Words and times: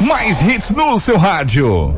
Mais 0.00 0.42
hits 0.42 0.70
no 0.70 0.98
seu 0.98 1.16
rádio. 1.18 1.96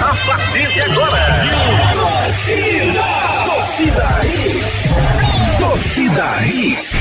A 0.00 0.14
partir 0.26 0.66
de 0.72 0.80
agora. 0.80 1.26
Torcida. 1.94 3.04
Torcida 3.46 4.08
Hits. 4.24 5.58
Torcida 5.58 6.42
Hits. 6.46 6.94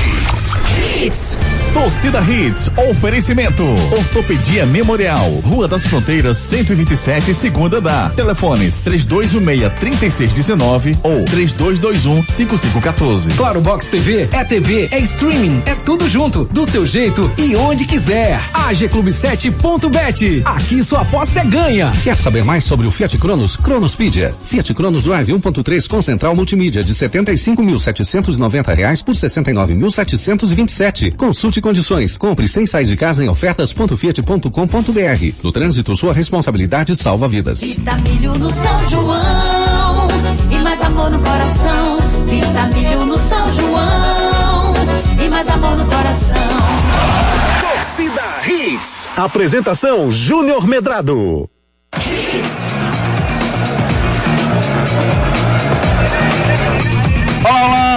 Hits. 0.95 1.34
Torcida 1.75 2.21
Hits, 2.21 2.71
oferecimento. 2.89 3.63
Ortopedia 3.91 4.65
Memorial, 4.65 5.29
Rua 5.43 5.67
das 5.67 5.85
Fronteiras, 5.85 6.37
127, 6.37 7.33
segunda 7.33 7.81
da. 7.81 8.11
Telefones 8.11 8.79
3216-3619 8.79 10.97
ou 11.03 11.25
3221-5514. 11.25 13.35
Claro 13.35 13.59
Box 13.59 13.89
TV 13.89 14.29
é 14.31 14.45
TV, 14.45 14.87
é 14.89 14.99
streaming, 14.99 15.61
é 15.65 15.75
tudo 15.75 16.07
junto, 16.07 16.45
do 16.45 16.63
seu 16.63 16.85
jeito 16.85 17.29
e 17.37 17.57
onde 17.57 17.83
quiser. 17.83 18.39
AG 18.53 18.87
Clube 18.87 19.11
7.bet. 19.11 20.43
Aqui 20.45 20.81
sua 20.81 21.01
aposta 21.01 21.41
é 21.41 21.43
ganha. 21.43 21.91
Quer 22.05 22.15
saber 22.15 22.45
mais 22.45 22.63
sobre 22.63 22.87
o 22.87 22.91
Fiat 22.91 23.17
Cronos? 23.17 23.57
Cronospedia. 23.57 24.33
Fiat 24.45 24.73
Cronos 24.73 25.03
Drive 25.03 25.27
1.3 25.27 25.89
com 25.89 26.01
central 26.01 26.37
multimídia 26.37 26.81
de 26.81 26.93
75.790 26.93 28.73
reais 28.73 29.01
por 29.01 29.13
69.727. 29.13 31.13
Consulte 31.17 31.64
condições. 31.65 32.15
Compre 32.15 32.47
sem 32.47 32.67
sair 32.67 32.85
de 32.85 32.95
casa 32.95 33.25
em 33.25 33.27
ofertas.fiat.com.br. 33.27 35.43
No 35.43 35.51
trânsito, 35.51 35.95
sua 35.95 36.13
responsabilidade 36.13 36.95
salva 36.95 37.27
vidas. 37.27 37.61
Vita 37.61 37.97
milho 38.07 38.35
no 38.35 38.51
São 38.51 38.89
João 38.91 40.07
e 40.51 40.57
mais 40.59 40.79
amor 40.79 41.09
no 41.09 41.17
coração. 41.17 41.97
Vita 42.27 42.77
milho 42.77 43.05
no 43.07 43.15
São 43.15 43.55
João 43.55 44.73
e 45.25 45.27
mais 45.27 45.47
amor 45.47 45.75
no 45.75 45.85
coração. 45.85 46.35
Torcida 47.61 48.21
Hits. 48.47 49.07
Apresentação 49.17 50.11
Júnior 50.11 50.67
Medrado. 50.67 51.49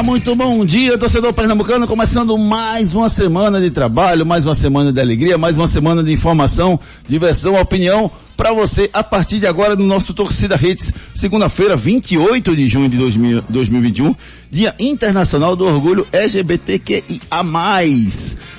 Muito 0.05 0.35
bom 0.37 0.65
dia, 0.65 0.97
torcedor 0.97 1.33
pernambucano, 1.33 1.87
começando 1.87 2.39
mais 2.39 2.95
uma 2.95 3.09
semana 3.09 3.61
de 3.61 3.69
trabalho, 3.69 4.25
mais 4.25 4.47
uma 4.47 4.55
semana 4.55 4.93
de 4.93 5.01
alegria, 5.01 5.37
mais 5.37 5.59
uma 5.59 5.67
semana 5.67 6.05
de 6.05 6.13
informação, 6.13 6.79
diversão, 7.07 7.61
opinião 7.61 8.11
para 8.37 8.53
você 8.53 8.89
a 8.93 9.03
partir 9.03 9.41
de 9.41 9.47
agora 9.47 9.75
no 9.75 9.85
nosso 9.85 10.15
Torcida 10.15 10.55
Hits, 10.55 10.95
segunda-feira, 11.13 11.77
28 11.77 12.55
de 12.55 12.69
junho 12.69 12.89
de 12.89 12.97
2000, 12.97 13.45
2021, 13.49 14.15
Dia 14.49 14.73
Internacional 14.79 15.57
do 15.57 15.65
Orgulho 15.67 16.07
LGBTQIA+, 16.13 17.21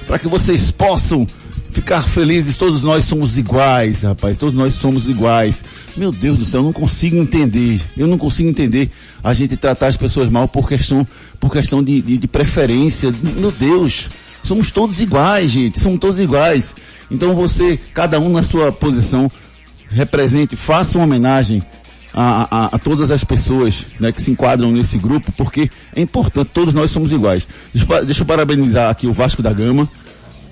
para 0.06 0.20
que 0.20 0.28
vocês 0.28 0.72
possam 0.72 1.26
ficar 1.72 2.02
felizes, 2.02 2.56
todos 2.58 2.84
nós 2.84 3.06
somos 3.06 3.38
iguais, 3.38 4.02
rapaz, 4.03 4.38
todos 4.38 4.56
nós 4.56 4.73
somos 4.73 5.08
iguais. 5.08 5.64
Meu 5.95 6.12
Deus 6.12 6.39
do 6.39 6.45
céu, 6.45 6.62
eu 6.62 6.66
não 6.66 6.73
consigo 6.73 7.17
entender, 7.17 7.81
eu 7.98 8.08
não 8.08 8.17
consigo 8.17 8.50
entender 8.50 8.89
a 9.23 9.34
gente 9.34 9.56
tratar 9.56 9.88
as 9.88 9.97
pessoas 9.97 10.30
mal 10.30 10.47
por 10.47 10.67
questão, 10.67 11.08
por 11.40 11.52
questão 11.52 11.84
de, 11.84 12.02
de, 12.02 12.17
de 12.17 12.28
preferência. 12.28 13.14
Meu 13.22 13.52
Deus, 13.52 14.09
somos 14.44 14.70
todos 14.70 15.00
iguais, 15.00 15.52
gente, 15.52 15.80
somos 15.80 16.00
todos 16.00 16.20
iguais. 16.20 16.75
Então 17.09 17.36
você, 17.36 17.80
cada 17.94 18.20
um 18.20 18.30
na 18.30 18.44
sua 18.44 18.72
posição, 18.72 19.30
represente, 19.90 20.56
faça 20.56 20.97
uma 20.97 21.06
homenagem 21.06 21.64
a, 22.14 22.47
a, 22.50 22.66
a, 22.75 22.80
todas 22.80 23.12
as 23.12 23.23
pessoas 23.23 23.86
né, 24.00 24.12
que 24.12 24.22
se 24.22 24.31
enquadram 24.31 24.72
nesse 24.72 24.97
grupo, 24.97 25.31
porque 25.34 25.70
é 25.95 26.02
importante, 26.02 26.50
todos 26.53 26.73
nós 26.73 26.92
somos 26.92 27.12
iguais. 27.12 27.47
Deixa, 27.73 28.03
deixa 28.03 28.22
eu 28.22 28.25
parabenizar 28.25 28.90
aqui 28.90 29.08
o 29.08 29.14
Vasco 29.14 29.42
da 29.42 29.53
Gama, 29.53 29.88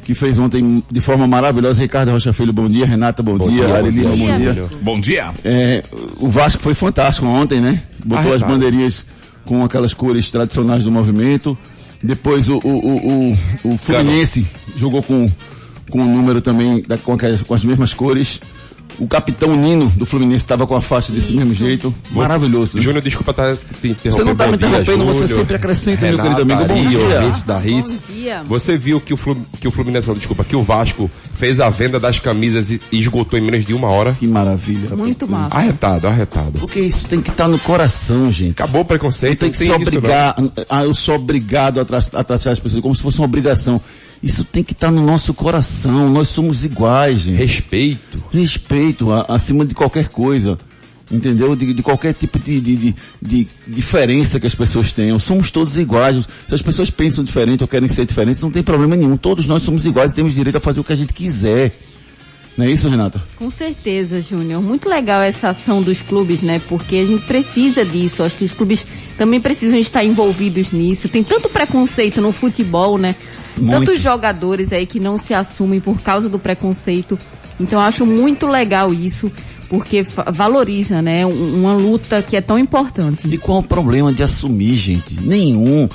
que 0.07 0.15
fez 0.15 0.39
ontem 0.39 0.81
de 0.89 1.01
forma 1.01 1.27
maravilhosa. 1.27 1.81
Ricardo 1.81 2.11
Rocha 2.11 2.31
Filho, 2.31 2.53
bom 2.53 2.69
dia. 2.69 2.85
Renata, 2.85 3.21
bom, 3.21 3.37
bom 3.37 3.49
dia. 3.49 3.65
dia 3.65 3.75
Arilina, 3.75 4.09
bom, 4.11 4.17
bom 4.17 4.37
dia. 4.37 4.69
Bom 4.81 4.99
dia. 5.01 5.31
É, 5.43 5.83
o 6.17 6.29
Vasco 6.29 6.61
foi 6.61 6.73
fantástico 6.73 7.27
ontem, 7.27 7.59
né? 7.59 7.81
Botou 8.05 8.31
as 8.31 8.41
bandeirinhas 8.41 9.05
com 9.43 9.65
aquelas 9.65 9.93
cores 9.93 10.31
tradicionais 10.31 10.85
do 10.85 10.91
movimento. 10.93 11.57
Depois 12.01 12.47
o, 12.47 12.57
o, 12.63 12.69
o, 12.69 13.31
o, 13.31 13.31
o 13.65 13.77
Fluminense 13.79 14.47
jogou 14.77 15.03
com, 15.03 15.29
com 15.89 15.99
um 15.99 16.15
número 16.15 16.39
também 16.39 16.81
da, 16.87 16.97
com, 16.97 17.11
aquelas, 17.11 17.41
com 17.41 17.53
as 17.53 17.65
mesmas 17.65 17.93
cores. 17.93 18.39
O 18.99 19.07
capitão 19.07 19.55
Nino 19.55 19.89
do 19.89 20.05
Fluminense 20.05 20.43
estava 20.43 20.65
com 20.65 20.75
a 20.75 20.81
faixa 20.81 21.11
desse 21.11 21.27
Isso. 21.27 21.37
mesmo 21.37 21.53
jeito. 21.53 21.93
Maravilhoso. 22.11 22.79
Júnior, 22.79 23.01
desculpa 23.03 23.31
estar 23.31 23.55
tá 23.55 23.61
te 23.79 23.89
interrompendo. 23.89 24.15
Você 24.15 24.23
não 24.23 24.31
está 24.31 24.47
me 24.47 24.55
interrompendo, 24.55 25.05
você 25.05 25.33
sempre 25.33 25.55
acrescenta, 25.55 26.05
Renata, 26.05 26.23
meu 26.23 26.57
querido 26.57 26.73
amigo. 26.73 26.73
Bom 26.73 26.89
dia. 26.89 27.19
Ouvintes 27.19 27.43
da 27.43 27.59
Hits. 27.59 27.97
Bom 27.97 28.13
dia. 28.13 28.43
Você 28.43 28.77
viu 28.77 28.99
que 28.99 29.13
o, 29.13 29.17
que 29.59 29.67
o 29.67 29.71
Fluminense, 29.71 30.11
desculpa, 30.15 30.43
que 30.43 30.55
o 30.55 30.63
Vasco 30.63 31.09
fez 31.33 31.59
a 31.59 31.69
venda 31.69 31.99
das 31.99 32.19
camisas 32.19 32.71
e, 32.71 32.81
esgotou 32.91 33.37
em 33.37 33.41
menos 33.41 33.65
de 33.65 33.73
uma 33.73 33.91
hora. 33.91 34.13
Que 34.13 34.27
maravilha. 34.27 34.95
Muito 34.95 35.27
massa. 35.27 35.55
Arretado, 35.55 36.07
arretado. 36.07 36.59
Porque 36.59 36.79
isso 36.79 37.07
tem 37.07 37.21
que 37.21 37.29
estar 37.29 37.45
tá 37.45 37.49
no 37.49 37.59
coração, 37.59 38.31
gente. 38.31 38.51
Acabou 38.51 38.81
o 38.81 38.85
preconceito. 38.85 39.39
Tem 39.39 39.51
que 39.51 39.57
ser 39.57 39.71
obrigado. 39.71 40.51
Ah, 40.67 40.83
eu 40.83 40.93
sou 40.93 41.15
obrigado 41.15 41.79
a, 41.79 41.85
tra 41.85 41.99
a 41.99 42.23
tratar 42.23 42.51
as 42.51 42.59
pessoas 42.59 42.81
como 42.81 42.95
se 42.95 43.01
fosse 43.01 43.19
uma 43.19 43.25
obrigação. 43.25 43.79
Isso 44.21 44.43
tem 44.43 44.63
que 44.63 44.73
estar 44.73 44.91
no 44.91 45.05
nosso 45.05 45.33
coração. 45.33 46.09
Nós 46.09 46.29
somos 46.29 46.63
iguais, 46.63 47.21
gente. 47.21 47.37
Respeito. 47.37 48.23
Respeito, 48.31 49.11
a, 49.11 49.25
acima 49.29 49.65
de 49.65 49.75
qualquer 49.75 50.09
coisa. 50.09 50.57
Entendeu? 51.09 51.55
De, 51.55 51.73
de 51.73 51.83
qualquer 51.83 52.13
tipo 52.13 52.37
de, 52.37 52.59
de, 52.59 52.75
de, 52.75 52.95
de, 53.21 53.47
diferença 53.67 54.39
que 54.39 54.47
as 54.47 54.55
pessoas 54.55 54.91
tenham. 54.91 55.19
Somos 55.19 55.49
todos 55.51 55.77
iguais. 55.77 56.27
Se 56.47 56.53
as 56.53 56.61
pessoas 56.61 56.89
pensam 56.89 57.23
diferente 57.23 57.61
ou 57.61 57.67
querem 57.67 57.87
ser 57.87 58.05
diferentes, 58.05 58.41
não 58.41 58.51
tem 58.51 58.63
problema 58.63 58.95
nenhum. 58.95 59.15
Todos 59.15 59.45
nós 59.45 59.63
somos 59.63 59.85
iguais 59.85 60.11
e 60.11 60.15
temos 60.15 60.33
direito 60.33 60.57
a 60.57 60.61
fazer 60.61 60.79
o 60.79 60.83
que 60.83 60.93
a 60.93 60.97
gente 60.97 61.13
quiser. 61.13 61.73
Não 62.57 62.65
é 62.65 62.71
isso, 62.71 62.89
Renata? 62.89 63.21
Com 63.35 63.51
certeza, 63.51 64.19
Júnior. 64.19 64.63
Muito 64.63 64.89
legal 64.89 65.21
essa 65.21 65.49
ação 65.49 65.81
dos 65.81 66.01
clubes, 66.01 66.41
né? 66.41 66.59
Porque 66.67 66.95
a 66.95 67.03
gente 67.03 67.23
precisa 67.25 67.85
disso. 67.85 68.23
Acho 68.23 68.35
que 68.35 68.45
os 68.45 68.53
clubes 68.53 68.83
também 69.15 69.39
precisam 69.39 69.77
estar 69.77 70.03
envolvidos 70.03 70.71
nisso. 70.71 71.07
Tem 71.07 71.23
tanto 71.23 71.49
preconceito 71.49 72.19
no 72.19 72.31
futebol, 72.31 72.97
né? 72.97 73.15
Muito. 73.55 73.79
Tantos 73.79 74.01
jogadores 74.01 74.73
aí 74.73 74.87
que 74.87 74.99
não 74.99 75.19
se 75.19 75.35
assumem 75.35 75.79
por 75.79 76.01
causa 76.01 76.27
do 76.27 76.39
preconceito. 76.39 77.15
Então 77.59 77.79
acho 77.79 78.05
muito 78.05 78.47
legal 78.47 78.93
isso, 78.93 79.31
porque 79.69 80.03
valoriza, 80.31 81.01
né, 81.01 81.25
uma 81.25 81.73
luta 81.73 82.21
que 82.21 82.37
é 82.37 82.41
tão 82.41 82.57
importante. 82.57 83.27
E 83.27 83.37
qual 83.37 83.59
o 83.59 83.63
problema 83.63 84.13
de 84.13 84.23
assumir, 84.23 84.75
gente? 84.75 85.19
Nenhum. 85.19 85.89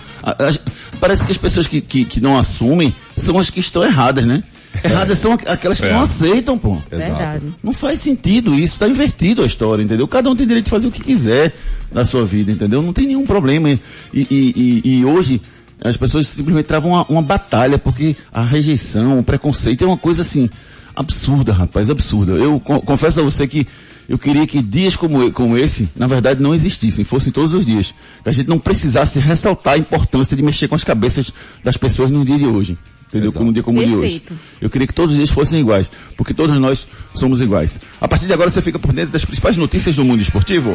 Parece 1.01 1.25
que 1.25 1.33
as 1.33 1.39
pessoas 1.39 1.67
que, 1.67 1.81
que, 1.81 2.05
que, 2.05 2.21
não 2.21 2.37
assumem 2.37 2.95
são 3.22 3.38
as 3.38 3.50
que 3.50 3.60
estão 3.60 3.83
erradas, 3.83 4.27
né? 4.27 4.43
Erradas 4.83 5.19
são 5.19 5.33
aquelas 5.33 5.81
que 5.81 5.87
é. 5.87 5.93
não 5.93 6.00
aceitam, 6.00 6.59
pô. 6.59 6.81
Verdade. 6.91 7.53
Não 7.62 7.72
faz 7.72 8.00
sentido 8.00 8.55
isso, 8.55 8.75
está 8.75 8.88
invertido 8.88 9.43
a 9.43 9.47
história, 9.47 9.83
entendeu? 9.83 10.09
Cada 10.09 10.31
um 10.31 10.37
tem 10.37 10.47
direito 10.47 10.66
de 10.66 10.71
fazer 10.71 10.87
o 10.87 10.91
que 10.91 11.03
quiser 11.03 11.55
na 11.93 12.05
sua 12.05 12.25
vida, 12.25 12.50
entendeu? 12.50 12.83
Não 12.83 12.93
tem 12.93 13.06
nenhum 13.06 13.25
problema. 13.25 13.71
E, 13.71 13.78
e, 14.15 14.81
e, 14.84 14.99
e 14.99 15.05
hoje 15.05 15.41
as 15.83 15.97
pessoas 15.97 16.27
simplesmente 16.27 16.66
travam 16.66 16.93
uma, 16.93 17.06
uma 17.09 17.22
batalha 17.22 17.78
porque 17.78 18.16
a 18.33 18.43
rejeição, 18.43 19.19
o 19.19 19.22
preconceito 19.22 19.84
é 19.84 19.87
uma 19.87 19.99
coisa 19.99 20.22
assim 20.22 20.49
absurda, 20.94 21.53
rapaz, 21.53 21.91
absurda. 21.91 22.33
Eu 22.33 22.60
confesso 22.60 23.21
a 23.21 23.22
você 23.22 23.47
que 23.47 23.66
eu 24.09 24.19
queria 24.19 24.47
que 24.47 24.60
dias 24.60 24.97
como, 24.97 25.31
como 25.33 25.56
esse, 25.56 25.89
na 25.97 26.06
verdade, 26.06 26.43
não 26.43 26.54
existissem, 26.54 27.04
fossem 27.04 27.33
todos 27.33 27.54
os 27.54 27.65
dias. 27.65 27.94
Que 28.22 28.28
a 28.28 28.33
gente 28.33 28.49
não 28.49 28.59
precisasse 28.59 29.19
ressaltar 29.19 29.75
a 29.75 29.78
importância 29.78 30.37
de 30.37 30.43
mexer 30.43 30.69
com 30.69 30.75
as 30.75 30.84
cabeças 30.84 31.33
das 31.65 31.77
pessoas 31.77 32.10
no 32.10 32.25
dia 32.25 32.39
de 32.39 32.47
hoje. 32.47 32.77
Entendeu? 33.12 33.28
Exato. 33.28 33.39
Como 33.39 33.50
um 33.50 33.53
dia 33.53 33.62
como 33.62 33.78
o 33.78 33.84
de 33.84 33.95
hoje. 33.95 34.23
Eu 34.59 34.71
queria 34.71 34.87
que 34.87 34.95
todos 34.95 35.11
os 35.11 35.17
dias 35.17 35.31
fossem 35.31 35.61
iguais, 35.61 35.91
porque 36.17 36.33
todos 36.33 36.59
nós 36.59 36.89
somos 37.15 37.41
iguais. 37.41 37.78
A 38.00 38.09
partir 38.09 38.27
de 38.27 38.33
agora 38.33 38.49
você 38.49 38.62
fica 38.62 38.78
por 38.78 38.93
dentro 38.93 39.12
das 39.12 39.25
principais 39.25 39.59
notícias 39.59 39.97
do 39.97 40.05
mundo 40.05 40.23
esportivo. 40.23 40.71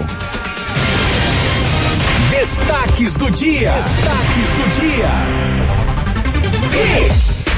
Destaques 2.30 3.16
do 3.16 3.32
dia. 3.32 3.72
Destaques 3.72 4.50
do 4.54 4.82
dia. 4.82 5.58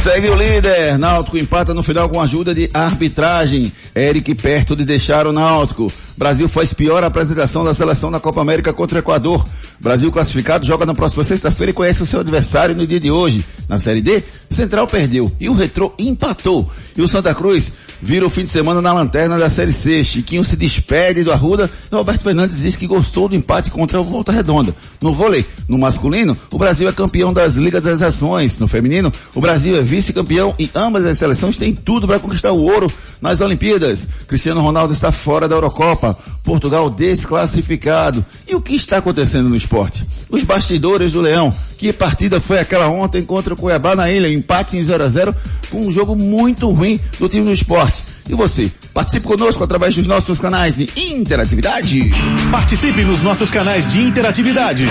Segue 0.02 0.30
o 0.30 0.36
líder. 0.36 0.98
Náutico 0.98 1.38
empata 1.38 1.74
no 1.74 1.84
final 1.84 2.08
com 2.08 2.22
ajuda 2.22 2.56
de 2.56 2.70
arbitragem. 2.74 3.74
Eric 3.94 4.34
perto 4.36 4.74
de 4.78 4.86
deixar 4.86 5.28
o 5.28 5.34
Náutico. 5.34 5.92
Brasil 6.20 6.50
faz 6.50 6.74
pior 6.74 7.02
apresentação 7.02 7.64
da 7.64 7.74
seleção 7.74 8.12
na 8.12 8.20
Copa 8.20 8.42
América 8.42 8.74
contra 8.74 8.98
o 8.98 9.00
Equador. 9.00 9.48
Brasil 9.80 10.12
classificado 10.12 10.66
joga 10.66 10.86
na 10.86 10.94
próxima 10.94 11.24
sexta-feira 11.24 11.72
e 11.72 11.74
conhece 11.74 12.04
o 12.04 12.06
seu 12.06 12.20
adversário 12.20 12.76
no 12.76 12.86
dia 12.86 13.00
de 13.00 13.10
hoje. 13.10 13.46
Na 13.70 13.80
Série 13.80 14.02
D, 14.02 14.22
Central 14.50 14.86
perdeu 14.86 15.32
e 15.40 15.48
o 15.48 15.54
Retrô 15.54 15.94
empatou. 15.98 16.70
E 16.98 17.02
o 17.02 17.08
Santa 17.08 17.34
Cruz 17.34 17.72
vira 18.02 18.26
o 18.26 18.30
fim 18.30 18.44
de 18.44 18.50
semana 18.50 18.82
na 18.82 18.92
lanterna 18.92 19.38
da 19.38 19.50
Série 19.50 19.72
C. 19.72 20.04
Chiquinho 20.04 20.44
se 20.44 20.58
despede 20.58 21.24
do 21.24 21.32
Arruda 21.32 21.70
e 21.90 21.96
Roberto 21.96 22.24
Fernandes 22.24 22.60
diz 22.60 22.76
que 22.76 22.86
gostou 22.88 23.30
do 23.30 23.36
empate 23.36 23.72
contra 23.72 24.02
o 24.02 24.04
Volta 24.04 24.34
Redonda. 24.34 24.76
No 25.02 25.14
vôlei, 25.14 25.46
no 25.70 25.78
masculino, 25.78 26.38
o 26.52 26.58
Brasil 26.58 26.90
é 26.90 26.92
campeão 26.92 27.32
das 27.32 27.56
Ligas 27.56 27.84
das 27.84 28.02
Ações. 28.02 28.60
No 28.60 28.68
feminino, 28.68 29.10
o 29.34 29.40
Brasil 29.40 29.78
é 29.78 29.82
vice-campeão 29.82 30.54
e 30.60 30.70
ambas 30.76 31.06
as 31.06 31.18
seleções 31.18 31.56
têm 31.56 31.74
tudo 31.74 32.06
para 32.06 32.20
conquistar 32.20 32.52
o 32.52 32.62
ouro 32.62 32.92
nas 33.22 33.40
Olimpíadas. 33.40 34.08
Cristiano 34.28 34.62
Ronaldo 34.62 34.94
está 34.94 35.14
fora 35.14 35.48
da 35.48 35.56
Eurocopa. 35.56 36.09
Europa. 36.10 36.24
Portugal 36.44 36.90
desclassificado. 36.90 38.26
E 38.48 38.56
o 38.56 38.62
que 38.62 38.74
está 38.76 38.98
acontecendo 38.98 39.50
no 39.50 39.56
esporte? 39.56 40.06
Os 40.30 40.44
bastidores 40.44 41.12
do 41.12 41.22
Leão. 41.22 41.54
Que 41.78 41.94
partida 41.94 42.42
foi 42.42 42.58
aquela 42.60 42.90
ontem 42.90 43.24
contra 43.24 43.54
o 43.54 43.58
Cuiabá 43.58 43.96
na 43.96 44.10
ilha? 44.10 44.28
Empate 44.32 44.78
em 44.78 44.84
0 44.84 45.04
a 45.04 45.08
0 45.08 45.36
com 45.70 45.86
um 45.86 45.92
jogo 45.92 46.16
muito 46.16 46.68
ruim 46.72 47.00
do 47.20 47.30
time 47.30 47.46
do 47.46 47.54
esporte. 47.54 48.02
E 48.28 48.34
você? 48.34 48.72
Participe 48.94 49.26
conosco 49.26 49.64
através 49.64 49.96
dos 49.96 50.06
nossos 50.06 50.40
canais 50.40 50.76
de 50.76 50.88
interatividade. 50.96 52.12
Participe 52.52 53.04
nos 53.04 53.24
nossos 53.24 53.50
canais 53.50 53.88
de 53.88 54.00
interatividade. 54.00 54.86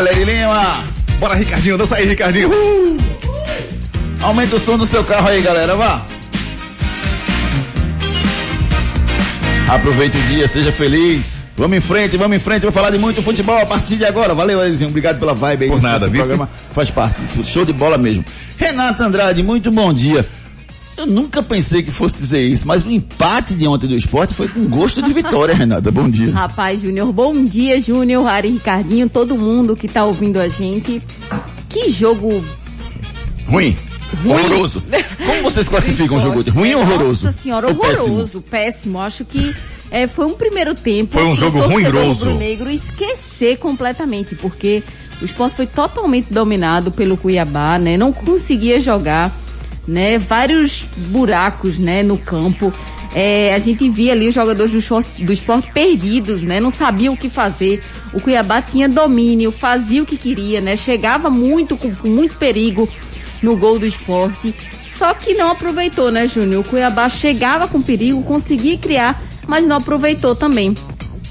Dale 0.04 0.26
Lima. 0.26 0.84
Bora, 1.20 1.36
Ricardinho, 1.36 1.78
dança 1.78 1.96
aí, 1.96 2.08
Ricardinho. 2.08 2.50
Uh! 2.50 2.98
Aumenta 4.22 4.56
o 4.56 4.60
som 4.60 4.76
do 4.76 4.86
seu 4.88 5.04
carro 5.04 5.28
aí, 5.28 5.42
galera, 5.42 5.76
vá. 5.76 6.04
Aproveite 9.70 10.18
o 10.18 10.22
dia, 10.24 10.48
seja 10.48 10.72
feliz. 10.72 11.42
Vamos 11.56 11.78
em 11.78 11.82
frente, 11.82 12.18
vamos 12.18 12.36
em 12.36 12.40
frente, 12.40 12.64
vou 12.64 12.72
falar 12.72 12.90
de 12.90 12.98
muito 12.98 13.22
futebol 13.22 13.58
a 13.58 13.66
partir 13.66 13.98
de 13.98 14.06
agora. 14.06 14.34
Valeu, 14.34 14.64
Elizinho, 14.64 14.90
obrigado 14.90 15.20
pela 15.20 15.36
vibe 15.36 15.66
aí. 15.66 15.70
Por 15.70 15.82
nada, 15.82 16.08
esse 16.08 16.18
programa 16.18 16.50
faz 16.74 16.90
parte, 16.90 17.44
show 17.46 17.64
de 17.64 17.72
bola 17.72 17.98
mesmo. 17.98 18.26
Renata 18.58 19.06
Andrade, 19.06 19.44
muito 19.44 19.70
bom 19.72 19.94
dia. 19.94 20.26
Eu 20.98 21.06
nunca 21.06 21.42
pensei 21.42 21.82
que 21.82 21.92
fosse 21.92 22.16
dizer 22.16 22.42
isso, 22.42 22.68
mas 22.68 22.86
o 22.86 22.92
empate 22.92 23.54
de 23.56 23.68
ontem 23.68 23.88
do 23.88 23.96
esporte 23.96 24.34
foi 24.34 24.48
com 24.48 24.66
gosto 24.66 25.02
de 25.02 25.14
vitória, 25.14 25.56
Renata. 25.56 25.90
Bom 25.92 26.10
dia. 26.10 26.32
Rapaz, 26.32 26.82
Júnior, 26.82 27.12
bom 27.12 27.44
dia, 27.44 27.80
Júnior, 27.80 28.28
Ari 28.28 28.50
Ricardinho, 28.50 29.10
todo 29.10 29.38
mundo 29.38 29.76
que 29.76 29.88
tá 29.88 30.04
ouvindo 30.06 30.40
a 30.40 30.48
gente. 30.48 31.02
Que 31.70 31.90
jogo 31.90 32.44
ruim. 33.48 33.78
Ruim. 34.22 34.32
Horroroso. 34.32 34.84
Como 35.26 35.42
vocês 35.44 35.68
classificam 35.70 36.18
o 36.18 36.22
jogo? 36.22 36.42
Ruim 36.52 36.76
ou 36.76 36.82
horroroso? 36.82 37.26
Nossa 37.26 37.38
senhora, 37.42 37.68
horroroso, 37.70 38.42
péssimo. 38.42 38.44
péssimo. 38.44 39.00
Acho 39.02 39.24
que 39.24 39.56
é, 39.90 40.06
foi 40.08 40.26
um 40.26 40.34
primeiro 40.34 40.76
tempo. 40.76 41.14
Foi 41.14 41.24
um 41.24 41.34
jogo 41.34 41.60
ruinoso. 41.62 42.34
negro 42.36 42.70
esquecer 42.70 43.58
completamente, 43.58 44.36
porque 44.36 44.84
o 45.22 45.26
esporte 45.26 45.56
foi 45.56 45.66
totalmente 45.66 46.32
dominado 46.32 46.92
pelo 46.92 47.16
Cuiabá, 47.16 47.78
né? 47.78 47.96
Não 47.96 48.12
conseguia 48.12 48.82
jogar 48.82 49.32
né? 49.88 50.18
Vários 50.18 50.84
buracos, 50.96 51.78
né? 51.78 52.04
No 52.04 52.18
campo. 52.18 52.72
É, 53.14 53.54
a 53.54 53.60
gente 53.60 53.90
via 53.90 54.14
ali 54.14 54.30
os 54.30 54.34
jogadores 54.34 54.72
do, 54.72 54.80
short, 54.80 55.24
do 55.24 55.34
esporte 55.34 55.70
perdidos, 55.72 56.42
né? 56.42 56.60
Não 56.60 56.72
sabiam 56.72 57.14
o 57.14 57.18
que 57.18 57.30
fazer. 57.30 57.84
O 58.14 58.22
Cuiabá 58.22 58.62
tinha 58.62 58.88
domínio, 58.88 59.52
fazia 59.52 60.02
o 60.02 60.06
que 60.06 60.18
queria, 60.18 60.62
né? 60.62 60.78
Chegava 60.78 61.30
muito, 61.30 61.76
com, 61.76 61.94
com 61.94 62.08
muito 62.08 62.36
perigo 62.38 62.88
no 63.42 63.58
gol 63.58 63.78
do 63.78 63.86
esporte. 63.86 64.54
Só 64.98 65.14
que 65.14 65.34
não 65.34 65.52
aproveitou, 65.52 66.12
né, 66.12 66.28
Júnior? 66.28 66.62
O 66.62 66.70
Cuiabá 66.70 67.10
chegava 67.10 67.68
com 67.68 67.82
perigo, 67.82 68.22
conseguia 68.24 68.78
criar, 68.78 69.22
mas 69.48 69.66
não 69.66 69.78
aproveitou 69.78 70.36
também. 70.36 70.74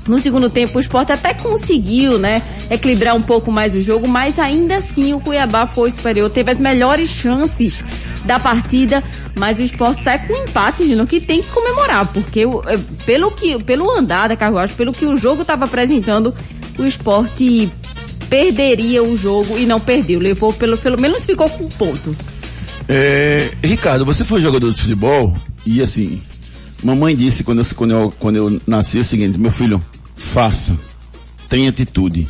No 0.06 0.18
segundo 0.18 0.50
tempo, 0.50 0.76
o 0.76 0.80
esporte 0.80 1.12
até 1.12 1.32
conseguiu, 1.32 2.18
né, 2.18 2.42
equilibrar 2.70 3.14
um 3.14 3.22
pouco 3.22 3.52
mais 3.52 3.74
o 3.74 3.80
jogo, 3.80 4.08
mas 4.08 4.38
ainda 4.38 4.76
assim 4.76 5.14
o 5.14 5.20
Cuiabá 5.20 5.68
foi 5.68 5.90
superior, 5.90 6.28
teve 6.30 6.50
as 6.50 6.58
melhores 6.58 7.08
chances 7.08 7.80
da 8.24 8.38
partida, 8.38 9.02
mas 9.36 9.58
o 9.58 9.62
esporte 9.62 10.02
sai 10.02 10.26
com 10.26 10.32
um 10.32 10.44
empate, 10.44 10.86
Gino, 10.86 11.06
que 11.06 11.20
tem 11.20 11.42
que 11.42 11.48
comemorar, 11.48 12.06
porque 12.12 12.40
é, 12.42 12.78
pelo, 13.04 13.30
que, 13.30 13.62
pelo 13.64 13.90
andar 13.90 14.28
da 14.28 14.36
carruagem, 14.36 14.76
pelo 14.76 14.92
que 14.92 15.06
o 15.06 15.16
jogo 15.16 15.42
estava 15.42 15.64
apresentando, 15.64 16.34
o 16.78 16.84
esporte 16.84 17.72
perderia 18.28 19.02
o 19.02 19.16
jogo 19.16 19.58
e 19.58 19.66
não 19.66 19.80
perdeu. 19.80 20.20
Levou, 20.20 20.52
pelo, 20.52 20.78
pelo 20.78 21.00
menos 21.00 21.24
ficou 21.24 21.48
com 21.50 21.64
um 21.64 21.68
ponto. 21.68 22.16
É, 22.88 23.50
Ricardo, 23.62 24.04
você 24.04 24.24
foi 24.24 24.40
jogador 24.40 24.72
de 24.72 24.80
futebol 24.80 25.36
e 25.66 25.80
assim, 25.80 26.20
mamãe 26.82 27.14
disse 27.14 27.44
quando 27.44 27.60
eu, 27.60 27.64
quando 27.74 27.90
eu, 27.90 28.14
quando 28.18 28.36
eu 28.36 28.60
nasci 28.66 28.98
o 28.98 29.04
seguinte, 29.04 29.38
meu 29.38 29.52
filho, 29.52 29.80
faça, 30.14 30.76
tenha 31.48 31.70
atitude. 31.70 32.28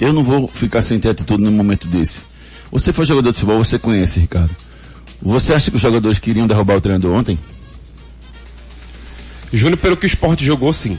Eu 0.00 0.12
não 0.12 0.22
vou 0.22 0.48
ficar 0.48 0.82
sem 0.82 0.98
ter 0.98 1.10
atitude 1.10 1.42
num 1.42 1.52
momento 1.52 1.86
desse. 1.88 2.24
Você 2.70 2.92
foi 2.92 3.06
jogador 3.06 3.32
de 3.32 3.38
futebol, 3.38 3.64
você 3.64 3.78
conhece, 3.78 4.20
Ricardo. 4.20 4.54
Você 5.22 5.52
acha 5.52 5.70
que 5.70 5.76
os 5.76 5.82
jogadores 5.82 6.18
queriam 6.18 6.46
derrubar 6.46 6.76
o 6.76 6.80
treinador 6.80 7.14
ontem? 7.14 7.38
Júnior, 9.52 9.78
pelo 9.78 9.96
que 9.96 10.04
o 10.04 10.08
esporte 10.08 10.44
jogou, 10.44 10.72
sim. 10.72 10.98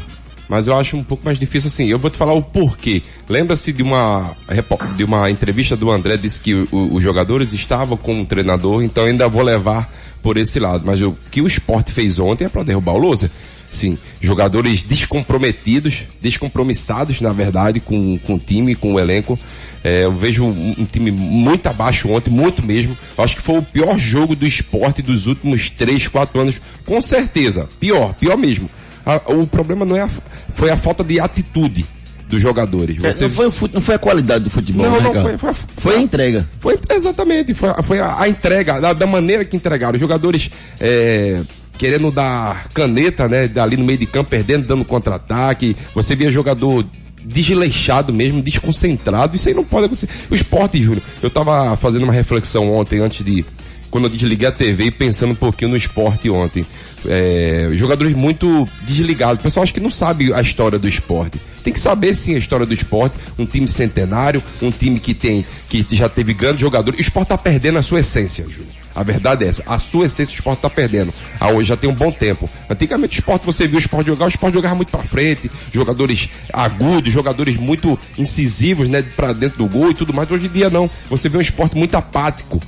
Mas 0.50 0.66
eu 0.66 0.78
acho 0.78 0.96
um 0.96 1.04
pouco 1.04 1.26
mais 1.26 1.38
difícil 1.38 1.68
assim. 1.68 1.88
Eu 1.88 2.00
vou 2.00 2.10
te 2.10 2.18
falar 2.18 2.34
o 2.34 2.42
porquê. 2.42 3.04
Lembra-se 3.28 3.74
de 3.74 3.84
uma, 3.84 4.36
de 4.96 5.04
uma 5.04 5.30
entrevista 5.30 5.76
do 5.76 5.92
André, 5.92 6.16
disse 6.18 6.40
que 6.40 6.54
o, 6.54 6.68
os 6.72 7.04
jogadores 7.04 7.54
estavam 7.54 7.98
com 7.98 8.22
o 8.22 8.26
treinador, 8.26 8.82
então 8.82 9.06
ainda 9.06 9.28
vou 9.28 9.44
levar 9.44 9.92
por 10.24 10.38
esse 10.38 10.60
lado. 10.60 10.84
Mas 10.86 11.02
o 11.02 11.16
que 11.30 11.42
o 11.42 11.48
esporte 11.48 11.92
fez 11.92 12.18
ontem 12.18 12.46
é 12.46 12.50
para 12.50 12.64
derrubar 12.64 12.94
o 12.94 12.98
Lousa. 12.98 13.30
Sim, 13.70 13.98
jogadores 14.22 14.84
descomprometidos, 14.84 16.04
descompromissados, 16.22 17.20
na 17.20 17.34
verdade, 17.34 17.80
com, 17.80 18.18
com 18.20 18.36
o 18.36 18.40
time, 18.40 18.76
com 18.76 18.94
o 18.94 19.00
elenco. 19.00 19.38
É, 19.84 20.06
eu 20.06 20.12
vejo 20.12 20.44
um, 20.44 20.76
um, 20.80 20.86
time 20.86 21.12
muito 21.12 21.68
abaixo 21.68 22.10
ontem, 22.10 22.32
muito 22.32 22.66
mesmo. 22.66 22.98
Eu 23.18 23.24
acho 23.24 23.36
que 23.36 23.42
foi 23.42 23.58
o 23.58 23.62
pior 23.62 23.98
jogo 23.98 24.36
do 24.36 24.48
esporte 24.48 25.02
dos 25.02 25.28
últimos 25.28 25.70
3, 25.70 26.08
4 26.08 26.42
anos, 26.42 26.62
com 26.86 27.02
certeza. 27.02 27.70
Pior, 27.80 28.14
pior 28.14 28.38
mesmo. 28.38 28.70
A, 29.06 29.34
o 29.34 29.46
problema 29.46 29.86
não 29.86 29.96
é 29.96 30.02
a, 30.02 30.10
foi 30.54 30.70
a 30.70 30.78
falta 30.78 31.04
de 31.04 31.20
atitude 31.20 31.86
dos 32.28 32.42
jogadores. 32.42 32.98
Você... 32.98 33.26
É, 33.26 33.28
não, 33.28 33.52
foi, 33.52 33.70
não 33.74 33.82
foi 33.82 33.96
a 33.96 34.00
qualidade 34.00 34.44
do 34.44 34.50
futebol, 34.50 34.86
não, 34.86 35.02
né, 35.02 35.02
não, 35.02 35.22
foi, 35.22 35.38
foi, 35.38 35.54
foi, 35.78 35.96
a 35.96 36.00
entrega. 36.00 36.48
Foi, 36.60 36.78
exatamente, 36.90 37.54
foi, 37.54 37.70
foi 37.84 38.00
a, 38.00 38.22
a 38.22 38.28
entrega, 38.30 38.80
da, 38.82 38.94
da, 38.94 39.08
maneira 39.08 39.46
que 39.46 39.56
entregaram. 39.56 39.96
Os 39.96 40.02
jogadores 40.02 40.50
é, 40.80 41.42
querendo 41.78 42.12
dar 42.12 42.68
caneta, 42.70 43.28
né? 43.28 43.50
Ali 43.62 43.78
no 43.78 43.86
meio 43.86 44.00
de 44.00 44.06
campo, 44.06 44.30
perdendo, 44.30 44.68
dando 44.68 44.84
contra-ataque. 44.84 45.76
Você 45.94 46.16
via 46.16 46.32
jogador 46.32 46.86
desleixado 47.24 48.14
mesmo, 48.14 48.42
desconcentrado. 48.42 49.36
Isso 49.36 49.50
aí 49.50 49.54
não 49.54 49.66
pode 49.66 49.86
acontecer. 49.86 50.10
O 50.30 50.36
esporte, 50.36 50.82
Júnior, 50.82 51.04
eu 51.22 51.30
tava 51.30 51.76
fazendo 51.76 52.04
uma 52.04 52.14
reflexão 52.14 52.74
ontem 52.74 53.00
antes 53.00 53.24
de, 53.26 53.46
quando 53.90 54.06
eu 54.06 54.10
desliguei 54.10 54.48
a 54.48 54.52
TV 54.52 54.86
e 54.86 54.92
pensando 54.92 55.32
um 55.32 55.36
pouquinho 55.36 55.72
no 55.72 55.78
esporte 55.78 56.30
ontem. 56.30 56.66
É, 57.06 57.70
jogadores 57.74 58.14
muito 58.14 58.68
desligados. 58.84 59.40
O 59.40 59.44
pessoal 59.44 59.64
acho 59.64 59.74
que 59.74 59.80
não 59.80 59.92
sabe 59.92 60.34
a 60.34 60.42
história 60.42 60.78
do 60.78 60.88
esporte. 60.88 61.40
Tem 61.64 61.74
que 61.74 61.80
saber 61.80 62.16
sim 62.16 62.36
a 62.36 62.38
história 62.38 62.66
do 62.66 62.74
esporte. 62.74 63.18
Um 63.38 63.46
time 63.46 63.68
centenário, 63.68 64.42
um 64.62 64.72
time 64.72 65.00
que 65.00 65.14
tem, 65.14 65.46
que 65.70 65.86
já 65.92 66.10
teve 66.10 66.34
grandes 66.34 66.62
jogadores. 66.62 67.00
O 67.00 67.02
esporte 67.02 67.30
tá 67.30 67.38
perdendo 67.38 67.78
a 67.78 67.82
sua 67.82 68.00
essência, 68.00 68.46
Júlio. 68.50 68.78
A 68.98 69.04
verdade 69.04 69.46
é 69.46 69.48
essa. 69.48 69.64
A 69.68 69.78
sua 69.78 70.08
essência 70.08 70.34
o 70.34 70.36
esporte 70.38 70.60
tá 70.62 70.70
perdendo. 70.72 71.14
Ah, 71.40 71.52
hoje 71.52 71.70
já 71.70 71.78
tem 71.78 71.88
um 71.88 71.94
bom 71.94 72.12
tempo. 72.12 72.50
Antigamente 72.68 73.18
o 73.18 73.20
esporte, 73.20 73.46
você 73.46 73.68
viu 73.68 73.76
o 73.76 73.80
esporte 73.80 74.08
jogar, 74.08 74.26
o 74.26 74.30
esporte 74.30 74.56
jogava 74.56 74.74
muito 74.74 74.92
para 74.92 75.04
frente, 75.04 75.52
jogadores 75.72 76.28
agudos, 76.52 77.14
jogadores 77.14 77.58
muito 77.58 77.98
incisivos, 78.18 78.90
né, 78.90 79.04
para 79.04 79.34
dentro 79.34 79.60
do 79.60 79.68
gol 79.68 79.92
e 79.92 79.94
tudo 79.94 80.12
mais. 80.12 80.30
Hoje 80.32 80.48
em 80.48 80.50
dia 80.50 80.72
não. 80.72 80.90
Você 81.12 81.30
vê 81.30 81.38
um 81.38 81.42
esporte 81.42 81.78
muito 81.78 81.96
apático. 81.96 82.60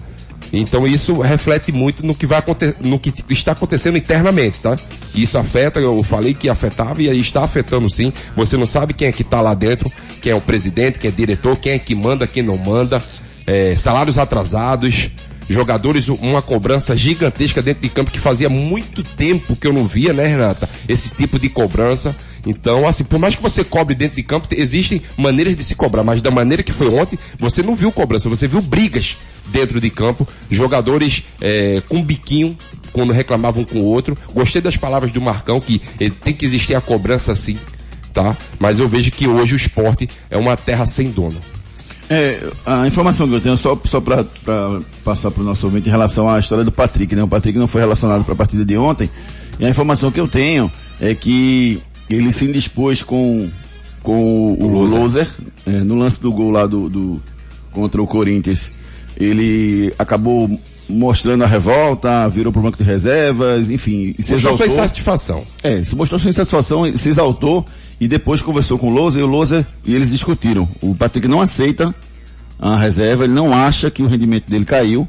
Então 0.51 0.88
isso 0.88 1.20
reflete 1.20 1.72
muito 1.72 2.06
no 2.06 2.15
que 2.15 2.25
vai 2.25 2.44
no 2.82 3.00
que 3.00 3.13
está 3.29 3.51
acontecendo 3.51 3.98
internamente, 3.98 4.60
tá? 4.60 4.75
Isso 5.13 5.38
afeta, 5.38 5.79
eu 5.79 6.01
falei 6.03 6.34
que 6.34 6.50
afetava 6.50 7.01
e 7.01 7.20
está 7.20 7.44
afetando 7.44 7.89
sim. 7.89 8.12
Você 8.36 8.58
não 8.58 8.65
sabe 8.65 8.94
quem 8.94 9.08
é 9.08 9.12
que 9.12 9.22
está 9.22 9.41
lá 9.41 9.53
dentro, 9.53 9.91
quem 10.22 10.32
é 10.32 10.36
o 10.36 10.41
presidente, 10.41 11.00
quem 11.00 11.10
é 11.10 11.12
diretor, 11.12 11.58
quem 11.58 11.74
é 11.74 11.79
que 11.79 11.94
manda, 11.94 12.25
quem 12.25 12.44
não 12.44 12.58
manda, 12.58 13.03
é, 13.46 13.75
salários 13.75 14.18
atrasados, 14.18 15.10
jogadores, 15.50 16.08
uma 16.08 16.41
cobrança 16.41 16.96
gigantesca 16.96 17.62
dentro 17.62 17.82
de 17.82 17.89
campo 17.89 18.12
que 18.12 18.20
fazia 18.20 18.50
muito 18.50 19.03
tempo 19.03 19.56
que 19.56 19.68
eu 19.68 19.74
não 19.74 19.86
via, 19.86 20.13
né, 20.13 20.25
Renata? 20.25 20.70
Esse 20.88 21.10
tipo 21.10 21.39
de 21.39 21.50
cobrança. 21.50 22.15
Então, 22.46 22.88
assim, 22.88 23.03
por 23.03 23.20
mais 23.20 23.36
que 23.36 23.41
você 23.41 23.63
cobre 23.63 23.96
dentro 23.96 24.15
de 24.15 24.24
campo, 24.24 24.48
existem 24.51 25.01
maneiras 25.18 25.56
de 25.56 25.63
se 25.63 25.75
cobrar, 25.75 26.03
mas 26.03 26.22
da 26.22 26.32
maneira 26.32 26.63
que 26.63 26.72
foi 26.72 26.88
ontem, 26.88 27.18
você 27.38 27.62
não 27.62 27.75
viu 27.75 27.91
cobrança, 27.91 28.29
você 28.29 28.48
viu 28.48 28.62
brigas 28.62 29.18
dentro 29.51 29.79
de 29.79 29.89
campo, 29.89 30.27
jogadores 30.50 31.24
é, 31.41 31.82
com 31.88 32.03
biquinho 32.03 32.58
quando 32.91 33.13
reclamavam 33.13 33.62
um 33.62 33.65
com 33.65 33.79
o 33.79 33.86
outro. 33.86 34.15
Gostei 34.34 34.62
das 34.62 34.77
palavras 34.77 35.12
do 35.12 35.22
Marcão 35.22 35.60
que 35.60 35.82
ele 36.00 36.12
tem 36.12 36.34
que 36.34 36.46
existir 36.46 36.75
a 36.75 36.82
cobrança 36.82 37.36
sim, 37.36 37.58
tá? 38.13 38.38
Mas 38.60 38.79
eu 38.79 38.88
vejo 38.88 39.12
que 39.12 39.27
hoje 39.27 39.53
o 39.53 39.58
esporte 39.58 40.10
é 40.29 40.38
uma 40.38 40.58
terra 40.58 40.86
sem 40.86 41.12
dono. 41.12 41.39
É, 42.10 42.50
a 42.65 42.88
informação 42.88 43.27
que 43.27 43.36
eu 43.36 43.41
tenho, 43.41 43.56
só, 43.56 43.79
só 43.86 44.01
para 44.01 44.25
passar 45.03 45.29
para 45.29 45.41
o 45.41 45.46
nosso 45.46 45.68
ouvinte 45.68 45.88
em 45.88 45.91
relação 45.91 46.27
à 46.27 46.39
história 46.39 46.63
do 46.63 46.72
Patrick, 46.72 47.15
né? 47.15 47.22
O 47.22 47.27
Patrick 47.27 47.58
não 47.58 47.68
foi 47.68 47.82
relacionado 47.82 48.24
para 48.24 48.34
a 48.34 48.38
partida 48.38 48.65
de 48.65 48.75
ontem, 48.75 49.10
e 49.60 49.65
a 49.65 49.70
informação 49.70 50.12
que 50.12 50.20
eu 50.20 50.27
tenho 50.27 50.72
é 51.00 51.13
que 51.13 51.79
ele 52.10 52.32
se 52.32 52.46
indispôs 52.46 53.03
com, 53.03 53.48
com 54.01 54.56
o, 54.56 54.63
o 54.63 54.86
Loser, 54.88 55.29
é, 55.68 55.72
no 55.84 55.96
lance 55.96 56.20
do 56.20 56.32
gol 56.32 56.50
lá 56.50 56.65
do, 56.65 56.89
do, 56.89 57.22
contra 57.72 58.01
o 58.01 58.08
Corinthians. 58.08 58.72
Ele 59.20 59.94
acabou 60.00 60.50
mostrando 60.90 61.44
a 61.44 61.48
revolta, 61.48 62.28
virou 62.28 62.52
pro 62.52 62.62
banco 62.62 62.78
de 62.78 62.84
reservas, 62.84 63.70
enfim, 63.70 64.16
se 64.20 64.32
mostrou 64.32 64.54
exaltou. 64.54 64.58
sua 64.58 64.68
insatisfação. 64.68 65.44
É, 65.62 65.84
se 65.84 65.96
mostrou 65.96 66.20
sua 66.20 66.30
insatisfação, 66.30 66.98
se 66.98 67.10
exaltou 67.10 67.64
e 68.02 68.08
depois 68.08 68.42
conversou 68.42 68.80
com 68.80 68.90
o 68.90 68.94
Lousa 68.94 69.20
e 69.20 69.24
o 69.24 69.28
Lousa 69.28 69.66
e 69.86 69.94
eles 69.94 70.10
discutiram. 70.10 70.68
O 70.82 70.96
Patrick 70.96 71.28
não 71.28 71.42
aceita 71.42 71.94
a 72.58 72.78
reserva, 72.78 73.26
ele 73.26 73.34
não 73.34 73.54
acha 73.54 73.92
que 73.92 74.02
o 74.02 74.08
rendimento 74.08 74.50
dele 74.50 74.66
caiu 74.66 75.08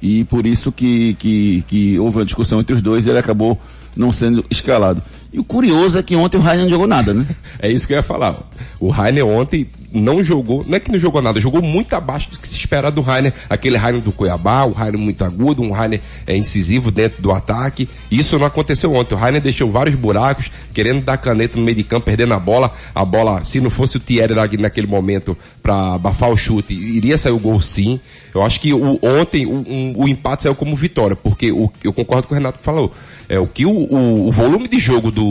e 0.00 0.24
por 0.24 0.46
isso 0.46 0.70
que, 0.70 1.14
que, 1.14 1.64
que 1.66 1.98
houve 1.98 2.18
uma 2.18 2.24
discussão 2.24 2.60
entre 2.60 2.76
os 2.76 2.82
dois 2.82 3.06
e 3.06 3.10
ele 3.10 3.18
acabou 3.18 3.58
não 3.96 4.12
sendo 4.12 4.44
escalado. 4.50 5.02
E 5.36 5.38
o 5.38 5.44
curioso 5.44 5.98
é 5.98 6.02
que 6.02 6.16
ontem 6.16 6.38
o 6.38 6.40
Rainer 6.40 6.64
não 6.64 6.70
jogou 6.70 6.86
nada, 6.86 7.12
né? 7.12 7.26
é 7.60 7.70
isso 7.70 7.86
que 7.86 7.92
eu 7.92 7.98
ia 7.98 8.02
falar. 8.02 8.38
O 8.80 8.88
Rainer 8.88 9.26
ontem 9.26 9.68
não 9.92 10.24
jogou, 10.24 10.64
não 10.66 10.76
é 10.76 10.80
que 10.80 10.90
não 10.90 10.98
jogou 10.98 11.20
nada, 11.20 11.38
jogou 11.38 11.60
muito 11.60 11.94
abaixo 11.94 12.30
do 12.30 12.38
que 12.38 12.48
se 12.48 12.54
espera 12.54 12.90
do 12.90 13.02
Rainer. 13.02 13.34
Aquele 13.48 13.76
Rainer 13.76 14.00
do 14.00 14.12
Cuiabá, 14.12 14.64
o 14.64 14.72
Rainer 14.72 14.98
muito 14.98 15.22
agudo, 15.24 15.62
um 15.62 15.72
Rainer 15.72 16.00
é, 16.26 16.34
incisivo 16.34 16.90
dentro 16.90 17.20
do 17.20 17.32
ataque. 17.32 17.86
Isso 18.10 18.38
não 18.38 18.46
aconteceu 18.46 18.94
ontem. 18.94 19.14
O 19.14 19.18
Rainer 19.18 19.42
deixou 19.42 19.70
vários 19.70 19.94
buracos, 19.94 20.50
querendo 20.72 21.04
dar 21.04 21.18
caneta 21.18 21.58
no 21.58 21.64
meio 21.64 21.76
de 21.76 21.84
campo, 21.84 22.06
perdendo 22.06 22.32
a 22.32 22.40
bola. 22.40 22.72
A 22.94 23.04
bola, 23.04 23.44
se 23.44 23.60
não 23.60 23.68
fosse 23.68 23.98
o 23.98 24.00
Thierry 24.00 24.34
naquele 24.56 24.86
momento 24.86 25.36
para 25.62 25.96
abafar 25.96 26.30
o 26.30 26.36
chute, 26.36 26.72
iria 26.72 27.18
sair 27.18 27.32
o 27.32 27.38
gol 27.38 27.60
sim. 27.60 28.00
Eu 28.34 28.42
acho 28.42 28.60
que 28.60 28.72
o, 28.72 28.98
ontem 29.02 29.46
o, 29.46 29.54
um, 29.54 29.94
o 29.96 30.08
empate 30.08 30.42
saiu 30.42 30.54
como 30.54 30.76
vitória, 30.76 31.16
porque 31.16 31.50
o, 31.50 31.70
eu 31.82 31.92
concordo 31.92 32.28
com 32.28 32.34
o 32.34 32.36
Renato 32.36 32.58
que 32.58 32.64
falou. 32.64 32.92
É, 33.28 33.38
o 33.38 33.46
que 33.46 33.64
o, 33.64 33.70
o, 33.70 34.28
o 34.28 34.32
volume 34.32 34.68
de 34.68 34.78
jogo 34.78 35.10
do, 35.10 35.25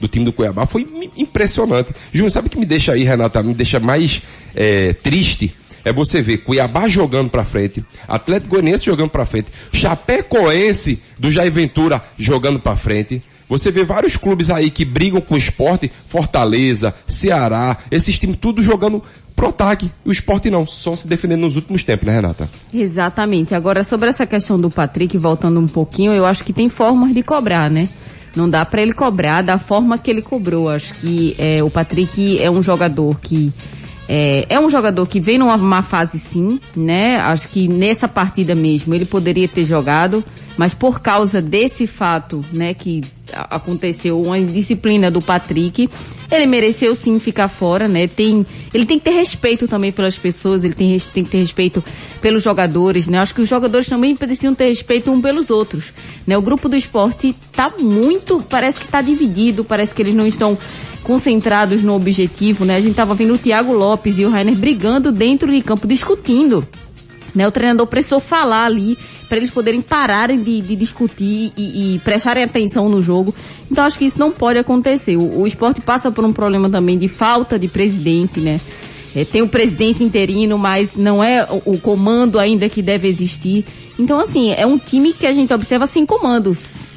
do 0.00 0.08
time 0.08 0.24
do 0.24 0.32
Cuiabá 0.32 0.66
foi 0.66 0.86
impressionante. 1.16 1.92
Júnior, 2.12 2.30
sabe 2.30 2.48
o 2.48 2.50
que 2.50 2.58
me 2.58 2.66
deixa 2.66 2.92
aí, 2.92 3.04
Renata, 3.04 3.42
me 3.42 3.54
deixa 3.54 3.78
mais 3.78 4.22
é, 4.54 4.92
triste? 4.92 5.54
É 5.84 5.92
você 5.92 6.22
ver 6.22 6.38
Cuiabá 6.38 6.88
jogando 6.88 7.28
pra 7.28 7.44
frente, 7.44 7.84
Atlético 8.08 8.52
Goianiense 8.52 8.86
jogando 8.86 9.10
pra 9.10 9.26
frente, 9.26 9.48
Chapecoense 9.72 11.02
do 11.18 11.30
Jair 11.30 11.52
Ventura 11.52 12.02
jogando 12.16 12.58
pra 12.58 12.74
frente. 12.74 13.22
Você 13.46 13.70
vê 13.70 13.84
vários 13.84 14.16
clubes 14.16 14.48
aí 14.48 14.70
que 14.70 14.84
brigam 14.84 15.20
com 15.20 15.34
o 15.34 15.38
esporte, 15.38 15.92
Fortaleza, 16.06 16.94
Ceará, 17.06 17.76
esses 17.90 18.18
times 18.18 18.38
tudo 18.40 18.62
jogando 18.62 19.02
pro 19.36 19.48
ataque. 19.48 19.90
O 20.04 20.10
esporte 20.10 20.48
não, 20.50 20.66
só 20.66 20.96
se 20.96 21.06
defendendo 21.06 21.42
nos 21.42 21.56
últimos 21.56 21.82
tempos, 21.82 22.06
né, 22.06 22.14
Renata? 22.14 22.48
Exatamente. 22.72 23.54
Agora, 23.54 23.84
sobre 23.84 24.08
essa 24.08 24.26
questão 24.26 24.58
do 24.58 24.70
Patrick, 24.70 25.16
voltando 25.18 25.60
um 25.60 25.66
pouquinho, 25.66 26.12
eu 26.12 26.24
acho 26.24 26.42
que 26.42 26.52
tem 26.52 26.68
formas 26.68 27.14
de 27.14 27.22
cobrar, 27.22 27.70
né? 27.70 27.88
Não 28.34 28.48
dá 28.48 28.64
para 28.64 28.82
ele 28.82 28.92
cobrar 28.92 29.42
da 29.42 29.58
forma 29.58 29.96
que 29.96 30.10
ele 30.10 30.22
cobrou. 30.22 30.68
Acho 30.68 30.94
que 30.94 31.34
é, 31.38 31.62
o 31.62 31.70
Patrick 31.70 32.40
é 32.40 32.50
um 32.50 32.62
jogador 32.62 33.18
que 33.20 33.52
é, 34.08 34.46
é, 34.48 34.60
um 34.60 34.68
jogador 34.68 35.06
que 35.06 35.18
vem 35.18 35.38
numa 35.38 35.56
má 35.56 35.82
fase 35.82 36.18
sim, 36.18 36.60
né? 36.76 37.16
Acho 37.16 37.48
que 37.48 37.66
nessa 37.66 38.06
partida 38.06 38.54
mesmo 38.54 38.94
ele 38.94 39.06
poderia 39.06 39.48
ter 39.48 39.64
jogado, 39.64 40.22
mas 40.56 40.74
por 40.74 41.00
causa 41.00 41.40
desse 41.40 41.86
fato, 41.86 42.44
né, 42.52 42.74
que 42.74 43.00
aconteceu 43.32 44.20
uma 44.20 44.38
indisciplina 44.38 45.10
do 45.10 45.22
Patrick, 45.22 45.88
ele 46.30 46.46
mereceu 46.46 46.94
sim 46.94 47.18
ficar 47.18 47.48
fora, 47.48 47.88
né? 47.88 48.06
Tem, 48.06 48.44
ele 48.72 48.84
tem 48.84 48.98
que 48.98 49.04
ter 49.04 49.12
respeito 49.12 49.66
também 49.66 49.90
pelas 49.90 50.16
pessoas, 50.16 50.62
ele 50.62 50.74
tem, 50.74 50.98
tem 50.98 51.24
que 51.24 51.30
ter 51.30 51.38
respeito 51.38 51.82
pelos 52.20 52.42
jogadores, 52.42 53.08
né? 53.08 53.18
Acho 53.18 53.34
que 53.34 53.40
os 53.40 53.48
jogadores 53.48 53.88
também 53.88 54.14
precisam 54.14 54.54
ter 54.54 54.68
respeito 54.68 55.10
um 55.10 55.20
pelos 55.20 55.48
outros, 55.48 55.86
né? 56.26 56.36
O 56.36 56.42
grupo 56.42 56.68
do 56.68 56.76
esporte 56.76 57.34
tá 57.52 57.72
muito, 57.78 58.42
parece 58.44 58.80
que 58.80 58.88
tá 58.88 59.00
dividido, 59.00 59.64
parece 59.64 59.94
que 59.94 60.02
eles 60.02 60.14
não 60.14 60.26
estão 60.26 60.58
concentrados 61.04 61.82
no 61.82 61.94
objetivo, 61.94 62.64
né? 62.64 62.76
A 62.76 62.80
gente 62.80 62.94
tava 62.94 63.14
vendo 63.14 63.34
o 63.34 63.38
Thiago 63.38 63.72
Lopes 63.72 64.18
e 64.18 64.24
o 64.24 64.30
Rainer 64.30 64.56
brigando 64.56 65.12
dentro 65.12 65.52
de 65.52 65.60
campo, 65.62 65.86
discutindo. 65.86 66.66
Né? 67.34 67.46
O 67.46 67.52
treinador 67.52 67.86
precisou 67.86 68.20
falar 68.20 68.64
ali 68.64 68.96
para 69.28 69.38
eles 69.38 69.50
poderem 69.50 69.80
pararem 69.80 70.42
de, 70.42 70.60
de 70.60 70.76
discutir 70.76 71.52
e, 71.56 71.94
e, 71.94 71.98
prestarem 72.00 72.42
atenção 72.42 72.88
no 72.88 73.02
jogo. 73.02 73.34
Então 73.70 73.84
acho 73.84 73.98
que 73.98 74.04
isso 74.04 74.18
não 74.18 74.30
pode 74.30 74.58
acontecer. 74.58 75.16
O, 75.16 75.40
o 75.40 75.46
esporte 75.46 75.80
passa 75.80 76.10
por 76.10 76.24
um 76.24 76.32
problema 76.32 76.70
também 76.70 76.98
de 76.98 77.08
falta 77.08 77.58
de 77.58 77.68
presidente, 77.68 78.40
né? 78.40 78.60
É, 79.14 79.24
tem 79.24 79.42
o 79.42 79.48
presidente 79.48 80.02
interino, 80.02 80.58
mas 80.58 80.96
não 80.96 81.22
é 81.22 81.46
o, 81.48 81.74
o, 81.74 81.78
comando 81.78 82.38
ainda 82.38 82.68
que 82.68 82.82
deve 82.82 83.06
existir. 83.06 83.64
Então, 83.98 84.18
assim, 84.18 84.50
é 84.50 84.66
um 84.66 84.76
time 84.76 85.12
que 85.12 85.26
a 85.26 85.32
gente 85.32 85.54
observa 85.54 85.86
sem 85.86 86.04
comando, 86.04 86.56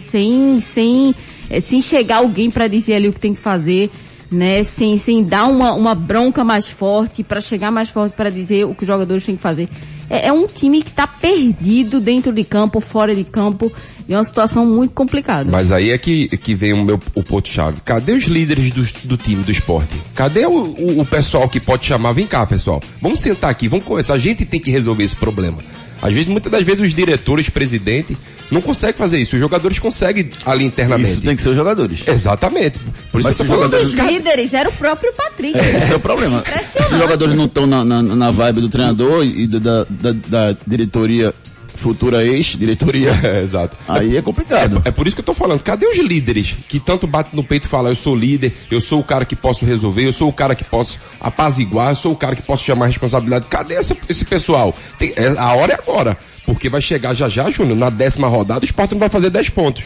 sem, 0.09 0.59
sem 0.59 1.13
é, 1.49 1.59
sem 1.59 1.81
chegar 1.81 2.17
alguém 2.17 2.49
para 2.49 2.67
dizer 2.67 2.95
ali 2.95 3.07
o 3.07 3.13
que 3.13 3.19
tem 3.19 3.33
que 3.33 3.41
fazer, 3.41 3.89
né? 4.31 4.63
Sem, 4.63 4.97
sem 4.97 5.23
dar 5.23 5.45
uma, 5.45 5.73
uma 5.73 5.95
bronca 5.95 6.43
mais 6.43 6.67
forte, 6.67 7.23
para 7.23 7.41
chegar 7.41 7.71
mais 7.71 7.89
forte 7.89 8.15
para 8.15 8.29
dizer 8.29 8.65
o 8.65 8.75
que 8.75 8.83
os 8.83 8.87
jogadores 8.87 9.25
têm 9.25 9.35
que 9.35 9.41
fazer. 9.41 9.69
É, 10.09 10.27
é 10.27 10.33
um 10.33 10.47
time 10.47 10.81
que 10.81 10.89
está 10.89 11.05
perdido 11.05 11.99
dentro 11.99 12.33
de 12.33 12.43
campo, 12.43 12.79
fora 12.79 13.15
de 13.15 13.23
campo, 13.23 13.71
e 14.07 14.13
é 14.13 14.17
uma 14.17 14.23
situação 14.23 14.65
muito 14.65 14.93
complicada. 14.93 15.49
Mas 15.51 15.71
aí 15.71 15.91
é 15.91 15.97
que, 15.97 16.27
que 16.37 16.55
vem 16.55 16.73
o 16.73 16.83
meu 16.83 16.99
o 17.13 17.23
ponto-chave. 17.23 17.81
Cadê 17.83 18.13
os 18.13 18.23
líderes 18.23 18.71
do, 18.71 19.07
do 19.07 19.17
time 19.17 19.43
do 19.43 19.51
esporte? 19.51 20.01
Cadê 20.15 20.45
o, 20.45 20.51
o, 20.51 21.01
o 21.01 21.05
pessoal 21.05 21.47
que 21.49 21.59
pode 21.59 21.85
chamar? 21.85 22.13
Vem 22.13 22.27
cá, 22.27 22.45
pessoal. 22.45 22.81
Vamos 23.01 23.19
sentar 23.19 23.49
aqui, 23.49 23.67
vamos 23.67 23.85
conversar. 23.85 24.13
A 24.13 24.19
gente 24.19 24.45
tem 24.45 24.59
que 24.59 24.71
resolver 24.71 25.03
esse 25.03 25.15
problema. 25.15 25.63
Às 26.01 26.13
vezes, 26.13 26.27
muitas 26.27 26.51
das 26.51 26.63
vezes, 26.63 26.81
os 26.81 26.93
diretores, 26.93 27.49
presidente, 27.49 28.15
não 28.49 28.61
conseguem 28.61 28.95
fazer 28.95 29.17
isso. 29.17 29.35
Os 29.35 29.41
jogadores 29.41 29.79
conseguem 29.79 30.29
ali 30.45 30.65
internamente. 30.65 31.11
Isso 31.11 31.21
tem 31.21 31.35
que 31.35 31.41
ser 31.41 31.49
os 31.49 31.55
jogadores. 31.55 32.01
Exatamente. 32.07 32.79
Por 33.11 33.19
isso 33.19 33.27
Mas 33.27 33.35
que 33.35 33.43
os 33.43 33.47
jogadores... 33.47 33.93
líderes 33.93 34.53
era 34.53 34.69
o 34.69 34.73
próprio 34.73 35.11
Patrick. 35.13 35.57
É, 35.57 35.77
esse 35.77 35.91
é 35.91 35.95
o 35.95 35.99
problema. 35.99 36.43
Se 36.71 36.93
os 36.93 36.99
jogadores 36.99 37.35
não 37.35 37.45
estão 37.45 37.65
na, 37.65 37.83
na, 37.83 38.01
na, 38.01 38.31
vibe 38.31 38.61
do 38.61 38.69
treinador 38.69 39.25
e 39.25 39.47
da, 39.47 39.85
da, 39.89 40.11
da 40.11 40.57
diretoria 40.65 41.33
futura 41.77 42.25
ex-diretoria. 42.25 43.15
É, 43.27 43.41
exato. 43.41 43.75
Aí 43.87 44.15
é 44.15 44.21
complicado. 44.21 44.81
É, 44.85 44.89
é, 44.89 44.91
por 44.91 45.05
isso 45.05 45.15
que 45.15 45.19
eu 45.19 45.25
tô 45.25 45.33
falando. 45.33 45.61
Cadê 45.61 45.85
os 45.85 45.97
líderes 45.97 46.55
que 46.67 46.79
tanto 46.79 47.05
batem 47.05 47.35
no 47.35 47.43
peito 47.43 47.65
e 47.65 47.69
falam, 47.69 47.91
eu 47.91 47.95
sou 47.95 48.15
líder, 48.15 48.53
eu 48.71 48.79
sou 48.79 48.99
o 48.99 49.03
cara 49.03 49.25
que 49.25 49.35
posso 49.35 49.65
resolver, 49.65 50.05
eu 50.05 50.13
sou 50.13 50.29
o 50.29 50.33
cara 50.33 50.55
que 50.55 50.63
posso 50.63 50.97
apaziguar, 51.19 51.91
eu 51.91 51.95
sou 51.95 52.13
o 52.13 52.15
cara 52.15 52.35
que 52.35 52.41
posso 52.41 52.63
chamar 52.63 52.85
a 52.85 52.87
responsabilidade. 52.87 53.47
Cadê 53.47 53.75
esse, 53.75 53.95
esse 54.07 54.23
pessoal? 54.23 54.73
Tem, 54.97 55.13
é, 55.15 55.27
a 55.37 55.53
hora 55.53 55.73
é 55.73 55.75
agora. 55.75 56.17
Porque 56.47 56.69
vai 56.69 56.81
chegar 56.81 57.13
já 57.13 57.27
já, 57.27 57.51
Júnior, 57.51 57.77
na 57.77 57.89
décima 57.89 58.29
rodada, 58.29 58.61
o 58.61 58.65
Sport 58.65 58.91
não 58.91 58.99
vai 58.99 59.09
fazer 59.09 59.29
10 59.29 59.49
pontos. 59.49 59.83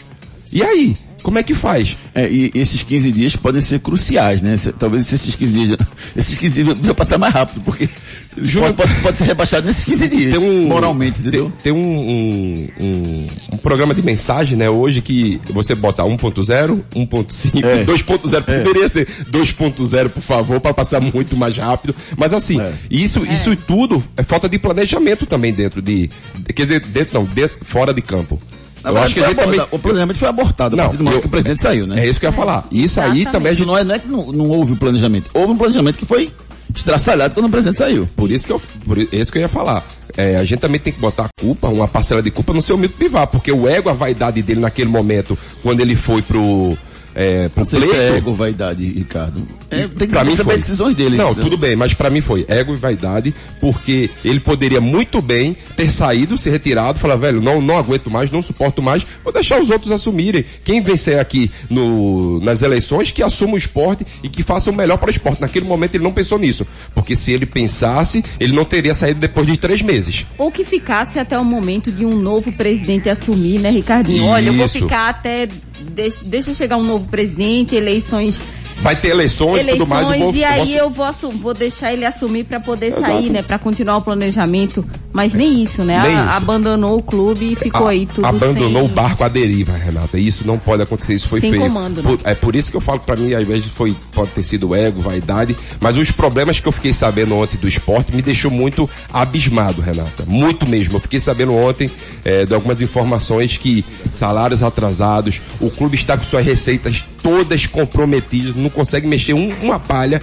E 0.52 0.62
aí? 0.62 0.96
Como 1.22 1.38
é 1.38 1.42
que 1.42 1.54
faz? 1.54 1.96
É, 2.14 2.28
e 2.30 2.50
esses 2.54 2.82
15 2.82 3.12
dias 3.12 3.36
podem 3.36 3.60
ser 3.60 3.80
cruciais, 3.80 4.42
né? 4.42 4.56
Se- 4.56 4.72
Talvez 4.72 5.10
esses 5.12 5.34
15 5.34 5.52
dias, 5.52 5.76
esses 6.16 6.36
15 6.38 6.54
dias 6.64 6.76
deviam 6.78 6.94
passar 6.94 7.16
mais 7.18 7.32
rápido, 7.32 7.60
porque 7.64 7.88
Júnior- 8.36 8.72
pode, 8.74 8.88
pode, 8.90 9.02
pode 9.02 9.18
ser 9.18 9.24
rebaixado 9.24 9.66
nesses 9.66 9.84
15 9.84 10.08
dias, 10.08 10.38
moralmente, 10.38 11.20
entendeu? 11.20 11.50
Tem, 11.62 11.72
tem 11.72 11.72
um, 11.72 11.98
um, 11.98 12.68
um, 12.80 13.28
um 13.52 13.56
programa 13.58 13.94
de 13.94 14.02
mensagem, 14.02 14.56
né, 14.56 14.68
hoje 14.68 15.00
que 15.00 15.40
você 15.50 15.74
bota 15.74 16.02
1.0, 16.02 16.82
1.5, 16.94 17.64
É. 17.64 17.84
2.0, 17.84 18.42
poderia 18.64 18.88
ser 18.88 19.06
2.0, 19.30 20.08
por 20.08 20.22
favor, 20.22 20.60
para 20.60 20.74
passar 20.74 21.00
muito 21.00 21.36
mais 21.36 21.56
rápido. 21.56 21.94
Mas 22.16 22.32
assim, 22.32 22.60
É. 22.60 22.72
isso, 22.90 23.24
isso 23.24 23.54
tudo 23.56 24.02
é 24.16 24.22
falta 24.22 24.48
de 24.48 24.58
planejamento 24.58 25.24
também 25.26 25.52
dentro 25.52 25.80
de, 25.80 26.08
de- 26.34 26.52
quer 26.52 26.64
dizer, 26.66 26.80
dentro 26.80 27.14
não, 27.14 27.24
dentro, 27.24 27.58
fora 27.64 27.92
de 27.94 28.02
campo. 28.02 28.40
Na 28.82 28.90
Eu 28.90 28.94
verdade, 28.94 29.04
acho 29.06 29.14
que 29.14 29.20
a 29.20 29.28
gente 29.28 29.36
também, 29.36 29.66
o 29.70 29.78
planejamento 29.78 30.18
foi 30.18 30.28
abortado 30.28 30.74
a 30.74 30.76
Não, 30.76 30.84
partir 30.84 30.96
do 30.98 31.04
momento 31.04 31.16
eu- 31.18 31.20
que 31.22 31.26
o 31.28 31.30
presidente 31.30 31.60
saiu, 31.60 31.86
né? 31.86 32.00
é 32.04 32.08
isso 32.08 32.18
que 32.18 32.26
eu 32.26 32.30
ia 32.30 32.36
falar. 32.36 32.66
Isso 32.72 33.00
aí 33.00 33.24
também 33.26 33.52
a 33.52 33.64
Não 33.64 33.78
é, 33.78 33.84
não 33.84 33.94
é 33.94 33.98
que 33.98 34.08
não, 34.08 34.32
não 34.32 34.48
houve 34.48 34.72
o 34.72 34.76
planejamento. 34.76 35.30
Houve 35.32 35.52
um 35.52 35.56
planejamento 35.56 35.96
que 35.98 36.04
foi 36.06 36.32
estraçalhado 36.74 37.34
quando 37.34 37.46
o 37.46 37.50
presidente 37.50 37.78
saiu. 37.78 38.08
Por 38.16 38.30
isso 38.30 38.46
que 38.46 38.52
eu, 38.52 38.60
por 38.84 38.98
isso 38.98 39.30
que 39.30 39.38
eu 39.38 39.42
ia 39.42 39.48
falar. 39.48 39.84
É, 40.16 40.36
a 40.36 40.44
gente 40.44 40.60
também 40.60 40.80
tem 40.80 40.92
que 40.92 40.98
botar 41.00 41.24
a 41.26 41.28
culpa, 41.40 41.68
uma 41.68 41.86
parcela 41.88 42.22
de 42.22 42.30
culpa 42.30 42.52
no 42.52 42.60
seu 42.62 42.76
Milton 42.76 42.98
Bivar, 42.98 43.26
porque 43.26 43.52
o 43.52 43.68
ego, 43.68 43.88
a 43.88 43.92
vaidade 43.92 44.42
dele 44.42 44.60
naquele 44.60 44.90
momento, 44.90 45.38
quando 45.62 45.80
ele 45.80 45.96
foi 45.96 46.22
pro, 46.22 46.76
é, 47.14 47.48
pro 47.48 47.64
se 47.64 47.76
pleito. 47.76 47.94
é 47.94 48.16
ego, 48.16 48.32
vaidade, 48.32 48.86
Ricardo. 48.86 49.46
É, 49.70 49.86
tem 49.88 50.06
que 50.06 50.06
Pra 50.08 50.24
mim 50.24 50.34
saber 50.36 50.50
foi. 50.50 50.56
decisões 50.58 50.96
dele. 50.96 51.16
Não, 51.16 51.26
entendeu? 51.32 51.44
tudo 51.44 51.56
bem, 51.56 51.76
mas 51.76 51.94
pra 51.94 52.10
mim 52.10 52.20
foi 52.20 52.44
ego 52.48 52.72
e 52.74 52.76
vaidade, 52.76 53.34
porque 53.60 54.10
ele 54.24 54.40
poderia 54.40 54.80
muito 54.80 55.20
bem 55.22 55.56
ter 55.76 55.90
saído, 55.90 56.36
se 56.36 56.50
retirado, 56.50 56.98
falar, 56.98 57.16
velho, 57.16 57.40
não, 57.40 57.60
não 57.60 57.76
aguento 57.78 58.10
mais, 58.10 58.30
não 58.30 58.42
suporto 58.42 58.82
mais, 58.82 59.04
vou 59.24 59.32
deixar 59.32 59.60
os 59.60 59.70
outros 59.70 59.90
assumirem. 59.90 60.44
Quem 60.64 60.80
vencer 60.80 61.18
aqui 61.18 61.50
no, 61.70 62.40
nas 62.40 62.62
eleições, 62.62 63.10
que 63.10 63.22
assuma 63.22 63.54
o 63.54 63.58
esporte 63.58 64.06
e 64.22 64.28
que 64.28 64.42
faça 64.42 64.70
o 64.70 64.74
melhor 64.74 64.98
para 64.98 65.08
o 65.08 65.10
esporte. 65.10 65.40
Naquele 65.40 65.66
momento 65.66 65.94
ele 65.94 66.04
não 66.04 66.12
pensou 66.12 66.38
nisso, 66.38 66.66
porque 66.94 67.16
se 67.16 67.32
ele 67.32 67.46
pensasse, 67.46 68.24
ele 68.38 68.52
não 68.54 68.64
teria 68.64 68.94
saído 68.94 69.20
depois 69.20 69.46
de 69.46 69.56
três 69.56 69.80
meses. 69.82 70.26
Ou 70.38 70.50
que 70.50 70.64
ficasse 70.64 71.18
até 71.18 71.38
o 71.38 71.44
momento 71.44 71.90
de 71.90 72.04
um 72.04 72.16
novo 72.16 72.52
presidente 72.52 73.08
assumir, 73.08 73.58
né, 73.58 73.70
Ricardinho? 73.70 74.24
Olha, 74.26 74.48
eu 74.48 74.54
vou 74.54 74.66
Isso. 74.66 74.78
ficar 74.78 75.08
até. 75.10 75.48
Deixa, 75.92 76.18
deixa 76.24 76.54
chegar 76.54 76.76
um 76.76 76.84
novo 76.84 77.01
presidente, 77.04 77.76
eleições. 77.76 78.40
Vai 78.82 78.96
ter 78.96 79.08
eleições 79.08 79.62
e 79.62 79.70
tudo 79.70 79.86
mais. 79.86 80.06
Eleições, 80.08 80.20
eu 80.20 80.32
vou- 80.32 80.34
e 80.40 80.44
aí 80.44 80.76
eu 80.76 80.90
vou, 80.90 81.06
vou 81.40 81.54
deixar 81.54 81.92
ele 81.92 82.04
assumir 82.04 82.44
pra 82.44 82.58
poder 82.60 82.86
Exato. 82.88 83.02
sair, 83.02 83.30
né? 83.30 83.42
Pra 83.42 83.58
continuar 83.58 83.96
o 83.98 84.02
planejamento. 84.02 84.84
Mas 85.12 85.34
nem 85.34 85.62
isso, 85.62 85.84
né? 85.84 86.00
Nem 86.02 86.16
A- 86.16 86.20
isso. 86.26 86.30
Abandonou 86.36 86.98
o 86.98 87.02
clube 87.02 87.52
e 87.52 87.54
ficou 87.54 87.86
A- 87.86 87.90
aí 87.90 88.06
tudo 88.06 88.26
abandonou 88.26 88.82
sem... 88.82 88.90
o 88.90 88.94
barco 88.94 89.22
à 89.24 89.28
deriva, 89.28 89.72
Renata. 89.72 90.18
Isso 90.18 90.46
não 90.46 90.58
pode 90.58 90.82
acontecer, 90.82 91.14
isso 91.14 91.28
foi 91.28 91.40
Sem 91.40 91.50
feio. 91.50 91.62
comando, 91.62 92.02
né? 92.02 92.08
Por- 92.16 92.20
é 92.24 92.34
por 92.34 92.56
isso 92.56 92.70
que 92.70 92.76
eu 92.76 92.80
falo 92.80 93.00
pra 93.00 93.14
mim, 93.14 93.32
às 93.34 93.46
vezes, 93.46 93.66
foi, 93.66 93.94
pode 94.12 94.30
ter 94.30 94.42
sido 94.42 94.74
ego, 94.74 95.00
vaidade, 95.02 95.54
mas 95.80 95.96
os 95.96 96.10
problemas 96.10 96.58
que 96.60 96.66
eu 96.66 96.72
fiquei 96.72 96.92
sabendo 96.92 97.36
ontem 97.36 97.56
do 97.58 97.68
esporte 97.68 98.14
me 98.14 98.22
deixou 98.22 98.50
muito 98.50 98.88
abismado, 99.12 99.80
Renata. 99.82 100.24
Muito 100.26 100.66
mesmo. 100.66 100.96
Eu 100.96 101.00
fiquei 101.00 101.20
sabendo 101.20 101.54
ontem 101.54 101.90
eh, 102.24 102.44
de 102.46 102.54
algumas 102.54 102.80
informações 102.82 103.58
que 103.58 103.84
salários 104.10 104.62
atrasados, 104.62 105.40
o 105.60 105.70
clube 105.70 105.94
está 105.94 106.16
com 106.16 106.24
suas 106.24 106.44
receitas 106.44 107.04
todas 107.22 107.66
comprometidas, 107.66 108.56
não 108.56 108.70
consegue 108.72 109.06
mexer 109.06 109.34
um- 109.34 109.52
uma 109.62 109.78
palha. 109.78 110.20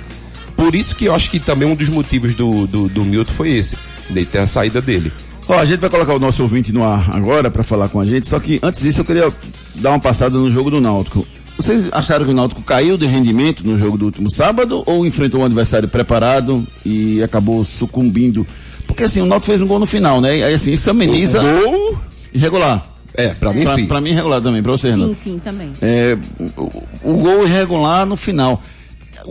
Por 0.56 0.76
isso 0.76 0.96
que 0.96 1.06
eu 1.06 1.16
acho 1.16 1.30
que 1.32 1.40
também 1.40 1.68
um 1.68 1.76
dos 1.76 1.88
motivos 1.90 2.34
do, 2.34 2.68
do, 2.68 2.90
do 2.90 3.06
Milton 3.06 3.32
foi 3.34 3.52
esse, 3.52 3.78
de 4.10 4.26
ter 4.26 4.40
a 4.40 4.48
saída 4.48 4.82
dele. 4.82 5.12
Ó, 5.48 5.58
a 5.58 5.66
gente 5.66 5.80
vai 5.80 5.90
colocar 5.90 6.14
o 6.14 6.20
nosso 6.20 6.42
ouvinte 6.44 6.72
no 6.74 6.84
ar 6.84 7.10
agora 7.16 7.50
para 7.50 7.64
falar 7.64 7.88
com 7.90 8.00
a 8.00 8.06
gente, 8.06 8.28
só 8.28 8.40
que 8.40 8.60
antes 8.62 8.82
disso 8.82 9.00
eu 9.02 9.06
queria 9.06 9.32
dar 9.76 9.92
uma 9.92 10.00
passada 10.00 10.38
no 10.38 10.52
jogo 10.52 10.70
do 10.70 10.80
Náutico. 10.82 11.26
Vocês 11.58 11.86
acharam 11.92 12.24
que 12.26 12.32
o 12.32 12.34
Náutico 12.36 12.62
caiu 12.62 12.98
de 12.98 13.06
rendimento 13.06 13.66
no 13.66 13.78
jogo 13.78 13.98
do 13.98 14.06
último 14.06 14.30
sábado 14.30 14.84
ou 14.86 15.06
enfrentou 15.06 15.42
um 15.42 15.46
adversário 15.46 15.90
preparado 15.90 16.66
e 16.86 17.22
acabou 17.24 17.64
sucumbindo? 17.64 18.46
Porque 18.86 19.04
assim, 19.04 19.22
o 19.22 19.26
Náutico 19.26 19.48
fez 19.48 19.62
um 19.62 19.68
gol 19.68 19.80
no 19.80 19.86
final, 19.86 20.22
né? 20.22 20.32
Aí 20.44 20.54
assim, 20.54 20.72
isso 20.74 20.90
ameniza 20.90 21.42
Gol, 21.42 21.98
irregular. 22.34 22.86
É, 23.26 23.30
pra 23.30 23.54
mim 23.54 23.64
Pra, 23.64 23.76
sim. 23.76 23.86
pra 23.86 24.02
mim 24.02 24.10
irregular 24.12 24.42
também, 24.42 24.62
pra 24.64 24.72
você, 24.72 24.92
Sim, 24.94 25.00
Renato. 25.00 25.14
sim, 25.16 25.40
também. 25.44 25.72
É, 25.82 26.18
o, 26.58 26.84
o 27.04 27.14
gol 27.18 27.44
irregular 27.46 28.06
no 28.06 28.16
final. 28.18 28.62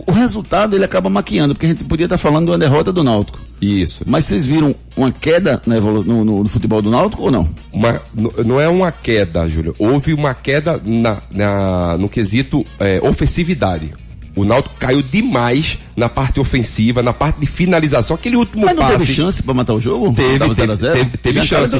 O 0.05 0.11
resultado 0.11 0.75
ele 0.75 0.85
acaba 0.85 1.09
maquiando, 1.09 1.55
porque 1.55 1.65
a 1.65 1.69
gente 1.69 1.83
podia 1.85 2.05
estar 2.05 2.17
falando 2.17 2.45
de 2.45 2.51
uma 2.51 2.57
derrota 2.59 2.91
do 2.93 3.03
Náutico. 3.03 3.39
Isso. 3.59 4.03
Mas 4.05 4.25
vocês 4.25 4.45
viram 4.45 4.75
uma 4.95 5.11
queda 5.11 5.59
no, 5.65 6.03
no- 6.03 6.43
no 6.43 6.49
futebol 6.49 6.79
do 6.81 6.91
Náutico 6.91 7.23
ou 7.23 7.31
não? 7.31 7.49
Uma- 7.73 7.99
não 8.45 8.59
é 8.61 8.67
uma 8.67 8.91
queda, 8.91 9.47
Júlio. 9.49 9.73
Houve 9.79 10.13
uma 10.13 10.33
queda 10.35 10.79
na, 10.85 11.17
na- 11.31 11.97
no 11.97 12.07
quesito 12.07 12.63
é, 12.77 12.99
ofensividade. 13.01 13.91
O 14.39 14.45
Náutico 14.45 14.73
caiu 14.79 15.01
demais 15.01 15.77
na 15.97 16.07
parte 16.07 16.39
ofensiva, 16.39 17.03
na 17.03 17.11
parte 17.11 17.41
de 17.41 17.45
finalização. 17.45 18.15
Aquele 18.15 18.37
último 18.37 18.65
Mas 18.65 18.73
não 18.73 18.83
passe. 18.83 18.99
teve 18.99 19.13
chance 19.13 19.43
pra 19.43 19.53
matar 19.53 19.73
o 19.73 19.81
jogo? 19.81 20.13
Teve, 20.13 20.39
teve, 20.39 20.53
0 20.53 20.71
a 20.71 20.75
0? 20.75 20.93
teve, 20.93 21.17
teve 21.17 21.45
chance. 21.45 21.75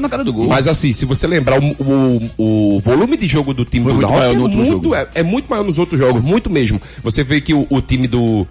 Mas 0.45 0.67
assim, 0.67 0.91
se 0.91 1.05
você 1.05 1.25
lembrar, 1.25 1.57
o, 1.57 2.31
o, 2.37 2.75
o 2.75 2.79
volume 2.81 3.15
de 3.15 3.27
jogo 3.27 3.53
do 3.53 3.63
time 3.63 3.85
Foi 3.85 3.93
do 3.93 4.01
Náutico 4.01 4.21
é, 4.25 4.33
muito, 4.35 4.93
é, 4.93 5.07
é 5.15 5.23
muito 5.23 5.49
maior 5.49 5.63
nos 5.63 5.77
outros 5.77 5.97
jogos, 5.97 6.21
muito 6.21 6.49
mesmo. 6.49 6.81
Você 7.01 7.23
vê 7.23 7.39
que 7.39 7.53
o, 7.53 7.65
o 7.69 7.81
time 7.81 8.07
do. 8.09 8.45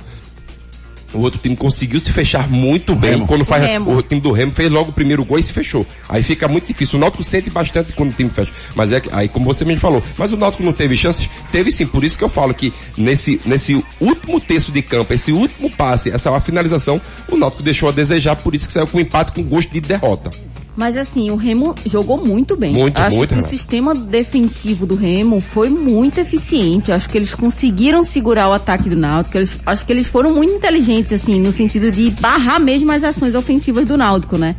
O 1.13 1.21
outro 1.21 1.39
time 1.39 1.57
conseguiu 1.57 1.99
se 2.01 2.13
fechar 2.13 2.49
muito 2.49 2.95
bem. 2.95 3.13
Remo. 3.13 3.27
Quando 3.27 3.45
faz 3.45 3.63
O 3.63 3.67
Remo. 3.67 3.97
o 3.97 4.03
time 4.03 4.21
do 4.21 4.31
Remo 4.31 4.53
fez 4.53 4.71
logo 4.71 4.91
o 4.91 4.93
primeiro 4.93 5.25
gol 5.25 5.39
e 5.39 5.43
se 5.43 5.53
fechou. 5.53 5.87
Aí 6.09 6.23
fica 6.23 6.47
muito 6.47 6.67
difícil. 6.67 6.99
O 6.99 7.01
Náutico 7.01 7.25
sente 7.25 7.49
bastante 7.51 7.93
quando 7.93 8.11
o 8.11 8.13
time 8.13 8.31
fecha. 8.31 8.53
Mas 8.75 8.93
é 8.93 9.01
que, 9.01 9.09
aí 9.13 9.29
como 9.29 9.45
você 9.45 9.65
mesmo 9.65 9.81
falou, 9.81 10.03
mas 10.17 10.33
o 10.33 10.37
Náutico 10.37 10.63
não 10.63 10.73
teve 10.73 10.97
chances? 10.97 11.29
Teve 11.51 11.73
sim, 11.73 11.87
por 11.87 12.05
isso 12.05 12.19
que 12.19 12.25
eu 12.25 12.29
falo 12.29 12.53
que 12.53 12.73
nesse, 12.97 13.41
nesse 13.45 13.83
último 14.01 14.41
terço 14.41 14.71
de 14.71 14.83
campo, 14.83 15.13
esse 15.15 15.33
último 15.33 15.71
passe, 15.75 16.11
essa 16.11 16.39
finalização, 16.41 17.01
o 17.29 17.37
Náutico 17.37 17.63
deixou 17.63 17.89
a 17.89 17.93
desejar, 17.93 18.37
por 18.37 18.55
isso 18.55 18.67
que 18.67 18.73
saiu 18.73 18.87
com 18.87 19.01
empate 19.01 19.33
com 19.33 19.43
gosto 19.43 19.73
de 19.73 19.81
derrota. 19.81 20.31
Mas 20.79 20.97
assim, 20.97 21.29
o 21.29 21.35
Remo 21.35 21.75
jogou 21.85 22.25
muito 22.25 22.55
bem. 22.55 22.73
Muito, 22.73 22.97
Acho 22.97 23.17
muito, 23.17 23.35
que 23.35 23.41
o 23.41 23.43
sistema 23.43 23.97
defensivo 23.97 24.87
do 24.87 24.95
Remo 24.95 25.41
foi 25.41 25.69
muito 25.69 26.21
eficiente. 26.21 26.93
Acho 26.93 27.11
que 27.11 27.19
eles 27.19 27.35
conseguiram 27.35 28.05
segurar 28.05 28.49
o 28.49 28.53
ataque 28.53 28.89
do 28.89 28.95
Náutico. 28.95 29.37
Eles, 29.37 29.59
acho 29.67 29.85
que 29.85 29.93
eles 29.93 30.07
foram 30.07 30.33
muito 30.33 30.55
inteligentes, 30.55 31.13
assim, 31.13 31.41
no 31.41 31.51
sentido 31.51 31.91
de 31.91 32.11
barrar 32.13 32.61
mesmo 32.61 32.93
as 32.93 33.03
ações 33.03 33.35
ofensivas 33.35 33.87
do 33.87 33.97
Náutico, 33.97 34.39
né? 34.39 34.55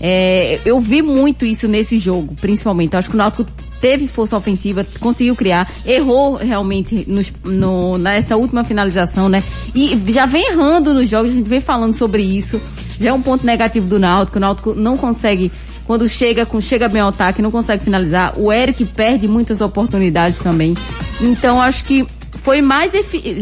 É, 0.00 0.60
eu 0.64 0.78
vi 0.78 1.02
muito 1.02 1.44
isso 1.44 1.66
nesse 1.66 1.98
jogo, 1.98 2.32
principalmente. 2.40 2.94
Acho 2.94 3.10
que 3.10 3.16
o 3.16 3.18
Náutico 3.18 3.44
teve 3.80 4.06
força 4.06 4.36
ofensiva, 4.36 4.86
conseguiu 5.00 5.36
criar, 5.36 5.70
errou 5.84 6.36
realmente 6.36 7.04
nos, 7.08 7.32
no, 7.44 7.98
nessa 7.98 8.36
última 8.36 8.64
finalização, 8.64 9.28
né? 9.28 9.42
E 9.74 10.00
já 10.10 10.26
vem 10.26 10.50
errando 10.50 10.94
nos 10.94 11.08
jogos, 11.08 11.30
a 11.30 11.34
gente 11.34 11.48
vem 11.48 11.60
falando 11.60 11.92
sobre 11.92 12.22
isso. 12.22 12.60
Já 12.98 13.10
é 13.10 13.12
um 13.12 13.22
ponto 13.22 13.44
negativo 13.44 13.86
do 13.86 13.98
Náutico. 13.98 14.38
O 14.38 14.40
Náutico 14.40 14.74
não 14.74 14.96
consegue, 14.96 15.52
quando 15.86 16.08
chega, 16.08 16.46
com, 16.46 16.60
chega 16.60 16.88
bem 16.88 17.02
ao 17.02 17.08
ataque, 17.08 17.42
não 17.42 17.50
consegue 17.50 17.84
finalizar. 17.84 18.34
O 18.38 18.52
Eric 18.52 18.84
perde 18.86 19.28
muitas 19.28 19.60
oportunidades 19.60 20.38
também. 20.38 20.74
Então 21.20 21.60
acho 21.60 21.84
que 21.84 22.06
foi 22.42 22.62
mais, 22.62 22.92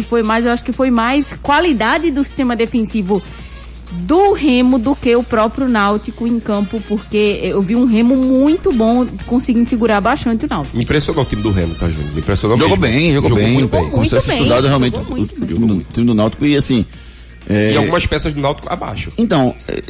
foi 0.09 0.23
mais, 0.23 0.47
eu 0.47 0.53
acho 0.53 0.65
que 0.65 0.73
foi 0.73 0.91
mais 0.91 1.33
qualidade 1.43 2.11
do 2.11 2.25
sistema 2.25 2.57
defensivo 2.57 3.23
do 4.01 4.33
Remo 4.33 4.79
do 4.79 4.95
que 4.95 5.15
o 5.17 5.23
próprio 5.23 5.69
Náutico 5.69 6.27
em 6.27 6.39
campo, 6.41 6.83
porque 6.89 7.41
eu 7.43 7.63
vi 7.63 7.75
um 7.77 7.85
Remo 7.85 8.17
muito 8.17 8.73
bom 8.73 9.07
conseguindo 9.27 9.69
segurar 9.69 10.01
bastante 10.01 10.45
o 10.45 10.49
Náutico. 10.49 10.77
Me 10.77 10.83
impressionou 10.85 11.23
o 11.23 11.27
time 11.27 11.43
do 11.43 11.51
Remo, 11.51 11.75
tá, 11.75 11.89
Júnior? 11.89 12.13
Me 12.13 12.21
impressionou 12.21 12.59
Jogou 12.59 12.77
mesmo. 12.77 12.95
bem, 12.95 13.13
jogou, 13.13 13.35
bem. 13.35 13.55
muito 13.55 13.71
bem. 13.71 13.91
Com 13.91 14.05
sucesso 14.05 14.27
Muito 14.27 14.29
bem, 14.29 14.37
estudado 14.39 14.67
realmente 14.67 14.97
jogou 14.97 15.13
o, 15.13 15.17
muito 15.17 15.35
o 15.35 15.39
bem. 15.41 15.49
time, 15.49 15.67
do, 15.67 15.85
time 15.93 16.07
do 16.07 16.15
Náutico. 16.15 16.45
E 16.45 16.57
assim. 16.57 16.85
é, 17.49 17.73
E 17.73 17.77
algumas 17.77 18.07
peças 18.07 18.33
do 18.33 18.41
Náutico 18.41 18.73
abaixo. 18.73 19.11
Então, 19.17 19.55
é, 19.69 19.83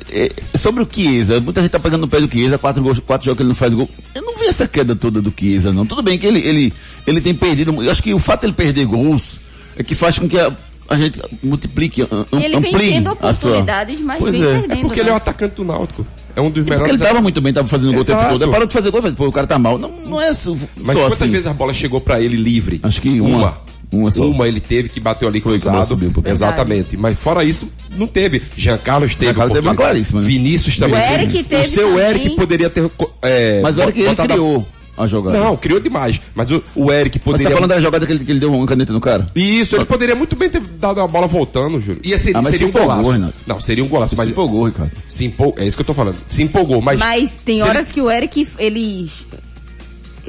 é, 0.52 0.58
sobre 0.58 0.82
o 0.82 0.88
Chiesa, 0.90 1.40
muita 1.40 1.60
gente 1.62 1.70
tá 1.70 1.80
pegando 1.80 2.02
no 2.02 2.08
pé 2.08 2.20
do 2.20 2.30
Chiesa, 2.30 2.58
quatro, 2.58 2.82
gols, 2.82 2.98
quatro 3.00 3.24
jogos 3.24 3.36
que 3.38 3.42
ele 3.42 3.48
não 3.48 3.54
faz 3.54 3.72
gol. 3.74 3.88
Eu 4.14 4.22
não 4.22 4.36
vi 4.36 4.46
essa 4.46 4.66
queda 4.68 4.94
toda 4.94 5.20
do 5.22 5.32
Chiesa, 5.38 5.72
não. 5.72 5.86
Tudo 5.86 6.02
bem 6.02 6.18
que 6.18 6.26
ele, 6.26 6.40
ele, 6.40 6.72
ele 7.06 7.20
tem 7.20 7.34
perdido, 7.34 7.82
eu 7.82 7.90
acho 7.90 8.02
que 8.02 8.12
o 8.14 8.18
fato 8.18 8.40
de 8.40 8.46
ele 8.46 8.52
perder 8.54 8.84
gols 8.86 9.38
é 9.76 9.82
que 9.82 9.94
faz 9.94 10.18
com 10.18 10.28
que 10.28 10.38
a, 10.38 10.54
a 10.88 10.96
gente 10.96 11.20
multiplique, 11.42 12.02
am, 12.02 12.26
Ele 12.32 12.60
vem 12.60 12.70
amplie 12.74 12.92
tendo 12.92 13.10
a 13.20 13.32
sua... 13.32 13.50
oportunidades, 13.50 14.00
mas 14.00 14.18
Pois 14.18 14.34
vem 14.34 14.42
é. 14.42 14.46
perdendo. 14.52 14.72
É 14.72 14.76
porque 14.76 15.00
ele 15.00 15.08
é 15.08 15.12
né? 15.12 15.16
atacante 15.18 15.54
do 15.54 15.64
Náutico. 15.64 16.06
É 16.36 16.40
um 16.40 16.50
dos 16.50 16.64
Porque 16.64 16.70
melhores. 16.70 17.00
ele 17.00 17.08
tava 17.08 17.20
muito 17.20 17.40
bem, 17.40 17.52
tava 17.52 17.68
fazendo 17.68 17.92
gol 17.92 18.02
o 18.02 18.04
tempo 18.04 18.18
Exato. 18.18 18.32
todo. 18.32 18.42
Ele 18.42 18.50
parou 18.50 18.66
de 18.66 18.72
fazer 18.72 18.90
gol, 18.90 19.00
fez, 19.02 19.14
pô, 19.14 19.26
o 19.28 19.32
cara 19.32 19.46
tá 19.46 19.58
mal. 19.58 19.78
Não, 19.78 19.90
não 20.04 20.20
é 20.20 20.32
só, 20.34 20.54
Mas 20.76 20.96
só 20.96 21.04
quantas 21.04 21.22
assim. 21.22 21.30
vezes 21.30 21.46
a 21.46 21.52
bola 21.52 21.72
chegou 21.72 22.00
pra 22.00 22.20
ele 22.20 22.36
livre? 22.36 22.80
Acho 22.82 23.00
que 23.00 23.20
uma. 23.20 23.58
Uma 23.92 24.10
só. 24.10 24.26
Uma 24.26 24.48
ele 24.48 24.60
teve 24.60 24.88
que 24.88 24.98
bateu 24.98 25.28
ali 25.28 25.40
cruzado. 25.40 25.86
subiu. 25.86 26.12
Exatamente. 26.24 26.96
Mas 26.96 27.16
fora 27.18 27.44
isso, 27.44 27.68
não 27.96 28.08
teve. 28.08 28.42
Jean 28.56 28.78
Carlos 28.78 29.14
teve. 29.14 29.26
Jean 29.26 29.34
Carlos 29.34 29.54
teve 29.54 29.68
uma 29.68 29.74
claríssima, 29.76 30.20
né? 30.20 30.26
Vinícius 30.26 30.76
também 30.76 30.98
O 30.98 31.02
Eric 31.02 31.44
teve 31.44 31.66
O 31.68 31.70
seu 31.70 31.88
também. 31.90 32.04
Eric 32.10 32.30
poderia 32.30 32.68
ter. 32.70 32.90
É, 33.22 33.60
Mas 33.62 33.76
o 33.76 33.82
Eric 33.82 34.00
ele 34.00 34.16
criou 34.16 34.66
a 34.96 35.06
jogada. 35.06 35.38
Não, 35.38 35.56
criou 35.56 35.80
demais. 35.80 36.20
Mas 36.34 36.50
o, 36.50 36.62
o 36.74 36.92
Eric 36.92 37.18
Mas 37.18 37.24
você 37.24 37.30
poderia. 37.30 37.48
tá 37.48 37.54
falando 37.54 37.70
da 37.70 37.80
jogada 37.80 38.06
que 38.06 38.12
ele, 38.12 38.24
que 38.24 38.30
ele 38.32 38.40
deu 38.40 38.52
uma 38.52 38.66
caneta 38.66 38.92
no 38.92 39.00
cara? 39.00 39.26
Isso, 39.34 39.74
ele 39.76 39.84
poderia 39.84 40.14
muito 40.14 40.36
bem 40.36 40.48
ter 40.48 40.60
dado 40.60 41.00
a 41.00 41.06
bola 41.06 41.26
voltando, 41.26 41.80
Júlio. 41.80 42.00
Ia 42.04 42.16
ser, 42.18 42.30
Ah, 42.36 42.42
mas 42.42 42.52
seria 42.52 42.58
se 42.58 42.64
um 42.64 42.68
empolgou, 42.68 42.90
golaço. 42.96 43.10
Renato. 43.12 43.34
Não, 43.46 43.60
seria 43.60 43.84
um 43.84 43.88
golaço. 43.88 44.16
Mas 44.16 44.26
se 44.26 44.32
empolgou, 44.32 44.64
Ricardo. 44.66 44.92
se 45.06 45.24
empolgou. 45.24 45.62
É 45.62 45.66
isso 45.66 45.76
que 45.76 45.82
eu 45.82 45.86
tô 45.86 45.94
falando. 45.94 46.16
Se 46.28 46.42
empolgou, 46.42 46.80
mas. 46.80 46.98
Mas 46.98 47.30
tem 47.44 47.56
se 47.56 47.62
horas 47.62 47.86
ele- 47.86 47.94
que 47.94 48.00
o 48.02 48.10
Eric, 48.10 48.48
ele 48.58 49.08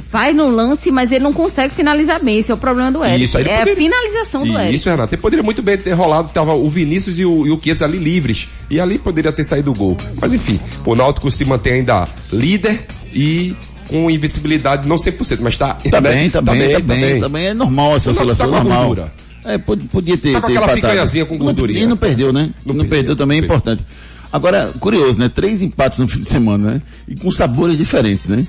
faz 0.10 0.36
no 0.36 0.48
lance, 0.50 0.92
mas 0.92 1.10
ele 1.12 1.24
não 1.24 1.32
consegue 1.32 1.74
finalizar 1.74 2.22
bem. 2.22 2.40
Esse 2.40 2.52
é 2.52 2.54
o 2.54 2.58
problema 2.58 2.92
do 2.92 3.04
Eric. 3.04 3.24
Isso, 3.24 3.38
é 3.38 3.44
poderia- 3.44 3.64
a 3.74 3.76
finalização 3.76 4.46
do 4.46 4.58
Eric. 4.60 4.76
Isso, 4.76 4.90
Renato. 4.90 5.14
Ele 5.16 5.22
poderia 5.22 5.44
muito 5.44 5.62
bem 5.62 5.78
ter 5.78 5.94
rolado, 5.94 6.30
tava 6.34 6.54
o 6.54 6.70
Vinícius 6.70 7.18
e 7.18 7.26
o, 7.26 7.48
e 7.48 7.52
o 7.52 7.60
Chiesa 7.62 7.86
ali 7.86 7.98
livres. 7.98 8.50
E 8.70 8.80
ali 8.80 8.98
poderia 9.00 9.32
ter 9.32 9.44
saído 9.46 9.72
o 9.72 9.74
gol. 9.74 9.96
Mas 10.20 10.34
enfim, 10.34 10.60
o 10.86 10.96
Náutico 10.96 11.32
se 11.32 11.46
mantém 11.46 11.74
ainda 11.76 12.08
líder 12.32 12.86
e 13.14 13.56
com 13.88 14.10
invencibilidade, 14.10 14.88
não 14.88 14.96
100%, 14.98 15.40
mas 15.42 15.58
tá... 15.58 15.76
Tá 15.76 16.02
né? 16.02 16.14
bem, 16.14 16.30
tá 16.30 16.42
bem, 16.42 16.72
tá 16.72 16.80
bem, 16.80 17.20
tá 17.20 17.30
bem. 17.30 17.46
É 17.48 17.54
normal 17.54 17.96
essa 17.96 18.14
Tá- 18.14 18.36
tá 18.36 18.48
normal. 18.48 18.88
gordura. 18.88 19.14
É, 19.46 19.58
pod- 19.58 19.88
podia 19.90 20.18
ter, 20.18 20.34
Tá 20.34 20.42
com 20.42 20.48
ter 20.48 20.58
aquela 20.58 20.74
picanhazinha 20.74 21.26
com 21.26 21.38
gordurinha. 21.38 21.82
E 21.82 21.86
não 21.86 21.96
perdeu, 21.98 22.34
né? 22.34 22.50
Não 22.66 22.74
Não, 22.74 22.84
perdeu, 22.86 22.90
perdeu 22.90 23.16
também 23.16 23.40
é 23.40 23.44
importante. 23.44 23.86
Agora, 24.34 24.74
curioso, 24.80 25.20
né? 25.20 25.30
Três 25.30 25.62
empates 25.62 26.00
no 26.00 26.08
fim 26.08 26.20
de 26.20 26.28
semana, 26.28 26.72
né? 26.74 26.82
E 27.08 27.16
com 27.16 27.30
sabores 27.30 27.78
diferentes, 27.78 28.28
né? 28.30 28.46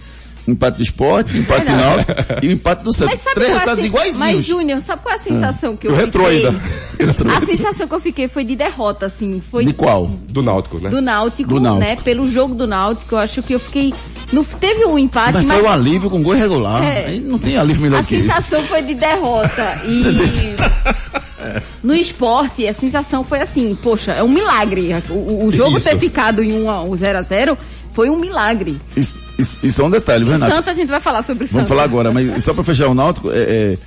Empate 0.47 0.77
do 0.77 0.83
esporte, 0.83 1.37
empate 1.37 1.67
do. 1.67 1.73
Náutico 1.73 2.13
e 2.43 2.49
o 2.49 2.53
empate 2.53 2.85
do 2.85 2.93
Santos. 2.93 3.15
Mas 3.15 3.23
sabe 3.25 3.35
Três 3.35 3.49
é 3.49 3.51
a 3.51 3.55
resultados 3.55 3.83
sen- 3.83 3.91
iguaizinhos. 3.91 4.19
Mas, 4.19 4.45
Júnior, 4.45 4.83
sabe 4.87 5.03
qual 5.03 5.15
é 5.15 5.19
a 5.19 5.23
sensação 5.23 5.77
que 5.77 5.89
eu 5.89 5.93
O 5.93 5.97
retrô 5.97 6.25
fiquei? 6.27 6.47
ainda. 6.47 6.61
A 7.37 7.45
sensação 7.47 7.87
que 7.89 7.95
eu 7.95 8.01
fiquei 8.01 8.29
foi 8.29 8.45
de 8.45 8.57
derrota, 8.57 9.07
assim. 9.07 9.43
Foi 9.51 9.65
De 9.65 9.73
qual? 9.73 10.07
Do 10.07 10.43
Náutico, 10.43 10.79
né? 10.79 10.89
do 10.89 11.01
Náutico, 11.03 11.49
Do 11.51 11.61
Náutico. 11.61 11.91
né? 11.91 11.97
Pelo 12.03 12.31
jogo 12.31 12.55
do 12.55 12.67
Náutico, 12.67 13.15
eu 13.15 13.19
acho 13.19 13.43
que 13.43 13.55
eu 13.55 13.61
fiquei. 13.61 13.93
Não 14.33 14.43
teve 14.43 14.85
um 14.87 14.99
empate, 14.99 15.35
Mas 15.35 15.47
mas, 15.47 15.59
foi 15.61 15.67
um 15.69 15.71
alívio 15.73 16.09
com 16.11 16.23
gol 16.23 16.35
irregular. 16.35 16.83
É. 16.83 17.07
Aí 17.07 17.21
não 17.21 17.39
tem 17.39 17.57
alívio 17.59 17.83
melhor 17.83 18.01
a 18.01 18.03
que 18.05 18.15
esse. 18.15 18.29
sensação 18.29 18.63
foi 18.63 18.83
de 18.83 18.95
derrota. 18.95 19.81
E 19.87 21.67
no 21.83 21.95
esporte, 21.95 22.67
a 22.67 22.73
sensação 22.75 23.23
foi 23.23 23.41
assim, 23.41 23.77
poxa, 23.83 24.13
é 24.13 24.23
um 24.23 24.29
milagre. 24.29 24.91
O, 25.11 25.47
o- 25.47 25.53
jogo 25.53 25.77
Isso. 25.79 25.89
ter 25.89 25.99
ficado 25.99 26.43
em 26.43 26.53
1 26.53 26.71
a 26.71 26.83
1 26.83 26.97
0 26.97 27.19
a 27.19 27.23
0 27.23 27.59
foi 27.97 28.11
um 28.11 28.19
milagre. 28.19 28.79
Isso, 28.95 29.25
isso, 29.39 29.65
isso 29.65 29.81
é 29.81 29.85
um 29.87 29.89
detalhe, 29.89 30.23
O 30.23 30.29
Renato. 30.29 30.53
Santos 30.53 30.69
a 30.69 30.73
gente 30.75 30.89
vai 30.89 31.01
falar 31.01 31.23
sobre 31.23 31.47
o 31.47 31.49
Vamos 31.49 31.67
falar 31.67 31.85
agora, 31.85 32.13
mas 32.13 32.45
só 32.45 32.53
para 32.53 32.63
fechar 32.63 32.89
o 32.89 32.95
Náutico, 32.95 33.31
é, 33.31 33.39
é, 33.39 33.79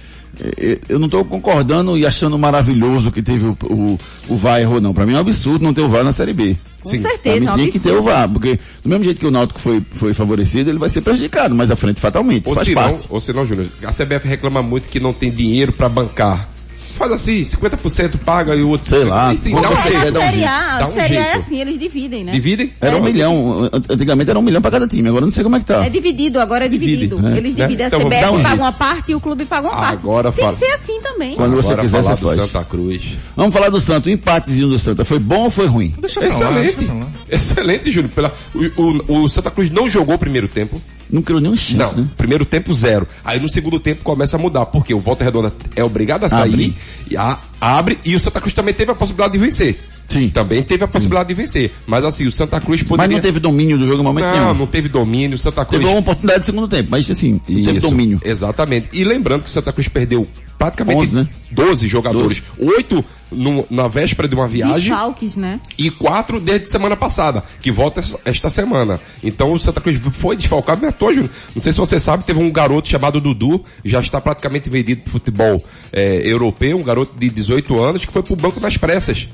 é, 0.41 0.79
eu 0.89 0.97
não 0.97 1.05
estou 1.05 1.23
concordando 1.23 1.95
e 1.95 2.07
achando 2.07 2.35
maravilhoso 2.39 3.11
que 3.11 3.21
teve 3.21 3.45
o, 3.45 3.55
o, 3.65 3.99
o 4.27 4.35
VAR 4.35 4.59
errou, 4.61 4.81
não. 4.81 4.95
Para 4.95 5.05
mim 5.05 5.13
é 5.13 5.17
um 5.17 5.19
absurdo 5.19 5.63
não 5.63 5.75
ter 5.75 5.81
o 5.81 5.87
VAR 5.87 6.03
na 6.03 6.11
Série 6.11 6.33
B. 6.33 6.57
Com 6.81 6.89
Sim. 6.89 7.01
Pra 7.01 7.11
certeza, 7.11 7.39
mim 7.39 7.45
é 7.45 7.51
um 7.51 7.55
tinha 7.55 7.71
que 7.71 7.79
ter 7.79 7.91
o. 7.91 8.01
VAR, 8.01 8.27
porque 8.27 8.59
do 8.81 8.89
mesmo 8.89 9.03
jeito 9.03 9.19
que 9.19 9.27
o 9.27 9.31
Náutico 9.31 9.59
foi, 9.59 9.79
foi 9.79 10.11
favorecido, 10.15 10.71
ele 10.71 10.79
vai 10.79 10.89
ser 10.89 11.01
prejudicado, 11.01 11.53
mas 11.53 11.69
à 11.69 11.75
frente 11.75 11.99
fatalmente, 11.99 12.49
Ou 12.49 12.55
faz 12.55 12.67
se 12.67 12.73
não, 12.73 12.81
parte. 12.81 13.05
ou 13.11 13.19
se 13.19 13.31
não, 13.31 13.45
Júnior, 13.45 13.67
a 13.83 13.91
CBF 13.91 14.27
reclama 14.27 14.63
muito 14.63 14.89
que 14.89 14.99
não 14.99 15.13
tem 15.13 15.29
dinheiro 15.29 15.71
pra 15.71 15.87
bancar. 15.87 16.49
Faz 16.99 17.13
assim, 17.13 17.41
50% 17.43 18.17
paga 18.25 18.53
e 18.53 18.61
o 18.61 18.67
outro... 18.69 18.89
Sei 18.89 19.05
lá, 19.05 19.33
Sim, 19.35 19.51
vou 19.51 19.61
dá 19.61 19.69
um 19.69 19.73
É, 19.73 19.83
jeito. 19.83 20.11
dar 20.11 20.19
um 20.19 20.21
a 20.21 20.25
Série 20.25 20.35
jeito. 20.35 20.49
A, 20.49 20.77
Dá 20.79 20.87
um 20.87 20.91
Série 20.93 21.17
A 21.17 21.21
é 21.27 21.33
assim, 21.35 21.61
eles 21.61 21.79
dividem, 21.79 22.23
né? 22.25 22.31
Dividem? 22.33 22.73
Era 22.81 22.97
um 22.97 23.01
milhão, 23.03 23.69
antigamente 23.89 24.29
era 24.29 24.37
um 24.37 24.41
milhão 24.41 24.61
para 24.61 24.71
cada 24.71 24.85
time, 24.87 25.07
agora 25.07 25.23
eu 25.23 25.27
não 25.27 25.33
sei 25.33 25.41
como 25.43 25.55
é 25.55 25.59
que 25.61 25.65
tá. 25.65 25.85
É 25.85 25.89
dividido, 25.89 26.41
agora 26.41 26.65
é 26.65 26.67
Divide, 26.67 26.91
dividido. 27.07 27.21
né? 27.21 27.37
Eles 27.37 27.55
Né? 27.55 27.61
dividem, 27.65 27.87
Então 27.87 27.99
a 28.01 28.03
CBF 28.03 28.21
dar 28.21 28.31
um 28.33 28.41
paga 28.43 28.61
uma 28.61 28.71
parte 28.73 29.11
e 29.13 29.15
o 29.15 29.19
clube 29.21 29.45
paga 29.45 29.67
uma 29.69 29.77
parte. 29.77 30.01
Agora 30.03 30.31
Tem 30.31 30.43
fala. 30.43 30.57
que 30.57 30.65
ser 30.65 30.71
assim 30.73 30.99
também. 31.01 31.35
Quando 31.35 31.55
você 31.55 31.67
Agora 31.69 31.81
quiser, 31.83 32.03
falar 32.03 32.15
você 32.17 32.21
do 32.21 32.27
faz. 32.35 32.51
Santa 32.51 32.65
Cruz. 32.65 33.01
Vamos 33.35 33.53
falar 33.53 33.69
do 33.69 33.79
Santos, 33.79 34.07
o 34.07 34.09
empatezinho 34.13 34.67
do 34.67 34.77
Santa, 34.77 35.05
foi 35.05 35.19
bom 35.19 35.43
ou 35.43 35.49
foi 35.49 35.67
ruim? 35.67 35.93
Deixa 36.01 36.19
lá, 36.19 36.27
Excelente. 36.27 36.75
deixa 36.75 36.83
pra 36.91 36.95
lá. 36.95 37.07
Excelente, 37.29 37.91
Júnior. 37.93 38.11
Pela, 38.11 38.33
o, 38.53 38.81
o- 38.83 39.23
o 39.23 39.29
Santa 39.29 39.49
Cruz 39.49 39.69
não 39.71 39.87
jogou 39.87 40.15
o 40.15 40.19
primeiro 40.19 40.49
tempo. 40.49 40.81
Não 41.09 41.21
criou 41.21 41.41
nenhum 41.41 41.55
chance, 41.55 41.75
Não, 41.95 42.03
né? 42.03 42.09
primeiro 42.15 42.45
tempo 42.45 42.71
zero. 42.73 43.07
Aí 43.25 43.39
no 43.39 43.49
segundo 43.49 43.79
tempo 43.79 44.03
começa 44.03 44.37
a 44.37 44.39
mudar, 44.39 44.65
porque 44.67 44.93
o 44.93 44.99
Volta 44.99 45.23
Redonda 45.23 45.51
é 45.75 45.83
obrigado 45.83 46.23
a 46.25 46.29
sair, 46.29 46.53
Abre. 46.53 46.75
e 47.09 47.17
a- 47.17 47.39
abre, 47.59 47.99
e 48.05 48.15
o 48.15 48.19
Santa 48.19 48.39
Cruz 48.39 48.53
também 48.53 48.73
teve 48.73 48.91
a 48.91 48.95
possibilidade 48.95 49.33
de 49.33 49.39
vencer. 49.39 49.79
Sim. 50.07 50.29
Também 50.29 50.63
teve 50.63 50.83
a 50.83 50.87
possibilidade 50.87 51.29
de 51.29 51.35
vencer. 51.35 51.71
Mas 51.85 52.03
assim, 52.03 52.25
o 52.25 52.31
Santa 52.31 52.59
Cruz 52.59 52.81
Mas 52.81 52.89
poderia... 52.89 53.15
não 53.17 53.21
teve 53.21 53.39
domínio 53.39 53.77
do 53.77 53.85
jogo 53.85 53.97
no 53.97 54.03
momento 54.03 54.25
Não, 54.25 54.33
nenhum. 54.33 54.53
não 54.55 54.65
teve 54.67 54.89
domínio. 54.89 55.35
O 55.35 55.37
Santa 55.39 55.63
Cruz... 55.65 55.79
Teve 55.81 55.91
uma 55.91 55.99
oportunidade 55.99 56.39
de 56.39 56.45
segundo 56.45 56.67
tempo, 56.67 56.87
mas 56.89 57.09
assim, 57.09 57.33
não 57.33 57.39
teve 57.65 57.79
domínio. 57.79 58.19
Exatamente. 58.25 58.87
E 58.91 59.03
lembrando 59.03 59.43
que 59.43 59.49
o 59.49 59.51
Santa 59.51 59.71
Cruz 59.71 59.87
perdeu 59.87 60.27
praticamente 60.59 60.99
11, 60.99 61.15
né? 61.15 61.27
12 61.49 61.87
jogadores. 61.87 62.43
Oito 62.59 63.03
no- 63.31 63.65
na 63.69 63.87
véspera 63.87 64.27
de 64.27 64.35
uma 64.35 64.47
viagem 64.47 64.89
Desfalques, 64.89 65.35
né? 65.35 65.59
e 65.77 65.89
quatro 65.89 66.39
desde 66.39 66.69
semana 66.69 66.95
passada, 66.95 67.43
que 67.61 67.71
volta 67.71 68.01
esta 68.25 68.49
semana. 68.49 68.99
Então 69.23 69.53
o 69.53 69.59
Santa 69.59 69.79
Cruz 69.81 69.97
foi 70.11 70.35
desfalcado, 70.35 70.81
não 70.81 70.87
é 70.87 70.89
à 70.89 70.93
toa, 70.93 71.13
Júnior. 71.13 71.31
Não 71.55 71.61
sei 71.61 71.71
se 71.71 71.77
você 71.79 71.99
sabe, 71.99 72.23
teve 72.25 72.39
um 72.39 72.51
garoto 72.51 72.89
chamado 72.89 73.21
Dudu, 73.21 73.63
já 73.85 73.99
está 74.01 74.19
praticamente 74.19 74.69
vendido 74.69 75.01
pro 75.01 75.13
futebol 75.13 75.63
eh, 75.93 76.21
europeu, 76.25 76.77
um 76.77 76.83
garoto 76.83 77.17
de 77.17 77.29
18 77.29 77.81
anos, 77.81 78.05
que 78.05 78.11
foi 78.11 78.21
pro 78.21 78.35
banco 78.35 78.59
das 78.59 78.75
pressas. 78.77 79.27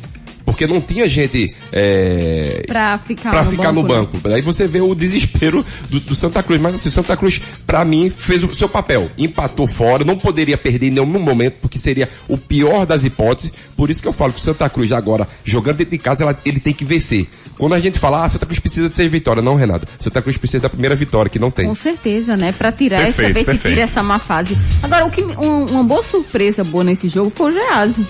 Porque 0.46 0.68
não 0.68 0.80
tinha 0.80 1.10
gente 1.10 1.56
eh, 1.72 2.64
Pra 2.68 2.98
ficar 3.00 3.32
pra 3.32 3.44
no 3.44 3.52
ficar 3.52 3.72
banco, 3.74 3.82
no 3.82 3.88
né? 3.88 3.96
banco. 3.96 4.20
Daí 4.30 4.42
você 4.42 4.68
vê 4.68 4.80
o 4.80 4.94
desespero 4.94 5.66
do, 5.90 6.00
do 6.00 6.16
Santa 6.16 6.44
Cruz. 6.44 6.62
Mas 6.62 6.76
assim, 6.76 6.90
o 6.90 6.92
Santa 6.92 7.18
Cruz, 7.18 7.42
pra 7.66 7.84
mim, 7.84 8.10
fez 8.16 8.44
o 8.44 8.54
seu 8.54 8.70
papel. 8.70 9.10
Empatou 9.18 9.68
fora, 9.68 10.04
não 10.04 10.18
poderia 10.18 10.58
perder 10.58 10.88
em 10.88 10.92
nenhum 10.92 11.06
momento, 11.06 11.56
porque 11.62 11.78
seria 11.80 12.10
o 12.28 12.38
pior 12.38 12.86
das 12.86 13.04
hipóteses. 13.04 13.52
Por 13.76 13.90
isso 13.90 14.02
que 14.02 14.08
eu 14.08 14.14
falo 14.14 14.34
que 14.34 14.40
o 14.40 14.42
Santa 14.42 14.70
Cruz 14.70 14.92
agora, 14.92 15.28
jogando 15.44 15.78
dentro 15.78 15.92
de 15.92 15.98
casa, 15.98 16.24
ela- 16.24 16.40
ele 16.46 16.60
tem 16.60 16.74
que 16.74 16.86
vencer. 16.86 17.28
Quando 17.58 17.74
a 17.74 17.80
gente 17.80 17.98
fala, 17.98 18.24
ah, 18.24 18.30
Santa 18.30 18.46
Cruz 18.46 18.60
precisa 18.60 18.88
de 18.90 18.96
seis 18.96 19.12
vitórias. 19.12 19.44
Não, 19.44 19.56
Renato. 19.56 19.88
Santa 20.00 20.22
Cruz 20.22 20.38
precisa 20.38 20.62
da 20.62 20.70
primeira 20.70 20.96
vitória, 20.96 21.30
que 21.30 21.40
não 21.40 21.50
tem. 21.50 21.66
Com 21.68 21.76
certeza, 21.76 22.38
né? 22.38 22.52
Pra 22.52 22.72
tirar 22.72 23.02
essa, 23.02 23.22
Perfeito, 23.24 23.46
ver 23.48 23.58
se 23.60 23.70
tira 23.70 23.82
essa 23.82 24.04
má 24.04 24.20
fase. 24.20 24.56
Agora, 24.84 25.06
o 25.06 25.10
que, 25.12 25.24
me- 25.24 25.36
um- 25.38 25.66
uma 25.66 25.84
boa 25.84 26.04
surpresa 26.04 26.64
boa 26.64 26.84
nesse 26.84 27.08
jogo 27.08 27.32
foi 27.34 27.52
o 27.52 27.54
Geazi. 27.54 28.06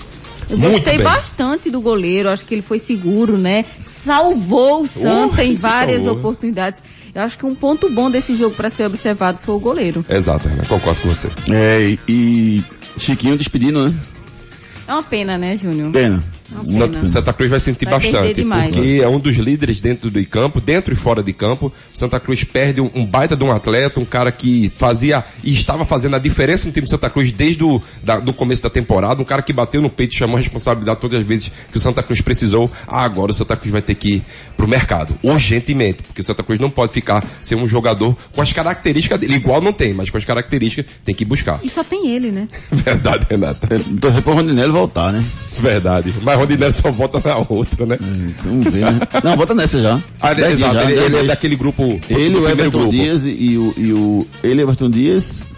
Eu 0.48 0.56
Muito 0.58 0.74
gostei 0.74 0.96
bem. 0.96 1.04
bastante 1.04 1.70
do 1.70 1.80
goleiro, 1.80 2.28
acho 2.28 2.44
que 2.44 2.54
ele 2.54 2.62
foi 2.62 2.78
seguro, 2.78 3.36
né? 3.38 3.64
Salvou 4.04 4.82
o 4.82 4.86
Santa 4.86 5.42
em 5.44 5.56
se 5.56 5.62
várias 5.62 6.02
salvou. 6.04 6.18
oportunidades. 6.18 6.80
Eu 7.14 7.22
acho 7.22 7.38
que 7.38 7.46
um 7.46 7.54
ponto 7.54 7.90
bom 7.90 8.10
desse 8.10 8.34
jogo 8.34 8.54
pra 8.54 8.68
ser 8.70 8.84
observado 8.84 9.38
foi 9.42 9.54
o 9.54 9.58
goleiro. 9.58 10.04
Exato, 10.08 10.48
Renato. 10.48 10.68
Concordo 10.68 11.00
com 11.00 11.08
você. 11.08 11.28
É, 11.50 11.80
e, 11.82 11.98
e 12.06 12.64
Chiquinho 12.98 13.36
despedindo, 13.36 13.88
né? 13.88 13.94
É 14.86 14.92
uma 14.92 15.02
pena, 15.02 15.36
né, 15.36 15.56
Júnior? 15.56 15.90
Pena. 15.90 16.22
Uma 16.50 17.08
Santa, 17.08 17.32
Cruz 17.32 17.50
vai 17.50 17.60
sentir 17.60 17.84
Vai 17.84 17.94
bastante, 17.94 18.34
demais. 18.34 18.74
porque 18.74 19.00
é 19.02 19.08
um 19.08 19.18
dos 19.18 19.36
líderes 19.36 19.80
dentro 19.80 20.10
do 20.10 20.24
campo, 20.26 20.60
dentro 20.60 20.92
e 20.92 20.96
fora 20.96 21.22
de 21.22 21.32
campo. 21.32 21.72
Santa 21.92 22.20
Cruz 22.20 22.44
perde 22.44 22.80
um, 22.80 22.90
um 22.94 23.04
baita 23.04 23.36
de 23.36 23.44
um 23.44 23.50
atleta, 23.50 23.98
um 24.00 24.04
cara 24.04 24.30
que 24.30 24.70
fazia 24.76 25.24
e 25.42 25.52
estava 25.52 25.84
fazendo 25.84 26.16
a 26.16 26.18
diferença 26.18 26.66
no 26.66 26.72
time 26.72 26.84
de 26.84 26.90
Santa 26.90 27.10
Cruz 27.10 27.32
desde 27.32 27.64
o 27.64 27.80
da, 28.02 28.18
do 28.18 28.32
começo 28.32 28.62
da 28.62 28.70
temporada, 28.70 29.20
um 29.20 29.24
cara 29.24 29.42
que 29.42 29.52
bateu 29.52 29.82
no 29.82 29.90
peito 29.90 30.14
e 30.14 30.18
chamou 30.18 30.36
a 30.36 30.40
responsabilidade 30.40 31.00
todas 31.00 31.20
as 31.20 31.26
vezes 31.26 31.50
que 31.70 31.76
o 31.76 31.80
Santa 31.80 32.02
Cruz 32.02 32.20
precisou. 32.20 32.70
Ah, 32.86 33.02
agora 33.02 33.32
o 33.32 33.34
Santa 33.34 33.56
Cruz 33.56 33.72
vai 33.72 33.82
ter 33.82 33.94
que 33.94 34.16
ir 34.16 34.22
pro 34.56 34.68
mercado, 34.68 35.18
urgentemente, 35.22 36.02
porque 36.02 36.20
o 36.20 36.24
Santa 36.24 36.42
Cruz 36.42 36.58
não 36.60 36.70
pode 36.70 36.92
ficar 36.92 37.24
ser 37.42 37.56
um 37.56 37.66
jogador 37.66 38.16
com 38.34 38.40
as 38.40 38.52
características 38.52 39.18
dele, 39.18 39.34
igual 39.34 39.60
não 39.60 39.72
tem, 39.72 39.92
mas 39.92 40.10
com 40.10 40.18
as 40.18 40.24
características 40.24 40.86
tem 41.04 41.14
que 41.14 41.24
buscar. 41.24 41.60
E 41.62 41.68
só 41.68 41.82
tem 41.82 42.08
ele, 42.10 42.30
né? 42.30 42.48
Verdade, 42.70 43.26
Renata. 43.28 43.66
Torcer 44.00 44.22
pro 44.22 44.34
Rondinelli 44.34 44.70
voltar, 44.70 45.12
né? 45.12 45.24
Verdade. 45.58 46.14
Mas 46.22 46.35
Rondinelli 46.36 46.72
só 46.72 46.90
volta 46.90 47.20
na 47.26 47.38
outra, 47.48 47.86
né? 47.86 47.98
Vamos 48.44 48.64
ver, 48.72 48.84
né? 48.84 49.00
Não, 49.22 49.36
volta 49.36 49.54
nessa 49.54 49.80
já. 49.80 50.02
Ah, 50.20 50.32
dias 50.32 50.52
exato. 50.52 50.74
já, 50.74 50.82
ele, 50.84 50.94
dez 50.94 51.06
ele 51.06 51.16
é 51.16 51.24
daquele 51.24 51.56
grupo. 51.56 52.00
Ele, 52.08 52.36
o 52.36 52.48
Everton 52.48 52.78
grupo. 52.78 52.90
Dias 52.90 53.22
e 53.24 53.56
o, 53.56 53.74
e 53.76 53.92
o. 53.92 54.26
Ele, 54.42 54.62
Everton 54.62 54.90
Dias. 54.90 55.48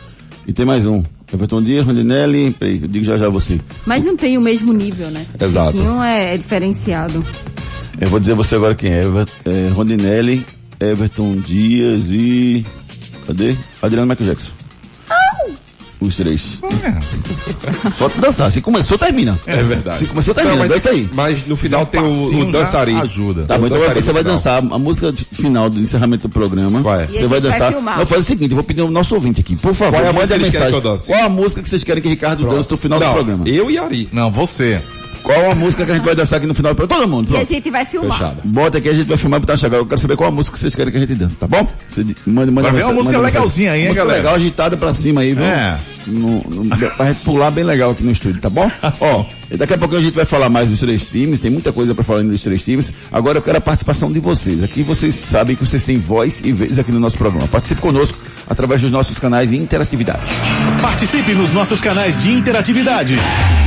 E 0.46 0.52
tem 0.52 0.64
mais 0.64 0.86
um. 0.86 1.02
Everton 1.32 1.62
Dias, 1.62 1.86
Rondinelli. 1.86 2.52
Peraí, 2.52 2.80
eu 2.82 2.88
digo 2.88 3.04
já 3.04 3.16
já 3.16 3.28
você. 3.28 3.60
Mas 3.84 4.04
não 4.04 4.16
tem 4.16 4.38
o 4.38 4.40
mesmo 4.40 4.72
nível, 4.72 5.10
né? 5.10 5.26
Exato. 5.40 5.72
Chiquinho 5.72 6.02
é, 6.02 6.34
é 6.34 6.36
diferenciado. 6.36 7.24
Eu 8.00 8.08
vou 8.08 8.20
dizer 8.20 8.34
você 8.34 8.54
agora 8.54 8.74
quem 8.74 8.92
é. 8.92 9.04
Ever, 9.04 9.26
é 9.44 9.68
Rondinelli, 9.74 10.46
Everton 10.80 11.36
Dias 11.36 12.04
e. 12.10 12.64
Cadê? 13.26 13.56
Adriano 13.82 14.08
Michael 14.08 14.30
Jackson. 14.30 14.57
Os 16.00 16.14
três. 16.16 16.60
Só 17.94 18.08
dançar. 18.08 18.50
Se 18.52 18.60
começou, 18.60 18.96
termina. 18.96 19.38
É 19.46 19.62
verdade. 19.62 19.98
Se 19.98 20.06
começou, 20.06 20.32
Não, 20.34 20.42
termina. 20.42 20.62
mas, 20.62 20.70
Dança 20.72 20.90
aí. 20.90 21.08
mas 21.12 21.46
no 21.48 21.56
final 21.56 21.84
tem 21.86 22.00
o, 22.00 22.06
o 22.06 22.44
já 22.46 22.50
dançarino. 22.52 23.02
ajuda. 23.02 23.44
Tá 23.44 23.58
bom, 23.58 23.66
então 23.66 23.78
você 23.78 24.12
vai 24.12 24.22
dançar 24.22 24.58
a 24.58 24.78
música 24.78 25.10
de- 25.10 25.24
final 25.24 25.68
do 25.68 25.80
encerramento 25.80 26.28
do 26.28 26.32
programa. 26.32 26.82
Qual 26.82 26.94
é? 26.94 27.06
Você 27.06 27.18
vai 27.26 27.40
vai 27.40 27.40
dançar. 27.40 27.72
filmar. 27.72 27.98
Não, 27.98 28.06
faz 28.06 28.22
o 28.22 28.26
seguinte, 28.26 28.50
eu 28.50 28.56
vou 28.56 28.64
pedir 28.64 28.80
ao 28.80 28.90
nosso 28.90 29.14
ouvinte 29.14 29.40
aqui. 29.40 29.56
Por 29.56 29.74
favor, 29.74 29.92
Qual 30.00 30.04
é 30.04 30.06
a 30.06 30.10
a 30.10 30.12
que 30.12 30.18
eles 30.18 30.28
querem 30.28 30.44
mensagem. 30.52 30.70
que 30.70 30.76
eu 30.76 30.80
dance? 30.92 31.06
Qual 31.06 31.24
a 31.24 31.28
música 31.28 31.62
que 31.62 31.68
vocês 31.68 31.82
querem 31.84 32.02
que 32.02 32.08
Ricardo 32.08 32.46
dance 32.46 32.70
no 32.70 32.76
final 32.76 32.98
do 33.00 33.04
Não, 33.04 33.12
programa? 33.14 33.44
eu 33.48 33.70
e 33.70 33.78
Ari. 33.78 34.08
Não, 34.12 34.30
você. 34.30 34.80
Qual 35.22 35.50
a 35.50 35.54
música 35.54 35.84
que 35.84 35.92
a 35.92 35.94
gente 35.94 36.04
vai 36.04 36.14
dançar 36.14 36.38
aqui 36.38 36.46
no 36.46 36.54
final 36.54 36.74
programa? 36.74 37.02
Todo 37.02 37.10
mundo, 37.10 37.26
E 37.28 37.30
a 37.30 37.38
pronto. 37.38 37.48
gente 37.48 37.70
vai 37.70 37.84
filmar. 37.84 38.18
Fechado. 38.18 38.40
Bota 38.44 38.78
aqui, 38.78 38.88
a 38.88 38.94
gente 38.94 39.06
vai 39.08 39.16
filmar 39.18 39.38
e 39.38 39.40
botar 39.40 39.56
chegar. 39.56 39.76
Eu 39.78 39.86
quero 39.86 40.00
saber 40.00 40.16
qual 40.16 40.28
a 40.28 40.32
música 40.32 40.54
que 40.54 40.60
vocês 40.60 40.74
querem 40.74 40.90
que 40.90 40.96
a 40.96 41.00
gente 41.00 41.14
dance, 41.14 41.38
tá 41.38 41.46
bom? 41.46 41.66
Você 41.88 42.02
manda, 42.26 42.50
manda 42.50 42.70
Vai 42.70 42.78
ver 42.80 42.84
uma 42.86 42.94
música 42.94 43.18
legalzinha 43.18 43.72
aí, 43.72 43.80
hein, 43.82 43.88
música 43.88 44.04
galera? 44.04 44.22
legal, 44.22 44.34
agitada 44.36 44.76
pra 44.76 44.92
cima 44.92 45.20
aí, 45.20 45.34
viu? 45.34 45.44
É. 45.44 45.78
No, 46.06 46.42
no, 46.44 46.68
pra 46.96 47.08
gente 47.12 47.22
pular 47.22 47.50
bem 47.50 47.64
legal 47.64 47.90
aqui 47.90 48.02
no 48.02 48.10
estúdio, 48.10 48.40
tá 48.40 48.48
bom? 48.48 48.70
Ó, 49.00 49.24
e 49.50 49.56
daqui 49.56 49.74
a 49.74 49.78
pouquinho 49.78 50.00
a 50.00 50.04
gente 50.04 50.14
vai 50.14 50.24
falar 50.24 50.48
mais 50.48 50.68
dos 50.68 50.78
três 50.80 51.08
times, 51.08 51.40
tem 51.40 51.50
muita 51.50 51.72
coisa 51.72 51.94
pra 51.94 52.04
falar 52.04 52.22
dos 52.22 52.42
três 52.42 52.64
times. 52.64 52.92
Agora 53.10 53.38
eu 53.38 53.42
quero 53.42 53.58
a 53.58 53.60
participação 53.60 54.12
de 54.12 54.20
vocês. 54.20 54.62
Aqui 54.62 54.82
vocês 54.82 55.14
sabem 55.14 55.56
que 55.56 55.64
vocês 55.64 55.84
têm 55.84 55.98
voz 55.98 56.40
e 56.44 56.52
vez 56.52 56.78
aqui 56.78 56.92
no 56.92 57.00
nosso 57.00 57.16
programa. 57.16 57.48
Participe 57.48 57.80
conosco 57.80 58.18
através 58.46 58.82
dos 58.82 58.90
nossos 58.90 59.18
canais 59.18 59.50
de 59.50 59.56
interatividade. 59.56 60.30
Participe 60.80 61.32
nos 61.32 61.52
nossos 61.52 61.80
canais 61.80 62.16
de 62.16 62.30
interatividade. 62.30 63.16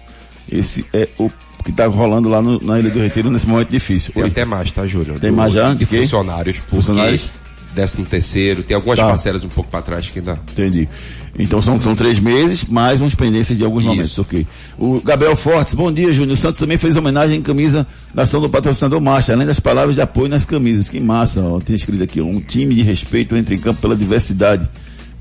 Esse 0.51 0.85
é 0.93 1.07
o 1.17 1.29
que 1.63 1.69
está 1.71 1.87
rolando 1.87 2.29
lá 2.29 2.41
no, 2.41 2.59
na 2.61 2.79
Ilha 2.79 2.89
do 2.89 2.99
Retiro 2.99 3.29
nesse 3.31 3.47
momento 3.47 3.69
difícil. 3.69 4.13
Tem 4.13 4.23
até 4.23 4.45
mais, 4.45 4.71
tá, 4.71 4.85
Júlio? 4.85 5.19
Tem 5.19 5.31
mais 5.31 5.53
já? 5.53 5.73
De 5.73 5.85
funcionários. 5.85 6.57
Funcionários? 6.67 7.31
Décimo 7.73 8.05
terceiro, 8.05 8.63
tem 8.63 8.75
algumas 8.75 8.99
Tá. 8.99 9.07
parcelas 9.07 9.43
um 9.43 9.49
pouco 9.49 9.69
para 9.69 9.81
trás 9.81 10.09
que 10.09 10.19
ainda. 10.19 10.37
Entendi. 10.51 10.89
Então 11.37 11.61
são, 11.61 11.79
são 11.79 11.95
três 11.95 12.19
meses, 12.19 12.65
mais 12.65 13.01
umas 13.01 13.15
pendências 13.15 13.57
de 13.57 13.63
alguns 13.63 13.83
Isso. 13.83 13.89
momentos, 13.89 14.19
ok. 14.19 14.47
O 14.77 15.01
Gabriel 15.01 15.35
Fortes, 15.35 15.73
bom 15.73 15.91
dia, 15.91 16.11
Júnior. 16.11 16.33
O 16.33 16.37
Santos 16.37 16.59
também 16.59 16.77
fez 16.77 16.95
homenagem 16.95 17.37
em 17.37 17.41
camisa 17.41 17.87
da 18.13 18.23
ação 18.23 18.41
do 18.41 18.49
patrocinador 18.49 18.99
Marcha, 18.99 19.33
além 19.33 19.47
das 19.47 19.59
palavras 19.59 19.95
de 19.95 20.01
apoio 20.01 20.29
nas 20.29 20.45
camisas. 20.45 20.89
Que 20.89 20.99
massa, 20.99 21.41
ó. 21.41 21.59
Tem 21.59 21.75
escrito 21.75 22.03
aqui, 22.03 22.21
um 22.21 22.39
time 22.39 22.75
de 22.75 22.81
respeito 22.81 23.35
entra 23.35 23.53
em 23.55 23.57
campo 23.57 23.81
pela 23.81 23.95
diversidade. 23.95 24.69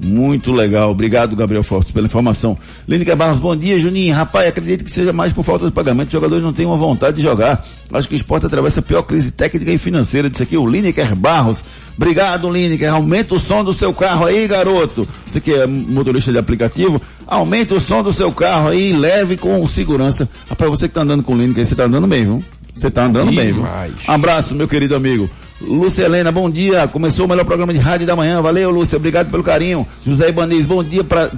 Muito 0.02 0.50
legal. 0.52 0.90
Obrigado, 0.90 1.36
Gabriel 1.36 1.62
Fortes, 1.62 1.92
pela 1.92 2.06
informação. 2.06 2.56
Línica 2.88 3.14
Barros, 3.14 3.38
bom 3.38 3.54
dia, 3.54 3.78
Juninho. 3.78 4.14
Rapaz, 4.14 4.48
acredito 4.48 4.84
que 4.84 4.90
seja 4.90 5.12
mais 5.12 5.32
por 5.32 5.44
falta 5.44 5.66
de 5.66 5.72
pagamento. 5.72 6.08
Os 6.08 6.12
jogadores 6.12 6.42
não 6.42 6.52
têm 6.52 6.64
uma 6.64 6.76
vontade 6.76 7.18
de 7.18 7.22
jogar. 7.22 7.64
Acho 7.92 8.08
que 8.08 8.14
o 8.14 8.16
esporte 8.16 8.46
atravessa 8.46 8.80
a 8.80 8.82
pior 8.82 9.02
crise 9.02 9.30
técnica 9.30 9.70
e 9.70 9.78
financeira. 9.78 10.30
Disse 10.30 10.42
aqui 10.42 10.56
o 10.56 10.66
Lineker 10.66 11.14
Barros. 11.14 11.62
Obrigado, 11.96 12.50
Lineker. 12.50 12.92
Aumenta 12.92 13.34
o 13.34 13.38
som 13.38 13.62
do 13.62 13.74
seu 13.74 13.92
carro 13.92 14.24
aí, 14.24 14.48
garoto. 14.48 15.06
Você 15.26 15.40
que 15.40 15.52
é 15.52 15.66
motorista 15.66 16.32
de 16.32 16.38
aplicativo, 16.38 17.00
aumenta 17.26 17.74
o 17.74 17.80
som 17.80 18.02
do 18.02 18.12
seu 18.12 18.32
carro 18.32 18.68
aí 18.68 18.90
e 18.90 18.96
leve 18.96 19.36
com 19.36 19.66
segurança. 19.68 20.28
Rapaz, 20.48 20.70
você 20.70 20.88
que 20.88 20.94
tá 20.94 21.02
andando 21.02 21.22
com 21.22 21.34
o 21.34 21.38
Lineker, 21.38 21.66
você 21.66 21.74
tá 21.74 21.84
andando 21.84 22.06
bem, 22.06 22.24
viu? 22.24 22.44
Você 22.74 22.90
tá 22.90 23.04
andando 23.04 23.32
bem, 23.32 23.52
viu? 23.52 23.66
Abraço, 24.06 24.54
meu 24.54 24.66
querido 24.66 24.94
amigo. 24.94 25.28
Lúcia 25.60 26.04
Helena, 26.04 26.32
bom 26.32 26.48
dia. 26.48 26.88
Começou 26.88 27.26
o 27.26 27.28
melhor 27.28 27.44
programa 27.44 27.72
de 27.72 27.78
rádio 27.78 28.06
da 28.06 28.16
manhã. 28.16 28.40
Valeu, 28.40 28.70
Lúcia. 28.70 28.96
Obrigado 28.96 29.30
pelo 29.30 29.42
carinho. 29.42 29.86
José 30.04 30.30
Ibanez, 30.30 30.66
bom 30.66 30.82
dia 30.82 31.04
para 31.04 31.30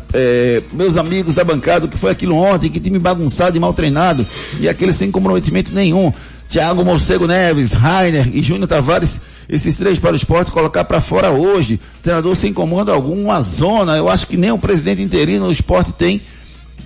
meus 0.72 0.96
amigos 0.96 1.34
da 1.34 1.42
bancada. 1.42 1.86
O 1.86 1.88
que 1.88 1.98
foi 1.98 2.12
aquilo 2.12 2.36
ontem? 2.36 2.70
Que 2.70 2.78
time 2.78 3.00
bagunçado 3.00 3.56
e 3.56 3.60
mal 3.60 3.74
treinado. 3.74 4.24
E 4.60 4.68
aquele 4.68 4.92
sem 4.92 5.10
comprometimento 5.10 5.74
nenhum. 5.74 6.12
Thiago 6.48 6.84
Morcego 6.84 7.26
Neves, 7.26 7.72
Rainer 7.72 8.28
e 8.32 8.42
Júnior 8.42 8.68
Tavares. 8.68 9.20
Esses 9.48 9.76
três 9.76 9.98
para 9.98 10.12
o 10.12 10.16
esporte 10.16 10.52
colocar 10.52 10.84
para 10.84 11.00
fora 11.00 11.30
hoje. 11.30 11.80
Treinador 12.00 12.36
sem 12.36 12.52
comando 12.52 12.92
algum, 12.92 13.24
uma 13.24 13.40
zona. 13.40 13.96
Eu 13.96 14.08
acho 14.08 14.28
que 14.28 14.36
nem 14.36 14.52
o 14.52 14.58
presidente 14.58 15.02
interino 15.02 15.46
do 15.46 15.52
esporte 15.52 15.92
tem. 15.92 16.22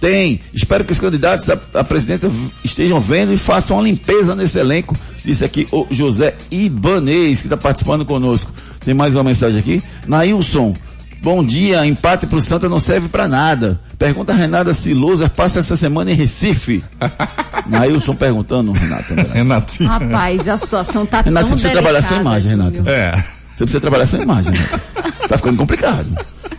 Tem. 0.00 0.40
Espero 0.52 0.84
que 0.84 0.92
os 0.92 1.00
candidatos 1.00 1.48
à, 1.48 1.84
presidência 1.84 2.30
estejam 2.64 3.00
vendo 3.00 3.32
e 3.32 3.36
façam 3.36 3.76
uma 3.76 3.82
limpeza 3.82 4.34
nesse 4.34 4.58
elenco. 4.58 4.96
Disse 5.24 5.44
aqui 5.44 5.66
o 5.72 5.86
José 5.90 6.36
Ibanez, 6.50 7.40
que 7.40 7.46
está 7.46 7.56
participando 7.56 8.04
conosco. 8.04 8.52
Tem 8.84 8.94
mais 8.94 9.14
uma 9.14 9.24
mensagem 9.24 9.58
aqui. 9.58 9.82
Nailson. 10.06 10.74
Bom 11.22 11.42
dia, 11.42 11.84
empate 11.84 12.26
pro 12.26 12.40
Santa 12.40 12.68
não 12.68 12.78
serve 12.78 13.08
para 13.08 13.26
nada. 13.26 13.80
Pergunta 13.98 14.32
a 14.32 14.36
Renata 14.36 14.72
se 14.74 14.94
Loser 14.94 15.30
passa 15.30 15.60
essa 15.60 15.74
semana 15.74 16.10
em 16.10 16.14
Recife. 16.14 16.84
Nailson 17.66 18.14
perguntando, 18.14 18.70
Renato. 18.72 19.14
Renatinho. 19.32 19.88
Rapaz, 19.88 20.46
a 20.46 20.58
situação 20.58 21.06
tá 21.06 21.22
Renato, 21.22 21.48
tão 21.48 21.56
você 21.56 21.62
precisa 21.68 21.82
trabalhar 21.82 22.02
sua 22.02 22.16
imagem, 22.18 22.50
Renato. 22.50 22.76
Júnior. 22.76 22.94
É. 22.94 23.12
Você 23.56 23.64
precisa 23.64 23.80
trabalhar 23.80 24.06
sua 24.06 24.20
imagem, 24.20 24.52
Renato. 24.52 24.80
Tá 25.28 25.36
ficando 25.36 25.56
complicado. 25.56 26.06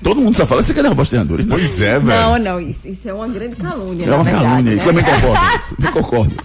Todo 0.04 0.22
mundo 0.22 0.36
só 0.36 0.46
fala 0.46 0.62
que 0.62 0.68
você 0.68 0.74
quer 0.74 0.84
derrubar 0.84 1.04
os 1.04 1.10
treinadores, 1.10 1.46
né? 1.46 1.56
Pois 1.56 1.82
é, 1.82 2.00
Não, 2.00 2.06
velho. 2.34 2.44
não, 2.44 2.60
isso, 2.62 2.80
isso 2.88 3.10
é 3.10 3.14
uma 3.14 3.28
grande 3.28 3.56
calúnia. 3.56 4.06
É 4.06 4.14
uma 4.14 4.24
verdade, 4.24 4.46
calúnia. 4.46 4.76
né? 4.76 4.82
Eu 4.82 4.86
também 4.86 5.04
concordo. 5.04 5.40
Eu 5.84 5.92
concordo. 5.92 6.36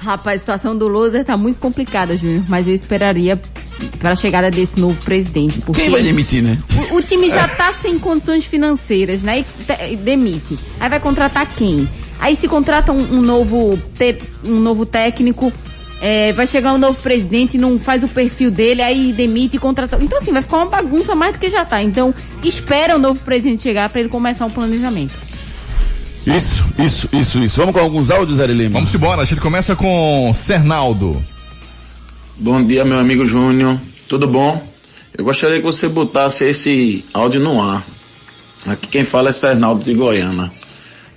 Rapaz, 0.00 0.36
a 0.36 0.40
situação 0.40 0.76
do 0.76 0.86
Loser 0.88 1.24
tá 1.24 1.36
muito 1.36 1.58
complicada, 1.58 2.16
Júnior, 2.16 2.44
mas 2.48 2.66
eu 2.68 2.74
esperaria 2.74 3.40
para 3.98 4.12
a 4.12 4.14
chegada 4.16 4.50
desse 4.50 4.78
novo 4.78 4.94
presidente. 5.04 5.60
Porque 5.62 5.82
Quem 5.82 5.90
vai 5.90 6.02
demitir, 6.02 6.42
né? 6.42 6.56
o, 6.92 6.96
o 6.96 7.02
time 7.02 7.28
já 7.30 7.46
tá 7.56 7.74
sem 7.82 7.98
condições 7.98 8.44
financeiras, 8.44 9.22
né? 9.22 9.44
E, 9.80 9.92
e 9.92 9.96
demite. 9.96 10.58
Aí 10.78 10.88
vai 10.88 11.00
contratar 11.00 11.46
quem? 11.52 11.88
Aí 12.18 12.36
se 12.36 12.46
contrata 12.48 12.92
um, 12.92 13.16
um 13.16 13.20
novo, 13.20 13.78
te- 13.94 14.18
um 14.44 14.58
novo 14.60 14.86
técnico, 14.86 15.52
é, 16.00 16.32
vai 16.32 16.46
chegar 16.46 16.74
um 16.74 16.78
novo 16.78 17.00
presidente, 17.00 17.56
não 17.56 17.78
faz 17.78 18.02
o 18.02 18.08
perfil 18.08 18.50
dele, 18.50 18.82
aí 18.82 19.12
demite 19.12 19.56
e 19.56 19.58
contrata. 19.58 19.98
Então 20.00 20.18
assim, 20.20 20.32
vai 20.32 20.42
ficar 20.42 20.58
uma 20.58 20.66
bagunça 20.66 21.14
mais 21.14 21.34
do 21.34 21.38
que 21.38 21.50
já 21.50 21.64
tá. 21.64 21.82
Então, 21.82 22.14
espera 22.42 22.96
o 22.96 22.98
novo 22.98 23.20
presidente 23.20 23.62
chegar 23.62 23.88
para 23.88 24.00
ele 24.00 24.08
começar 24.08 24.46
o 24.46 24.50
planejamento. 24.50 25.14
Isso, 26.26 26.64
isso, 26.78 27.08
isso, 27.12 27.38
isso. 27.38 27.56
Vamos 27.56 27.72
com 27.72 27.80
alguns 27.80 28.10
áudios, 28.10 28.40
Ari 28.40 28.52
Lima? 28.52 28.74
Vamos 28.74 28.94
embora. 28.94 29.22
A 29.22 29.24
gente 29.24 29.40
começa 29.40 29.76
com 29.76 30.32
Cernaldo. 30.34 31.22
Bom 32.36 32.62
dia, 32.64 32.84
meu 32.84 32.98
amigo 32.98 33.24
Júnior. 33.24 33.80
Tudo 34.08 34.26
bom? 34.26 34.62
Eu 35.16 35.24
gostaria 35.24 35.58
que 35.58 35.64
você 35.64 35.88
botasse 35.88 36.44
esse 36.44 37.04
áudio 37.14 37.40
no 37.40 37.62
ar. 37.62 37.86
Aqui 38.66 38.88
quem 38.88 39.04
fala 39.04 39.28
é 39.28 39.32
Sernaldo 39.32 39.84
de 39.84 39.94
Goiânia. 39.94 40.50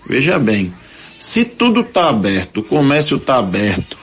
Veja 0.07 0.39
bem, 0.39 0.71
se 1.17 1.43
tudo 1.43 1.81
está 1.81 2.09
aberto, 2.09 2.61
o 2.61 2.63
comércio 2.63 3.17
está 3.17 3.37
aberto, 3.39 3.97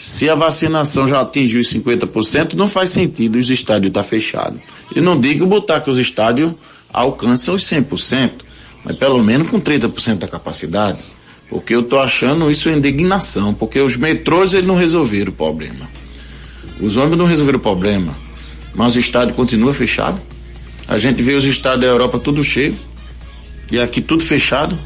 se 0.00 0.30
a 0.30 0.34
vacinação 0.34 1.06
já 1.06 1.20
atingiu 1.20 1.60
os 1.60 1.70
50%, 1.70 2.54
não 2.54 2.66
faz 2.66 2.88
sentido 2.88 3.36
os 3.36 3.50
estádios 3.50 3.90
estar 3.90 4.02
fechados. 4.02 4.58
E 4.96 4.98
não 4.98 5.20
digo 5.20 5.44
botar 5.44 5.82
que 5.82 5.90
os 5.90 5.98
estádios 5.98 6.54
alcançam 6.90 7.54
os 7.54 7.64
100%, 7.64 8.30
mas 8.82 8.96
pelo 8.96 9.22
menos 9.22 9.50
com 9.50 9.60
30% 9.60 10.20
da 10.20 10.26
capacidade. 10.26 11.00
Porque 11.50 11.74
eu 11.74 11.80
estou 11.80 11.98
achando 11.98 12.50
isso 12.50 12.70
indignação, 12.70 13.52
porque 13.52 13.78
os 13.78 13.98
metrôs 13.98 14.54
eles 14.54 14.66
não 14.66 14.74
resolveram 14.74 15.32
o 15.32 15.34
problema. 15.34 15.86
Os 16.80 16.96
ônibus 16.96 17.18
não 17.18 17.26
resolveram 17.26 17.58
o 17.58 17.62
problema, 17.62 18.16
mas 18.74 18.96
o 18.96 18.98
estádio 18.98 19.34
continua 19.34 19.74
fechado. 19.74 20.18
A 20.88 20.98
gente 20.98 21.22
vê 21.22 21.34
os 21.34 21.44
estádios 21.44 21.82
da 21.82 21.86
Europa 21.88 22.18
tudo 22.18 22.42
cheio 22.42 22.74
e 23.70 23.78
aqui 23.78 24.00
tudo 24.00 24.24
fechado. 24.24 24.78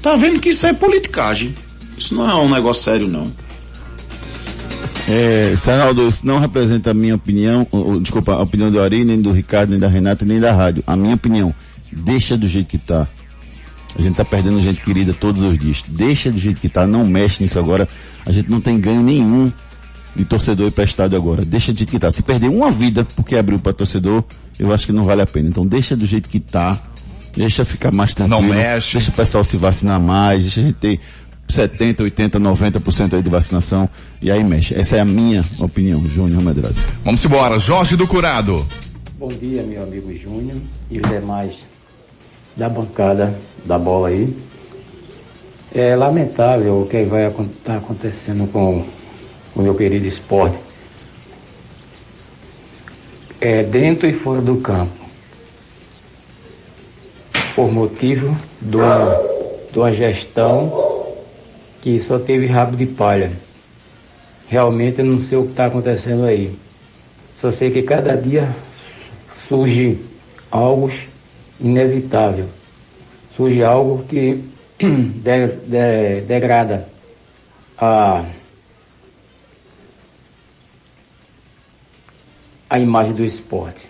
Tá 0.00 0.16
vendo 0.16 0.40
que 0.40 0.48
isso 0.48 0.66
é 0.66 0.72
politicagem. 0.72 1.54
Isso 1.98 2.14
não 2.14 2.26
é 2.26 2.34
um 2.34 2.48
negócio 2.48 2.84
sério, 2.84 3.06
não. 3.06 3.30
É, 5.10 5.56
Sarnaldo, 5.56 6.06
isso 6.06 6.24
não 6.24 6.38
representa 6.38 6.92
a 6.92 6.94
minha 6.94 7.16
opinião, 7.16 7.66
ou, 7.72 8.00
desculpa, 8.00 8.32
a 8.32 8.42
opinião 8.42 8.70
do 8.70 8.80
Ari, 8.80 9.04
nem 9.04 9.20
do 9.20 9.32
Ricardo, 9.32 9.70
nem 9.70 9.78
da 9.78 9.88
Renata, 9.88 10.24
nem 10.24 10.38
da 10.38 10.52
rádio. 10.52 10.84
A 10.86 10.96
minha 10.96 11.16
opinião, 11.16 11.52
deixa 11.90 12.36
do 12.36 12.46
jeito 12.46 12.68
que 12.68 12.78
tá. 12.78 13.08
A 13.98 14.00
gente 14.00 14.14
tá 14.14 14.24
perdendo 14.24 14.60
gente 14.62 14.80
querida 14.80 15.12
todos 15.12 15.42
os 15.42 15.58
dias. 15.58 15.82
Deixa 15.88 16.30
do 16.30 16.38
jeito 16.38 16.60
que 16.60 16.68
tá, 16.68 16.86
não 16.86 17.04
mexe 17.04 17.42
nisso 17.42 17.58
agora. 17.58 17.88
A 18.24 18.30
gente 18.30 18.48
não 18.48 18.60
tem 18.60 18.78
ganho 18.78 19.02
nenhum 19.02 19.52
de 20.14 20.24
torcedor 20.24 20.68
ir 20.68 20.70
para 20.70 20.84
estádio 20.84 21.18
agora. 21.18 21.44
Deixa 21.44 21.72
do 21.72 21.78
jeito 21.78 21.90
que 21.90 21.98
tá. 21.98 22.10
Se 22.12 22.22
perder 22.22 22.48
uma 22.48 22.70
vida 22.70 23.04
porque 23.16 23.34
abriu 23.34 23.58
para 23.58 23.72
torcedor, 23.72 24.22
eu 24.60 24.72
acho 24.72 24.86
que 24.86 24.92
não 24.92 25.04
vale 25.04 25.22
a 25.22 25.26
pena. 25.26 25.48
Então 25.48 25.66
deixa 25.66 25.96
do 25.96 26.06
jeito 26.06 26.28
que 26.28 26.38
tá. 26.38 26.78
Deixa 27.36 27.64
ficar 27.64 27.92
mais 27.92 28.14
tranquilo. 28.14 28.42
Não 28.42 28.48
mexe. 28.48 28.92
Deixa 28.92 29.10
o 29.10 29.14
pessoal 29.14 29.42
se 29.42 29.56
vacinar 29.56 30.00
mais. 30.00 30.42
Deixa 30.42 30.60
a 30.60 30.62
gente 30.62 30.76
ter 30.76 31.00
70, 31.50 32.02
80, 32.02 32.40
90% 32.40 33.14
aí 33.14 33.22
de 33.22 33.30
vacinação. 33.30 33.88
E 34.22 34.30
aí 34.30 34.42
mexe. 34.42 34.74
Essa 34.74 34.96
é 34.96 35.00
a 35.00 35.04
minha 35.04 35.44
opinião, 35.58 36.02
Júnior 36.08 36.42
Medrado. 36.42 36.76
Vamos 37.04 37.24
embora. 37.24 37.58
Jorge 37.58 37.96
do 37.96 38.06
Curado. 38.06 38.66
Bom 39.18 39.28
dia, 39.28 39.62
meu 39.62 39.82
amigo 39.82 40.14
Júnior 40.16 40.56
e 40.90 40.98
os 40.98 41.08
demais 41.10 41.66
da 42.56 42.68
bancada 42.68 43.38
da 43.64 43.78
bola 43.78 44.08
aí. 44.08 44.34
É 45.74 45.94
lamentável 45.94 46.80
o 46.80 46.86
que 46.86 47.04
vai 47.04 47.26
estar 47.26 47.76
acontecendo 47.76 48.50
com 48.50 48.84
o 49.54 49.62
meu 49.62 49.74
querido 49.74 50.06
esporte. 50.06 50.58
É 53.40 53.62
dentro 53.62 54.08
e 54.08 54.12
fora 54.12 54.40
do 54.40 54.56
campo. 54.56 55.00
Por 57.54 57.70
motivo 57.70 58.36
de 58.60 58.76
uma, 58.76 59.16
de 59.72 59.78
uma 59.78 59.92
gestão 59.92 60.99
que 61.80 61.98
só 61.98 62.18
teve 62.18 62.46
rabo 62.46 62.76
de 62.76 62.86
palha. 62.86 63.32
Realmente 64.48 65.00
eu 65.00 65.04
não 65.06 65.20
sei 65.20 65.38
o 65.38 65.44
que 65.44 65.50
está 65.50 65.66
acontecendo 65.66 66.24
aí. 66.24 66.54
Só 67.36 67.50
sei 67.50 67.70
que 67.70 67.82
cada 67.82 68.16
dia 68.16 68.54
surge 69.48 69.98
algo 70.50 70.90
inevitável. 71.60 72.46
Surge 73.36 73.62
algo 73.62 74.04
que 74.04 74.42
de- 74.78 75.56
de- 75.56 76.20
degrada 76.22 76.88
a, 77.78 78.26
a 82.68 82.78
imagem 82.78 83.14
do 83.14 83.24
esporte. 83.24 83.88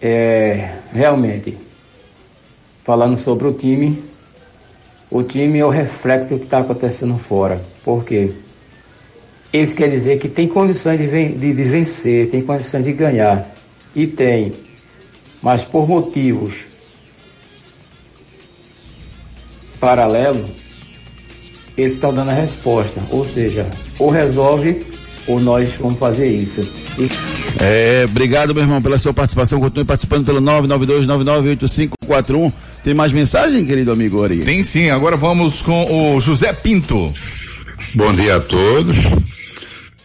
É, 0.00 0.76
realmente, 0.92 1.56
falando 2.84 3.16
sobre 3.16 3.48
o 3.48 3.54
time, 3.54 4.03
o 5.16 5.22
time 5.22 5.58
é 5.60 5.64
o 5.64 5.68
reflexo 5.70 6.30
do 6.30 6.38
que 6.38 6.44
está 6.44 6.58
acontecendo 6.58 7.18
fora. 7.28 7.62
Por 7.84 8.04
quê? 8.04 8.32
Isso 9.52 9.76
quer 9.76 9.88
dizer 9.88 10.18
que 10.18 10.28
tem 10.28 10.48
condições 10.48 10.98
de, 10.98 11.06
ven- 11.06 11.32
de- 11.38 11.52
de 11.54 11.62
vencer, 11.64 12.28
tem 12.30 12.42
condições 12.42 12.84
de 12.84 12.92
ganhar. 12.92 13.54
E 13.94 14.06
tem. 14.06 14.52
Mas 15.40 15.62
por 15.62 15.88
motivos 15.88 16.54
paralelos, 19.78 20.50
eles 21.76 21.92
estão 21.94 22.12
dando 22.12 22.30
a 22.30 22.34
resposta. 22.34 23.00
Ou 23.10 23.26
seja, 23.26 23.68
ou 23.98 24.10
resolve 24.10 24.84
ou 25.26 25.40
nós 25.40 25.70
vamos 25.80 25.98
fazer 25.98 26.26
isso. 26.28 26.60
E 26.98 27.08
É, 27.62 28.04
obrigado, 28.04 28.52
meu 28.54 28.62
irmão, 28.64 28.82
pela 28.82 28.98
sua 28.98 29.12
participação. 29.14 29.60
Continue 29.60 29.84
participando 29.84 30.24
pelo 30.26 30.40
992998541. 30.40 32.52
Tem 32.84 32.92
mais 32.92 33.12
mensagem, 33.12 33.64
querido 33.64 33.90
amigo 33.90 34.20
Ori? 34.20 34.40
Tem 34.40 34.62
sim, 34.62 34.90
agora 34.90 35.16
vamos 35.16 35.62
com 35.62 36.16
o 36.16 36.20
José 36.20 36.52
Pinto. 36.52 37.10
Bom 37.94 38.14
dia 38.14 38.36
a 38.36 38.40
todos. 38.40 38.98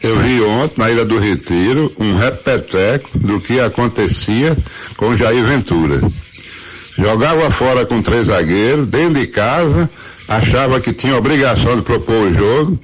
Eu 0.01 0.17
vi 0.19 0.39
ontem 0.41 0.79
na 0.79 0.89
Ilha 0.89 1.03
do 1.03 1.19
Retiro 1.19 1.93
um 1.99 2.15
repeteco 2.15 3.19
do 3.19 3.41
que 3.41 3.59
acontecia 3.59 4.57
com 4.95 5.13
Jair 5.13 5.43
Ventura. 5.43 5.99
Jogava 6.97 7.51
fora 7.51 7.85
com 7.85 8.01
três 8.01 8.27
zagueiros, 8.27 8.87
dentro 8.87 9.19
de 9.19 9.27
casa, 9.27 9.89
achava 10.25 10.79
que 10.79 10.93
tinha 10.93 11.17
obrigação 11.17 11.75
de 11.75 11.81
propor 11.81 12.27
o 12.27 12.33
jogo 12.33 12.79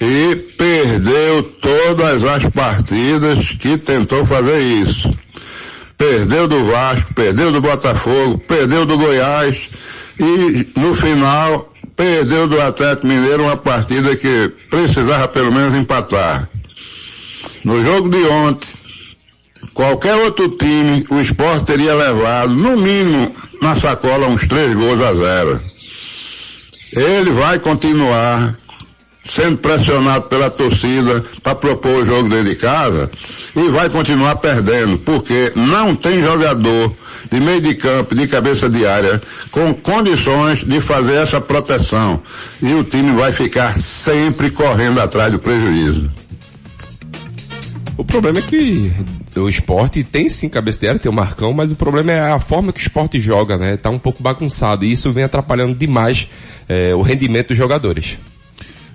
e 0.00 0.36
perdeu 0.56 1.42
todas 1.60 2.24
as 2.24 2.46
partidas 2.46 3.50
que 3.50 3.76
tentou 3.76 4.24
fazer 4.24 4.58
isso. 4.58 5.14
Perdeu 5.98 6.46
do 6.46 6.64
Vasco, 6.64 7.12
perdeu 7.12 7.50
do 7.50 7.60
Botafogo, 7.60 8.38
perdeu 8.38 8.86
do 8.86 8.96
Goiás 8.96 9.68
e 10.18 10.68
no 10.78 10.94
final 10.94 11.72
perdeu 11.96 12.46
do 12.46 12.60
Atlético 12.60 13.08
Mineiro 13.08 13.42
uma 13.42 13.56
partida 13.56 14.16
que 14.16 14.52
precisava 14.70 15.26
pelo 15.26 15.52
menos 15.52 15.76
empatar. 15.76 16.48
No 17.64 17.82
jogo 17.82 18.08
de 18.08 18.24
ontem, 18.28 18.68
qualquer 19.74 20.14
outro 20.14 20.50
time, 20.50 21.04
o 21.10 21.20
esporte 21.20 21.64
teria 21.64 21.92
levado, 21.92 22.54
no 22.54 22.76
mínimo, 22.76 23.34
na 23.60 23.74
sacola 23.74 24.28
uns 24.28 24.46
três 24.46 24.72
gols 24.74 25.02
a 25.02 25.12
zero. 25.12 25.60
Ele 26.92 27.32
vai 27.32 27.58
continuar 27.58 28.56
sendo 29.28 29.58
pressionado 29.58 30.28
pela 30.28 30.50
torcida 30.50 31.22
para 31.42 31.54
propor 31.54 32.02
o 32.02 32.06
jogo 32.06 32.28
dentro 32.28 32.46
de 32.46 32.56
casa 32.56 33.10
e 33.54 33.68
vai 33.68 33.88
continuar 33.90 34.36
perdendo, 34.36 34.98
porque 34.98 35.52
não 35.54 35.94
tem 35.94 36.22
jogador 36.22 36.92
de 37.30 37.40
meio 37.40 37.60
de 37.60 37.74
campo, 37.74 38.14
de 38.14 38.26
cabeça 38.26 38.70
de 38.70 38.86
área, 38.86 39.20
com 39.50 39.74
condições 39.74 40.64
de 40.64 40.80
fazer 40.80 41.16
essa 41.16 41.40
proteção. 41.40 42.22
E 42.62 42.72
o 42.72 42.82
time 42.82 43.12
vai 43.12 43.32
ficar 43.32 43.76
sempre 43.76 44.50
correndo 44.50 45.00
atrás 45.00 45.30
do 45.30 45.38
prejuízo. 45.38 46.10
O 47.98 48.04
problema 48.04 48.38
é 48.38 48.42
que 48.42 48.90
o 49.36 49.48
esporte 49.48 50.02
tem 50.04 50.28
sim 50.28 50.48
cabeça 50.48 50.78
de 50.78 50.88
área, 50.88 51.00
tem 51.00 51.10
o 51.10 51.14
Marcão, 51.14 51.52
mas 51.52 51.70
o 51.70 51.76
problema 51.76 52.12
é 52.12 52.32
a 52.32 52.38
forma 52.38 52.72
que 52.72 52.78
o 52.78 52.82
esporte 52.82 53.20
joga, 53.20 53.58
né? 53.58 53.76
Tá 53.76 53.90
um 53.90 53.98
pouco 53.98 54.22
bagunçado 54.22 54.84
e 54.84 54.92
isso 54.92 55.12
vem 55.12 55.24
atrapalhando 55.24 55.74
demais 55.74 56.28
eh, 56.68 56.94
o 56.94 57.02
rendimento 57.02 57.48
dos 57.48 57.56
jogadores. 57.58 58.16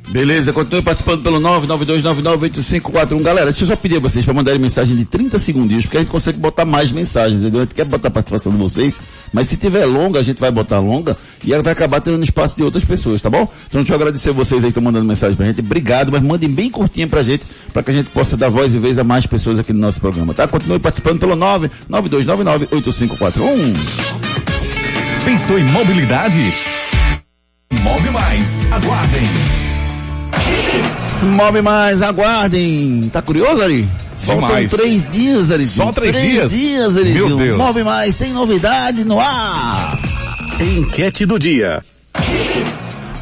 Beleza, 0.10 0.54
continue 0.54 0.82
participando 0.82 1.24
pelo 1.24 1.40
992998541. 1.40 3.22
Galera, 3.22 3.52
deixa 3.52 3.64
eu 3.64 3.68
só 3.68 3.76
pedir 3.76 3.98
a 3.98 4.00
vocês 4.00 4.24
para 4.24 4.34
mandarem 4.34 4.60
mensagem 4.60 4.96
de 4.96 5.06
30 5.06 5.40
segundinhos, 5.40 5.86
porque 5.86 5.98
a 5.98 6.00
gente 6.02 6.10
consegue 6.10 6.38
botar 6.38 6.66
mais 6.66 6.92
mensagens, 6.92 7.42
entendeu? 7.42 7.62
A 7.62 7.64
gente 7.64 7.74
quer 7.74 7.86
botar 7.86 8.10
a 8.10 8.12
participação 8.12 8.52
de 8.52 8.58
vocês, 8.58 9.00
mas 9.32 9.48
se 9.48 9.58
tiver 9.58 9.86
longa, 9.86 10.20
a 10.20 10.24
gente 10.24 10.40
vai 10.40 10.52
botar 10.52 10.80
longa 10.80 11.18
e 11.44 11.52
ela 11.54 11.64
vai 11.64 11.74
acabar 11.74 12.00
tendo 12.02 12.24
espaço 12.24 12.58
de 12.58 12.64
outras 12.64 12.86
pessoas, 12.86 13.22
tá 13.22 13.30
bom? 13.30 13.50
Então 13.68 13.82
deixa 13.82 13.94
eu 13.94 13.96
agradecer 13.96 14.32
vocês 14.32 14.64
aí 14.64 14.66
que 14.66 14.78
estão 14.78 14.84
mandando 14.84 15.06
mensagem 15.06 15.36
pra 15.36 15.48
gente. 15.48 15.62
Obrigado, 15.62 16.12
mas 16.12 16.22
mandem 16.22 16.50
bem 16.50 16.70
curtinha 16.70 17.08
pra 17.08 17.24
gente, 17.24 17.46
para 17.72 17.82
que 17.82 17.92
a 17.92 17.94
gente 17.94 18.10
possa 18.10 18.38
dar 18.38 18.50
voz 18.50 18.74
e 18.74 18.78
vez 18.78 19.00
a 19.00 19.04
mais 19.04 19.26
pessoas 19.26 19.58
aqui 19.58 19.74
no 19.74 19.80
nosso 19.80 20.00
programa, 20.00 20.34
tá? 20.34 20.48
Continue 20.48 20.80
participando 20.80 21.20
pelo 21.20 21.36
992998541. 21.36 23.74
Pensou 25.26 25.58
em 25.58 25.64
mobilidade? 25.64 26.54
Move 27.72 28.10
mais. 28.12 28.72
Aguardem. 28.72 29.73
Move 31.24 31.62
mais, 31.62 32.02
aguardem. 32.02 33.10
Tá 33.12 33.22
curioso, 33.22 33.62
Ari? 33.62 33.88
Faltam 34.18 34.48
Demais. 34.48 34.72
três 34.72 35.12
dias, 35.12 35.52
Ari. 35.52 35.66
Só 35.66 35.92
três 35.92 36.16
dias? 36.18 36.52
dias, 36.52 36.98
Arizinho. 36.98 37.28
Meu 37.28 37.38
Deus. 37.38 37.58
Move 37.58 37.84
mais, 37.84 38.16
tem 38.18 38.32
novidade 38.34 39.04
no 39.04 39.20
ar. 39.20 39.98
Enquete 40.60 41.26
do 41.26 41.40
dia. 41.40 41.84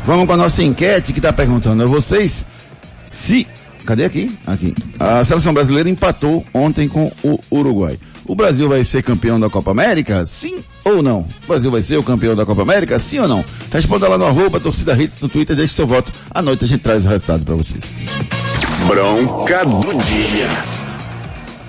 Vamos 0.05 0.25
com 0.27 0.33
a 0.33 0.37
nossa 0.37 0.63
enquete 0.63 1.13
que 1.13 1.19
está 1.19 1.31
perguntando 1.31 1.83
a 1.83 1.85
vocês 1.85 2.43
se. 3.05 3.47
Cadê 3.85 4.05
aqui? 4.05 4.31
Aqui. 4.45 4.73
A 4.99 5.23
seleção 5.23 5.53
brasileira 5.53 5.89
empatou 5.89 6.45
ontem 6.53 6.87
com 6.87 7.11
o 7.23 7.39
Uruguai. 7.51 7.97
O 8.25 8.35
Brasil 8.35 8.69
vai 8.69 8.83
ser 8.83 9.03
campeão 9.03 9.39
da 9.39 9.49
Copa 9.49 9.71
América? 9.71 10.23
Sim 10.25 10.59
ou 10.85 11.01
não? 11.01 11.27
O 11.43 11.47
Brasil 11.47 11.71
vai 11.71 11.81
ser 11.81 11.97
o 11.97 12.03
campeão 12.03 12.35
da 12.35 12.45
Copa 12.45 12.61
América? 12.61 12.97
Sim 12.99 13.19
ou 13.19 13.27
não? 13.27 13.43
Responda 13.71 14.07
lá 14.07 14.17
no 14.17 14.25
arroba 14.25 14.59
torcida 14.59 14.93
hits 15.01 15.21
no 15.21 15.29
Twitter, 15.29 15.55
deixe 15.55 15.73
seu 15.73 15.87
voto. 15.87 16.11
À 16.29 16.41
noite 16.41 16.63
a 16.65 16.67
gente 16.67 16.81
traz 16.81 17.05
o 17.05 17.09
resultado 17.09 17.43
para 17.43 17.55
vocês. 17.55 18.05
Bronca 18.87 19.65
do 19.65 20.03
dia. 20.03 20.47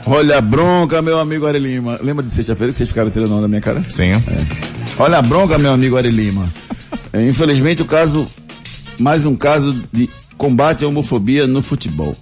Olha 0.07 0.39
a 0.39 0.41
bronca, 0.41 1.01
meu 1.01 1.19
amigo 1.19 1.47
Ari 1.47 1.59
Lima. 1.59 1.99
Lembra 2.03 2.25
de 2.25 2.33
sexta-feira 2.33 2.73
que 2.73 2.79
vocês 2.79 2.89
ficaram 2.89 3.11
tirando 3.11 3.33
onda 3.33 3.43
da 3.43 3.49
minha 3.49 3.61
cara? 3.61 3.83
Sim. 3.89 4.23
Olha 4.99 5.19
a 5.19 5.23
bronca, 5.23 5.59
meu 5.59 5.73
amigo 5.73 5.97
Ari 5.97 6.11
Lima. 6.11 6.49
É, 7.13 7.23
infelizmente 7.27 7.83
o 7.83 7.85
caso, 7.85 8.27
mais 9.03 9.27
um 9.27 9.35
caso 9.35 9.85
de 9.93 10.09
combate 10.39 10.85
à 10.85 10.89
homofobia 10.89 11.47
no 11.47 11.61
futebol. 11.61 12.17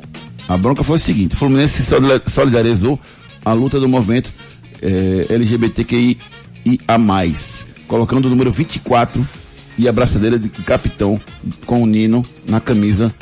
A 0.48 0.56
bronca 0.56 0.82
foi 0.82 0.96
o 0.96 0.98
seguinte, 0.98 1.34
o 1.34 1.36
Fluminense 1.36 1.74
se 1.74 1.84
solidar- 1.84 2.22
solidarizou 2.26 2.98
a 3.44 3.52
luta 3.52 3.78
do 3.78 3.88
movimento 3.88 4.32
eh, 4.82 5.26
LGBTQIA+, 5.28 6.16
colocando 7.86 8.24
o 8.26 8.30
número 8.30 8.50
24 8.50 9.26
e 9.78 9.86
a 9.88 9.92
braçadeira 9.92 10.38
de 10.38 10.48
capitão 10.48 11.20
com 11.66 11.82
o 11.82 11.86
Nino 11.86 12.22
na 12.48 12.60
camisa 12.60 13.14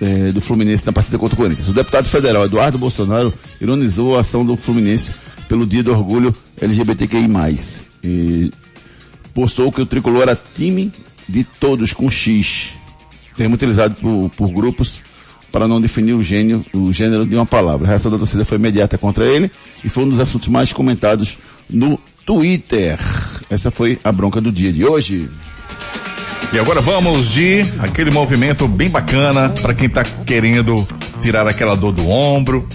eh, 0.00 0.30
do 0.32 0.40
Fluminense 0.40 0.86
na 0.86 0.92
partida 0.92 1.18
contra 1.18 1.34
o 1.34 1.38
Corinthians. 1.38 1.68
O 1.68 1.72
deputado 1.72 2.06
federal 2.08 2.44
Eduardo 2.44 2.78
Bolsonaro 2.78 3.32
ironizou 3.60 4.16
a 4.16 4.20
ação 4.20 4.44
do 4.44 4.56
Fluminense 4.56 5.12
pelo 5.48 5.66
dia 5.66 5.82
do 5.82 5.90
orgulho 5.90 6.32
LGBTQI+. 6.60 7.26
E 8.04 8.50
postou 9.34 9.72
que 9.72 9.80
o 9.80 9.86
tricolor 9.86 10.22
era 10.22 10.38
time 10.54 10.92
de 11.28 11.42
todos 11.42 11.92
com 11.92 12.08
X, 12.08 12.74
termo 13.36 13.54
utilizado 13.54 13.94
por, 13.96 14.30
por 14.30 14.48
grupos 14.48 15.00
para 15.52 15.68
não 15.68 15.80
definir 15.80 16.14
o 16.14 16.22
gênio, 16.22 16.64
o 16.74 16.92
gênero 16.92 17.24
de 17.24 17.34
uma 17.34 17.46
palavra. 17.46 17.86
A 17.86 17.90
reação 17.90 18.10
da 18.10 18.18
torcida 18.18 18.44
foi 18.44 18.58
imediata 18.58 18.98
contra 18.98 19.24
ele 19.24 19.50
e 19.84 19.88
foi 19.88 20.04
um 20.04 20.08
dos 20.08 20.20
assuntos 20.20 20.48
mais 20.48 20.72
comentados 20.72 21.38
no 21.70 21.98
Twitter. 22.24 22.98
Essa 23.48 23.70
foi 23.70 23.98
a 24.02 24.10
bronca 24.10 24.40
do 24.40 24.50
dia 24.50 24.72
de 24.72 24.84
hoje. 24.84 25.28
E 26.52 26.58
agora 26.58 26.80
vamos 26.80 27.30
de 27.30 27.60
aquele 27.80 28.10
movimento 28.10 28.68
bem 28.68 28.88
bacana 28.88 29.48
para 29.48 29.74
quem 29.74 29.88
tá 29.88 30.04
querendo 30.04 30.86
tirar 31.20 31.46
aquela 31.46 31.74
dor 31.74 31.92
do 31.92 32.08
ombro, 32.08 32.68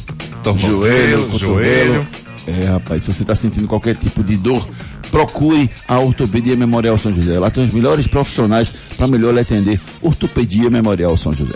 tornozelo, 0.43 1.38
Joelho, 1.38 1.39
joelho. 1.39 2.08
É, 2.47 2.65
rapaz, 2.65 3.04
se 3.04 3.13
você 3.13 3.24
está 3.24 3.36
sentindo 3.36 3.67
qualquer 3.67 3.95
tipo 3.95 4.24
de 4.24 4.36
dor, 4.36 4.67
procure 5.12 5.69
a 5.88 6.00
Ortopedia 6.00 6.56
Memorial 6.56 6.97
São 6.97 7.12
José. 7.12 7.38
Lá 7.38 7.52
tem 7.52 7.63
os 7.63 7.74
melhores 7.74 8.08
profissionais 8.08 8.74
para 8.97 9.08
melhor 9.08 9.34
lhe 9.34 9.41
atender. 9.41 9.80
Ortopedia 10.02 10.69
Memorial 10.69 11.17
São 11.17 11.34
José. 11.34 11.56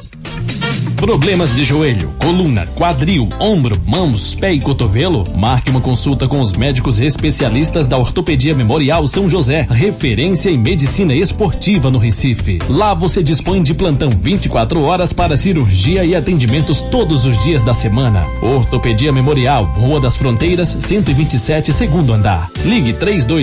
Problemas 0.96 1.56
de 1.56 1.64
joelho, 1.64 2.12
coluna, 2.20 2.66
quadril, 2.68 3.30
ombro, 3.40 3.80
mãos, 3.86 4.34
pé 4.34 4.54
e 4.54 4.60
cotovelo? 4.60 5.24
Marque 5.36 5.70
uma 5.70 5.82
consulta 5.82 6.28
com 6.28 6.40
os 6.40 6.54
médicos 6.54 7.02
especialistas 7.02 7.86
da 7.86 7.98
Ortopedia 7.98 8.56
Memorial 8.56 9.06
São 9.06 9.30
José, 9.30 9.68
referência 9.70 10.50
em 10.50 10.58
medicina 10.58 11.14
esportiva 11.14 11.92
no 11.92 12.00
Recife. 12.00 12.60
Lá 12.70 12.94
você 12.94 13.22
dispõe 13.22 13.62
de 13.62 13.74
plantão 13.74 14.10
24 14.10 14.82
horas 14.82 15.12
para 15.12 15.38
cirurgia 15.38 16.06
e 16.06 16.16
atendimentos 16.16 16.82
todos 16.84 17.26
os 17.26 17.38
dias 17.44 17.64
da 17.64 17.74
semana. 17.74 18.26
Ortopedia 18.42 19.12
Memorial, 19.12 19.66
Rua 19.66 20.00
das 20.00 20.16
Fronteiras, 20.16 20.70
127, 20.70 21.74
segundo 21.74 22.14
andar. 22.14 22.50
Ligue 22.64 22.94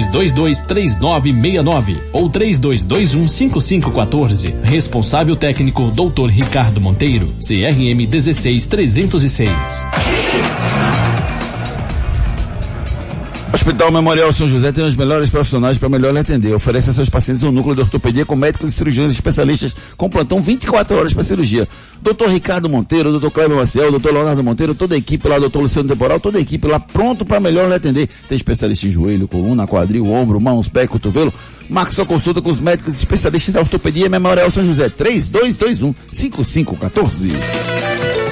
3222-3969 0.08 1.96
ou 2.12 2.28
3221-5514. 2.30 4.54
Responsável 4.62 5.36
técnico 5.36 5.90
Dr. 5.90 6.28
Ricardo 6.28 6.80
Monteiro, 6.80 7.26
CRM 7.40 8.06
16306. 8.06 9.52
Hospital 13.62 13.92
Memorial 13.92 14.32
São 14.32 14.48
José 14.48 14.72
tem 14.72 14.84
os 14.84 14.96
melhores 14.96 15.30
profissionais 15.30 15.78
para 15.78 15.88
melhor 15.88 16.12
lhe 16.12 16.18
atender. 16.18 16.52
Oferece 16.52 16.90
a 16.90 16.92
seus 16.92 17.08
pacientes 17.08 17.44
um 17.44 17.52
núcleo 17.52 17.76
de 17.76 17.80
ortopedia 17.82 18.26
com 18.26 18.34
médicos 18.34 18.70
e 18.70 18.72
cirurgiões 18.72 19.12
especialistas 19.12 19.72
com 19.96 20.10
plantão 20.10 20.42
24 20.42 20.96
horas 20.96 21.12
para 21.12 21.22
cirurgia. 21.22 21.68
Doutor 22.02 22.28
Ricardo 22.28 22.68
Monteiro, 22.68 23.12
doutor 23.12 23.30
Cleber 23.30 23.56
Maciel, 23.56 23.92
doutor 23.92 24.12
Leonardo 24.12 24.42
Monteiro, 24.42 24.74
toda 24.74 24.96
a 24.96 24.98
equipe 24.98 25.28
lá, 25.28 25.38
doutor 25.38 25.60
Luciano 25.60 25.88
Temporal, 25.88 26.18
toda 26.18 26.38
a 26.38 26.40
equipe 26.40 26.66
lá 26.66 26.80
pronto 26.80 27.24
para 27.24 27.38
melhor 27.38 27.68
lhe 27.68 27.74
atender. 27.74 28.08
Tem 28.28 28.34
especialista 28.34 28.88
em 28.88 28.90
joelho, 28.90 29.28
coluna, 29.28 29.64
quadril, 29.64 30.12
ombro, 30.12 30.40
mãos, 30.40 30.68
pé, 30.68 30.88
cotovelo. 30.88 31.32
Marque 31.70 31.94
sua 31.94 32.04
consulta 32.04 32.42
com 32.42 32.50
os 32.50 32.58
médicos 32.58 32.94
especialistas 32.98 33.54
da 33.54 33.60
ortopedia 33.60 34.08
Memorial 34.08 34.50
São 34.50 34.64
José. 34.64 34.88
3221 34.88 35.94
5514. 36.12 37.28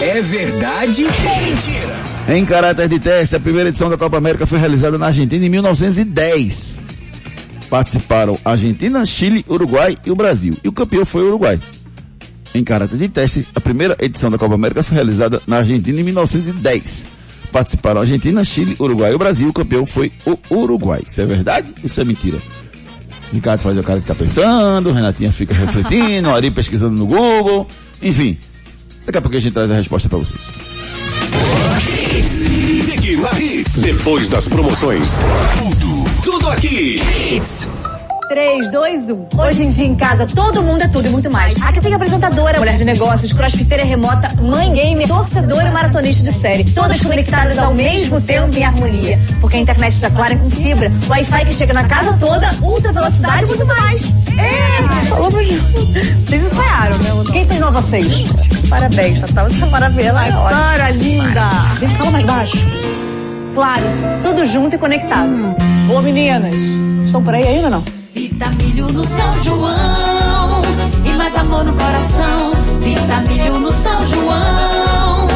É 0.01 0.21
verdade 0.23 1.05
ou 1.05 1.45
mentira? 1.45 1.90
Em 2.29 2.45
caráter 2.45 2.89
de 2.89 2.99
teste, 2.99 3.35
a 3.35 3.41
primeira 3.41 3.69
edição 3.69 3.91
da 3.91 3.97
Copa 3.97 4.17
América 4.17 4.47
foi 4.47 4.59
realizada 4.59 4.97
na 4.97 5.07
Argentina 5.07 5.45
em 5.45 5.49
1910. 5.49 6.89
Participaram 7.69 8.39
Argentina, 8.45 9.05
Chile, 9.05 9.45
Uruguai 9.49 9.97
e 10.05 10.11
o 10.11 10.17
Brasil. 10.17 10.55
E 10.63 10.69
o 10.69 10.73
campeão 10.73 11.05
foi 11.05 11.23
o 11.23 11.29
Uruguai. 11.29 11.61
Em 12.55 12.65
caráter 12.65 12.99
de 12.99 13.09
teste, 13.09 13.47
a 13.55 13.61
primeira 13.61 13.97
edição 14.01 14.31
da 14.31 14.39
Copa 14.39 14.55
América 14.55 14.83
foi 14.83 14.95
realizada 14.95 15.41
na 15.47 15.59
Argentina 15.59 16.01
em 16.01 16.05
1910. 16.05 17.07
Participaram 17.53 18.01
Argentina, 18.01 18.45
Chile, 18.45 18.77
Uruguai 18.79 19.13
e 19.13 19.15
o 19.15 19.19
Brasil. 19.19 19.49
O 19.49 19.53
campeão 19.53 19.85
foi 19.87 20.13
o 20.25 20.39
Uruguai. 20.55 21.03
Isso 21.07 21.21
é 21.21 21.27
verdade? 21.27 21.73
Isso 21.83 22.01
é 22.01 22.05
mentira? 22.05 22.41
Ricardo 23.33 23.61
faz 23.61 23.79
o 23.79 23.83
cara 23.83 24.01
que 24.01 24.07
tá 24.07 24.15
pensando, 24.15 24.91
Renatinha 24.91 25.33
fica 25.33 25.55
refletindo, 25.55 26.31
Ari 26.31 26.51
pesquisando 26.51 26.97
no 26.99 27.07
Google, 27.07 27.67
enfim. 28.03 28.37
Daqui 29.07 29.19
a 29.19 29.23
pouco 29.23 29.37
a 29.37 29.41
gente 29.41 29.53
traz 29.53 29.71
a 29.71 29.75
resposta 29.75 30.09
para 30.09 30.19
vocês. 30.19 30.61
Na 33.21 33.39
Hits. 33.39 33.83
Depois 33.83 34.31
das 34.31 34.49
promoções. 34.49 35.11
Tudo, 35.59 36.05
tudo 36.23 36.49
aqui. 36.49 37.03
3, 38.31 38.71
2, 38.71 39.11
1. 39.11 39.27
Hoje 39.37 39.65
em 39.65 39.71
dia 39.71 39.85
em 39.87 39.97
casa, 39.97 40.25
todo 40.25 40.63
mundo 40.63 40.81
é 40.81 40.87
tudo 40.87 41.05
e 41.05 41.11
muito 41.11 41.29
mais. 41.29 41.61
Aqui 41.61 41.81
tem 41.81 41.93
apresentadora, 41.93 42.61
mulher 42.61 42.77
de 42.77 42.85
negócios, 42.85 43.33
crossfiteira 43.33 43.83
remota, 43.83 44.29
mãe 44.41 44.73
gamer, 44.73 45.09
torcedora 45.09 45.67
e 45.67 45.73
maratonista 45.73 46.23
de 46.23 46.39
série. 46.39 46.63
Todas 46.71 47.01
conectadas 47.01 47.59
ao 47.59 47.75
mesmo 47.75 48.21
tempo 48.21 48.57
em 48.57 48.63
harmonia. 48.63 49.19
Porque 49.41 49.57
a 49.57 49.61
internet 49.61 49.93
está 49.93 50.09
clara 50.11 50.37
com 50.37 50.49
fibra, 50.49 50.93
Wi-Fi 51.09 51.45
que 51.45 51.55
chega 51.55 51.73
na 51.73 51.83
casa 51.89 52.17
toda, 52.21 52.49
ultra 52.63 52.93
velocidade 52.93 53.43
e 53.43 53.47
muito 53.49 53.67
mais. 53.67 54.05
É! 54.39 55.09
Falou 55.09 55.29
pra 55.29 55.43
Vocês 55.43 56.43
ensaiaram, 56.45 56.99
né? 56.99 57.11
Quem 57.33 57.47
treinou 57.47 57.73
vocês? 57.73 58.25
Parabéns, 58.69 59.21
Tatá. 59.23 59.43
Você 59.43 59.61
é 59.61 59.67
maravilhosa. 59.67 60.33
Cara, 60.49 60.91
linda! 60.91 61.51
Gente, 61.81 61.97
fala 61.97 62.11
mais 62.13 62.25
baixo. 62.25 62.59
Claro, 63.57 63.87
tudo 64.23 64.47
junto 64.47 64.77
e 64.77 64.79
conectado. 64.79 65.33
Ô, 65.93 66.01
meninas, 66.01 66.55
estão 67.05 67.25
por 67.25 67.35
aí 67.35 67.43
ainda 67.43 67.65
ou 67.65 67.71
não? 67.71 68.00
Vitamilho 68.41 68.87
no 68.87 69.05
São 69.05 69.45
João 69.45 70.63
e 71.05 71.11
mais 71.11 71.35
amor 71.37 71.63
no 71.63 71.75
coração. 71.75 72.53
Vitamilho 72.81 73.59
no 73.59 73.69
São 73.69 74.09
João 74.09 75.29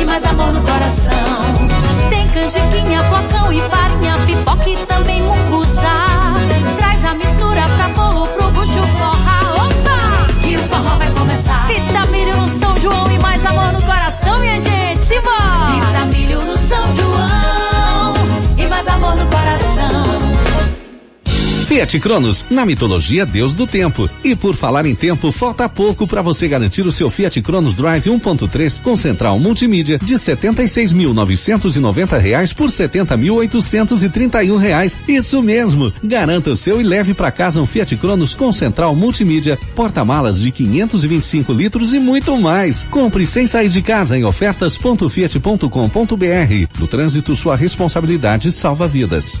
e 0.00 0.04
mais 0.04 0.24
amor 0.24 0.52
no 0.52 0.60
coração. 0.60 1.68
Tem 2.08 2.28
canjiquinha, 2.28 3.02
flocão 3.02 3.52
e 3.52 3.60
farinha, 3.62 4.16
pipoca 4.26 4.70
e 4.70 4.76
também 4.86 5.20
mucuzá. 5.22 6.34
Traz 6.78 7.04
a 7.04 7.14
mistura 7.14 7.62
pra 7.68 7.88
bolo 7.96 8.28
pro 8.28 8.50
bucho 8.52 8.86
forrar. 8.96 9.54
Opa! 9.66 10.46
E 10.46 10.56
o 10.56 10.62
forró 10.68 11.01
Fiat 21.72 21.98
Cronos, 22.00 22.44
na 22.50 22.66
mitologia 22.66 23.24
Deus 23.24 23.54
do 23.54 23.66
Tempo. 23.66 24.06
E 24.22 24.36
por 24.36 24.54
falar 24.54 24.84
em 24.84 24.94
tempo, 24.94 25.32
falta 25.32 25.66
pouco 25.70 26.06
para 26.06 26.20
você 26.20 26.46
garantir 26.46 26.82
o 26.82 26.92
seu 26.92 27.08
Fiat 27.08 27.40
Cronos 27.40 27.74
Drive 27.74 28.10
1.3 28.10 28.82
com 28.82 28.94
central 28.94 29.38
multimídia 29.38 29.98
de 29.98 30.16
76.990 30.16 32.18
reais 32.18 32.52
por 32.52 32.68
70.831 32.68 34.58
reais. 34.58 34.98
Isso 35.08 35.40
mesmo. 35.40 35.90
Garanta 36.04 36.50
o 36.50 36.56
seu 36.56 36.78
e 36.78 36.84
leve 36.84 37.14
para 37.14 37.30
casa 37.30 37.58
um 37.58 37.64
Fiat 37.64 37.96
Cronos 37.96 38.34
com 38.34 38.52
central 38.52 38.94
multimídia, 38.94 39.58
porta-malas 39.74 40.40
de 40.40 40.50
525 40.50 41.54
litros 41.54 41.94
e 41.94 41.98
muito 41.98 42.36
mais. 42.36 42.82
Compre 42.90 43.24
sem 43.24 43.46
sair 43.46 43.70
de 43.70 43.80
casa 43.80 44.18
em 44.18 44.24
ofertas.fiat.com.br. 44.24 46.78
No 46.78 46.86
trânsito, 46.86 47.34
sua 47.34 47.56
responsabilidade 47.56 48.52
salva 48.52 48.86
vidas. 48.86 49.40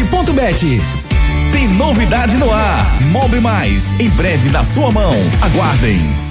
www.agclube7.bet. 0.01 0.81
Tem 1.51 1.67
novidade 1.67 2.35
no 2.37 2.51
ar. 2.51 3.01
Mob 3.03 3.39
Mais, 3.39 3.93
em 3.99 4.09
breve 4.09 4.49
na 4.49 4.63
sua 4.63 4.91
mão. 4.91 5.13
Aguardem. 5.41 6.30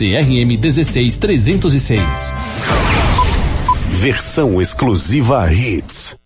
CRM 0.00 0.56
16306. 0.56 2.00
Versão 3.86 4.62
exclusiva 4.62 5.52
Hits. 5.52 6.16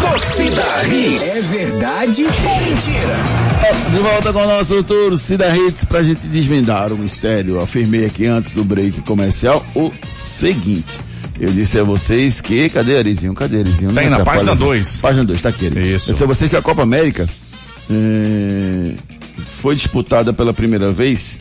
Torcida 0.00 0.84
Hits. 0.84 1.22
É 1.22 1.42
verdade 1.42 2.24
ou 2.24 2.30
mentira? 2.30 3.16
De 3.92 3.98
volta 4.00 4.32
com 4.32 4.40
o 4.40 4.46
nosso 4.48 4.82
Torcida 4.82 5.56
Hits 5.56 5.84
pra 5.84 6.02
gente 6.02 6.26
desvendar 6.26 6.92
o 6.92 6.98
mistério. 6.98 7.54
Eu 7.54 7.60
afirmei 7.60 8.04
aqui 8.04 8.26
antes 8.26 8.52
do 8.52 8.64
break 8.64 9.00
comercial 9.02 9.64
o 9.76 9.92
seguinte. 10.10 10.98
Eu 11.38 11.52
disse 11.52 11.78
a 11.78 11.84
vocês 11.84 12.40
que. 12.40 12.68
Cadê 12.68 12.98
Arizinho? 12.98 13.32
Cadê 13.32 13.60
Arizinho? 13.60 13.92
Tá 13.92 14.00
aí 14.00 14.10
Não 14.10 14.18
na 14.18 14.24
página 14.24 14.54
atrapalha. 14.54 14.72
2. 14.72 15.00
Página 15.00 15.24
2, 15.24 15.40
tá 15.40 15.48
aqui. 15.50 15.66
ele. 15.66 15.94
Isso. 15.94 16.10
Eu 16.10 16.14
disse 16.14 16.24
a 16.24 16.26
vocês 16.26 16.50
que 16.50 16.56
a 16.56 16.62
Copa 16.62 16.82
América 16.82 17.28
eh, 17.90 18.94
foi 19.60 19.74
disputada 19.74 20.32
pela 20.32 20.54
primeira 20.54 20.90
vez 20.90 21.38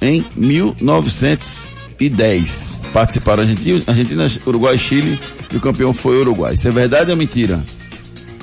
em 0.00 0.24
1910. 0.36 2.80
Participaram 2.92 3.42
Argentina, 3.42 3.82
Argentina, 3.86 4.26
Uruguai 4.46 4.74
e 4.74 4.78
Chile 4.78 5.18
e 5.52 5.56
o 5.56 5.60
campeão 5.60 5.94
foi 5.94 6.16
o 6.16 6.20
Uruguai. 6.20 6.54
Isso 6.54 6.68
é 6.68 6.70
verdade 6.70 7.10
ou 7.10 7.16
mentira? 7.16 7.60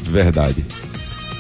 Verdade. 0.04 0.66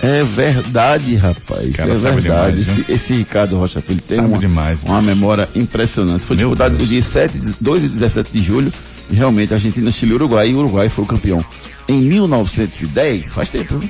É 0.02 0.24
verdade, 0.24 1.16
rapaz. 1.16 1.66
Esse 1.66 1.74
cara 1.74 1.92
é 1.92 1.96
sabe 1.96 2.22
verdade. 2.22 2.64
demais, 2.64 2.80
esse, 2.80 2.92
esse 2.92 3.14
Ricardo 3.14 3.58
Rocha 3.58 3.82
Filho 3.82 4.02
tem 4.02 4.16
Sabe 4.18 4.30
uma, 4.30 4.38
demais, 4.40 4.82
uma 4.84 5.02
memória 5.02 5.48
impressionante. 5.56 6.26
Foi 6.26 6.36
Meu 6.36 6.50
disputado 6.50 6.76
Deus. 6.76 6.88
no 6.88 6.94
dia 6.94 7.02
7, 7.04 7.38
2 7.62 7.84
e 7.84 7.90
17 7.90 8.32
de 8.32 8.42
julho. 8.42 8.74
E 9.12 9.16
realmente, 9.16 9.54
Argentina, 9.54 9.92
Chile 9.92 10.12
e 10.12 10.16
Uruguai. 10.16 10.50
E 10.50 10.56
o 10.56 10.60
Uruguai 10.60 10.90
foi 10.90 11.04
o 11.04 11.08
campeão. 11.08 11.44
Em 11.88 12.02
1910, 12.02 13.34
faz 13.34 13.50
tempo, 13.50 13.78
viu? 13.78 13.90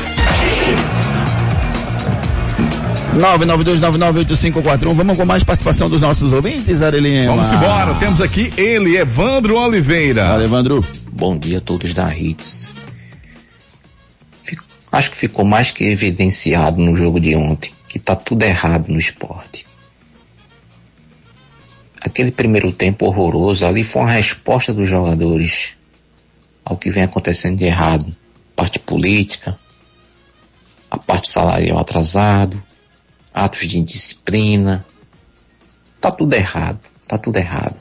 992998541. 3.19 4.95
Vamos 4.95 5.17
com 5.17 5.25
mais 5.25 5.43
participação 5.43 5.89
dos 5.89 6.01
nossos 6.01 6.33
ouvintes, 6.33 6.83
Arelinha. 6.83 7.27
Vamos 7.27 7.53
embora, 7.53 7.95
temos 7.95 8.21
aqui 8.21 8.53
ele, 8.57 8.97
Evandro 8.97 9.57
Oliveira. 9.57 10.27
Fala, 10.27 10.45
Evandro. 10.45 10.85
Bom 11.13 11.37
dia 11.39 11.59
a 11.59 11.61
todos 11.61 11.93
da 11.93 12.15
Hits. 12.15 12.65
Fico- 14.43 14.65
Acho 14.91 15.11
que 15.11 15.17
ficou 15.17 15.45
mais 15.45 15.71
que 15.71 15.85
evidenciado 15.85 16.81
no 16.81 16.95
jogo 16.95 17.21
de 17.21 17.35
ontem 17.35 17.73
que 17.89 17.99
tá 17.99 18.15
tudo 18.15 18.43
errado 18.45 18.89
no 18.89 18.99
esporte. 18.99 19.67
Aquele 22.01 22.31
primeiro 22.31 22.73
tempo 22.73 23.07
horroroso 23.07 23.67
ali 23.67 23.85
foi 23.85 24.03
uma 24.03 24.11
resposta 24.11 24.73
dos 24.73 24.89
jogadores 24.89 25.73
ao 26.65 26.77
que 26.77 26.91
vem 26.91 27.03
acontecendo 27.03 27.59
de 27.59 27.65
errado. 27.65 28.15
Parte 28.57 28.79
política, 28.79 29.59
a 30.91 30.97
parte 30.99 31.29
salarial 31.29 31.79
atrasado, 31.79 32.63
atos 33.35 33.69
de 33.69 33.79
indisciplina. 33.79 34.87
Tá 36.01 36.11
tudo 36.11 36.35
errado, 36.35 36.81
tá 37.07 37.19
tudo 37.19 37.37
errado. 37.37 37.77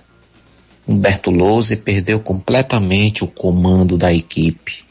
Humberto 0.89 1.29
Louze 1.29 1.75
perdeu 1.75 2.19
completamente 2.19 3.23
o 3.23 3.27
comando 3.27 3.95
da 3.95 4.11
equipe. 4.11 4.83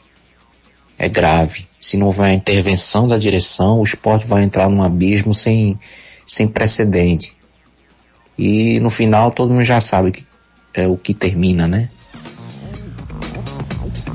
É 0.97 1.09
grave. 1.09 1.67
Se 1.77 1.97
não 1.97 2.07
houver 2.07 2.31
intervenção 2.31 3.05
da 3.05 3.17
direção, 3.17 3.81
o 3.81 3.83
esporte 3.83 4.25
vai 4.25 4.43
entrar 4.43 4.69
num 4.69 4.81
abismo 4.81 5.35
sem, 5.35 5.77
sem 6.25 6.47
precedente. 6.47 7.35
E 8.37 8.79
no 8.79 8.89
final 8.89 9.29
todo 9.29 9.51
mundo 9.51 9.63
já 9.63 9.81
sabe 9.81 10.11
que, 10.13 10.25
é, 10.73 10.87
o 10.87 10.95
que 10.95 11.13
termina, 11.13 11.67
né? 11.67 11.89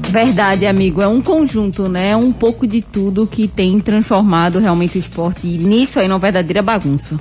Verdade, 0.08 0.64
amigo. 0.66 1.02
É 1.02 1.08
um 1.08 1.20
conjunto, 1.20 1.86
né? 1.86 2.10
É 2.10 2.16
um 2.16 2.32
pouco 2.32 2.66
de 2.66 2.80
tudo 2.80 3.26
que 3.26 3.46
tem 3.46 3.78
transformado 3.78 4.58
realmente 4.58 4.96
o 4.96 5.00
esporte 5.00 5.46
e 5.46 5.58
nisso 5.58 6.00
aí 6.00 6.08
numa 6.08 6.18
verdadeira 6.18 6.62
bagunça. 6.62 7.20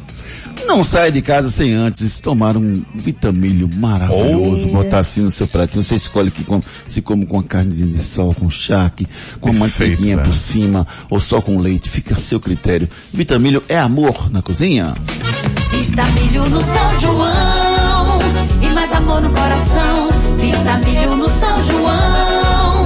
Não 0.66 0.84
saia 0.84 1.12
de 1.12 1.22
casa 1.22 1.50
sem 1.52 1.74
antes 1.74 2.20
tomar 2.22 2.56
um 2.58 2.84
vitamilho 2.96 3.70
maravilhoso, 3.76 4.68
Oh. 4.68 4.72
botar 4.72 5.00
assim 5.00 5.22
no 5.22 5.32
seu 5.32 5.48
pratinho. 5.48 5.84
Você 5.84 5.96
escolhe 5.96 6.32
que 6.32 6.44
come, 6.44 6.64
se 6.88 7.02
come 7.02 7.26
com 7.26 7.40
a 7.40 7.44
carnezinha 7.44 7.92
de 7.92 8.02
sol, 8.02 8.34
com 8.34 8.50
charque, 8.50 9.08
com 9.40 9.50
a 9.50 9.54
manteiguinha 9.54 10.16
velho. 10.18 10.28
por 10.30 10.36
cima, 10.36 10.88
ou 11.10 11.20
só 11.20 11.42
com 11.42 11.58
leite. 11.60 11.90
Fica 11.90 12.14
a 12.16 12.18
seu 12.18 12.40
critério. 12.40 12.88
Vitamilho 13.14 13.62
é 13.68 13.78
amor 13.78 14.30
na 14.32 14.42
cozinha. 14.42 14.96
Vitamilho 15.72 16.50
no 16.50 16.60
São 16.62 17.02
João 17.02 18.20
e 18.62 18.68
mais 18.74 18.92
amor 18.94 19.22
no 19.22 19.30
coração. 19.30 20.08
Vitamilho 20.38 21.16
no 21.18 21.26
São 21.40 21.66
João 21.68 22.84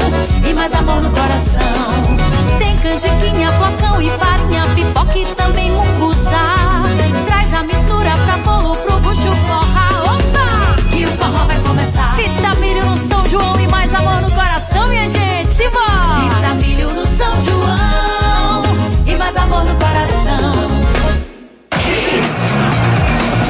e 0.49 0.53
mais 0.53 0.73
amor 0.73 1.01
no 1.01 1.09
coração. 1.09 2.57
Tem 2.57 2.75
canjiquinha, 2.77 3.51
flocão 3.51 4.01
e 4.01 4.09
farinha, 4.11 4.63
pipoca 4.75 5.17
e 5.19 5.25
também 5.35 5.71
munguzá. 5.71 6.56
Mistura 7.67 8.17
pra 8.25 8.37
bolo 8.37 8.75
pro 8.77 8.99
bucho 9.01 9.35
forrar. 9.47 9.93
Opa! 10.03 10.95
E 10.95 11.05
o 11.05 11.11
forró 11.17 11.45
vai 11.45 11.59
começar. 11.61 12.15
Vitamilho 12.15 12.85
no 12.85 13.07
São 13.07 13.29
João 13.29 13.59
e 13.59 13.67
mais 13.67 13.93
amor 13.93 14.21
no 14.21 14.31
coração, 14.31 14.87
minha 14.87 15.09
gente. 15.09 15.55
Simbora! 15.57 16.35
Vitamilho 16.35 16.93
no 16.93 17.17
São 17.17 17.43
João 17.43 18.63
e 19.05 19.15
mais 19.15 19.35
amor 19.35 19.63
no 19.65 19.75
coração. 19.75 20.07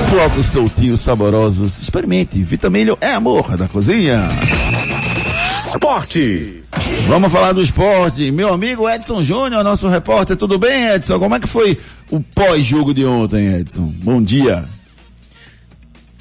Flocos 0.09 0.45
soltinhos, 0.47 1.01
saborosos. 1.01 1.77
Experimente. 1.79 2.41
Vitamilho 2.41 2.97
é 2.99 3.11
amor 3.13 3.55
da 3.55 3.67
cozinha. 3.67 4.27
Esporte. 5.67 6.63
Vamos 7.09 7.29
falar 7.29 7.51
do 7.51 7.61
esporte. 7.61 8.31
Meu 8.31 8.53
amigo 8.53 8.89
Edson 8.89 9.21
Júnior, 9.21 9.65
nosso 9.65 9.89
repórter. 9.89 10.37
Tudo 10.37 10.57
bem, 10.57 10.87
Edson? 10.87 11.19
Como 11.19 11.35
é 11.35 11.41
que 11.41 11.47
foi 11.47 11.77
o 12.09 12.21
pós-jogo 12.21 12.93
de 12.93 13.05
ontem, 13.05 13.53
Edson? 13.53 13.93
Bom 14.01 14.23
dia. 14.23 14.63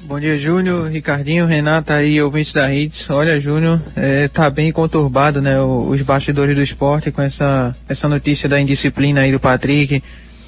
Bom 0.03 0.19
dia, 0.19 0.37
Júnior, 0.37 0.89
Ricardinho, 0.89 1.45
Renata 1.45 1.93
aí, 1.93 2.21
ouvintes 2.21 2.51
da 2.51 2.73
Hits. 2.73 3.09
Olha, 3.09 3.39
Júnior, 3.39 3.81
é, 3.95 4.27
tá 4.27 4.49
bem 4.49 4.69
conturbado, 4.71 5.41
né, 5.41 5.59
os 5.61 6.01
bastidores 6.01 6.53
do 6.53 6.61
esporte 6.61 7.09
com 7.09 7.21
essa, 7.21 7.73
essa 7.87 8.09
notícia 8.09 8.49
da 8.49 8.59
indisciplina 8.59 9.21
aí 9.21 9.31
do 9.31 9.39
Patrick, 9.39 10.03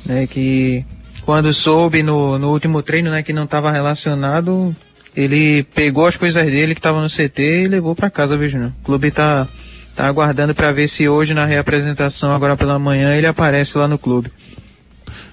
né, 0.06 0.28
que 0.28 0.86
quando 1.26 1.54
soube 1.54 2.04
no, 2.04 2.38
no 2.38 2.52
último 2.52 2.82
treino, 2.82 3.12
né, 3.12 3.24
que 3.24 3.34
não 3.34 3.44
estava 3.44 3.72
relacionado, 3.72 4.76
ele 5.16 5.64
pegou 5.64 6.06
as 6.08 6.16
coisas 6.16 6.44
dele 6.46 6.74
que 6.76 6.80
estavam 6.80 7.02
no 7.02 7.10
CT 7.10 7.64
e 7.64 7.68
levou 7.68 7.96
para 7.96 8.10
casa, 8.10 8.38
viu, 8.38 8.50
Júnior? 8.50 8.72
O 8.82 8.86
clube 8.86 9.12
tá, 9.12 9.48
tá 9.96 10.06
aguardando 10.08 10.54
para 10.56 10.72
ver 10.72 10.88
se 10.88 11.08
hoje 11.10 11.34
na 11.34 11.46
reapresentação, 11.46 12.32
agora 12.34 12.56
pela 12.56 12.78
manhã, 12.80 13.16
ele 13.16 13.28
aparece 13.28 13.78
lá 13.78 13.88
no 13.88 13.98
clube. 13.98 14.32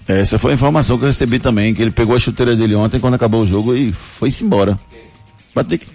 Essa 0.08 0.38
foi 0.38 0.52
a 0.52 0.54
informação 0.54 0.96
que 0.98 1.04
eu 1.04 1.08
recebi 1.08 1.38
também, 1.40 1.74
que 1.74 1.82
ele 1.82 1.90
pegou 1.90 2.14
a 2.14 2.18
chuteira 2.18 2.54
dele 2.54 2.74
ontem 2.76 3.00
quando 3.00 3.14
acabou 3.14 3.42
o 3.42 3.46
jogo 3.46 3.74
e 3.74 3.92
foi-se 3.92 4.44
embora. 4.44 4.78
Patrick. 5.52 5.86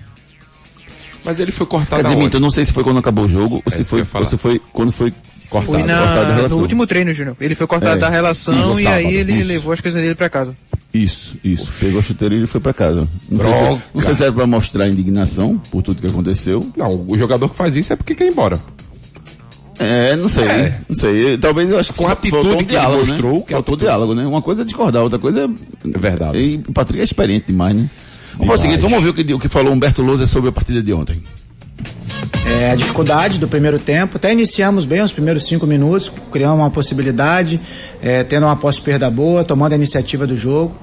Mas 1.24 1.40
ele 1.40 1.52
foi 1.52 1.66
cortado 1.68 2.04
Quer 2.04 2.16
dizer, 2.16 2.34
eu 2.34 2.40
não 2.40 2.50
sei 2.50 2.66
se 2.66 2.74
foi 2.74 2.84
quando 2.84 2.98
acabou 3.00 3.26
o 3.26 3.30
jogo 3.30 3.56
ou 3.58 3.64
É 3.68 3.70
se 3.70 3.84
foi, 3.84 4.06
ou 4.14 4.26
se 4.26 4.38
foi 4.38 4.60
quando 4.74 4.92
foi 4.92 5.14
cortado, 5.50 5.78
Foi 5.78 5.84
na- 5.88 5.98
cortado 6.00 6.20
a 6.20 6.26
no 6.30 6.36
relação. 6.36 6.58
último 6.60 6.88
treino, 6.88 7.14
Júnior. 7.14 7.38
Ele 7.40 7.54
foi 7.56 7.68
cortado 7.68 7.96
É, 7.98 8.00
da 8.00 8.10
relação 8.10 8.54
isso, 8.60 8.80
e 8.80 8.84
sábado, 8.84 8.98
aí 9.06 9.16
ele 9.16 9.34
isso. 9.34 9.48
levou 9.48 9.72
as 9.72 9.80
coisas 9.82 10.02
dele 10.02 10.16
para 10.16 10.30
casa. 10.30 10.56
Isso, 10.94 11.38
isso. 11.44 11.72
Pegou 11.80 12.00
a 12.00 12.04
chuteira 12.04 12.36
e 12.36 12.40
ele 12.40 12.48
foi 12.48 12.60
pra 12.60 12.74
casa. 12.74 13.08
Não 13.30 13.40
sei, 13.40 13.54
se, 13.54 13.82
não 13.94 14.02
sei 14.02 14.14
se 14.16 14.24
era 14.24 14.34
pra 14.34 14.46
mostrar 14.46 14.90
indignação 14.90 15.58
por 15.72 15.82
tudo 15.82 16.02
que 16.02 16.08
aconteceu. 16.08 16.70
Não, 16.76 17.06
o 17.08 17.18
jogador 17.18 17.48
que 17.50 17.56
faz 17.56 17.76
isso 17.78 17.94
é 17.94 17.96
porque 17.96 18.14
quer 18.14 18.26
ir 18.26 18.32
embora. 18.32 18.60
É, 19.80 20.16
não 20.16 20.28
sei, 20.28 20.44
É. 20.46 20.78
não 20.88 20.96
sei. 20.96 21.38
Talvez 21.38 21.70
eu 21.70 21.80
acho 21.80 21.92
que 21.94 21.98
Com 21.98 22.08
a 22.08 22.12
atitude 22.12 22.32
faltou 22.44 22.54
um 22.54 22.58
que 22.58 22.64
ele 22.64 22.70
diálogo, 22.72 23.06
mostrou, 23.08 23.34
né? 23.36 23.42
que 23.48 23.54
faltou 23.54 23.74
atitude. 23.74 23.84
diálogo, 23.90 24.14
né? 24.16 24.28
Uma 24.28 24.42
coisa 24.42 24.62
é 24.62 24.66
discordar, 24.66 25.02
outra 25.02 25.18
coisa 25.18 25.46
é... 25.46 25.90
É 25.90 25.98
verdade. 25.98 26.38
E 26.38 26.58
o 26.68 26.74
Patrick 26.74 27.00
é 27.00 27.04
experiente 27.04 27.48
demais, 27.48 27.76
né? 27.76 27.90
Vamos 28.34 28.48
fazer 28.48 28.60
o 28.60 28.62
seguinte, 28.70 28.82
vamos 28.82 28.98
ouvir 28.98 29.10
o 29.10 29.14
que, 29.14 29.34
o 29.34 29.40
que 29.40 29.48
falou 29.50 29.74
Humberto 29.74 30.02
Lousa 30.02 30.28
sobre 30.28 30.50
a 30.50 30.52
partida 30.52 30.84
de 30.84 30.94
ontem. 30.94 31.24
É, 32.46 32.72
a 32.72 32.76
dificuldade 32.76 33.40
do 33.40 33.48
primeiro 33.48 33.80
tempo. 33.80 34.18
Até 34.18 34.32
iniciamos 34.32 34.84
bem 34.84 35.02
os 35.02 35.12
primeiros 35.12 35.46
cinco 35.46 35.66
minutos, 35.66 36.12
criamos 36.32 36.60
uma 36.60 36.70
possibilidade, 36.70 37.60
é, 38.02 38.24
tendo 38.24 38.46
uma 38.46 38.56
posse-perda 38.56 39.10
boa, 39.10 39.44
tomando 39.44 39.74
a 39.74 39.76
iniciativa 39.76 40.28
do 40.28 40.36
jogo. 40.36 40.76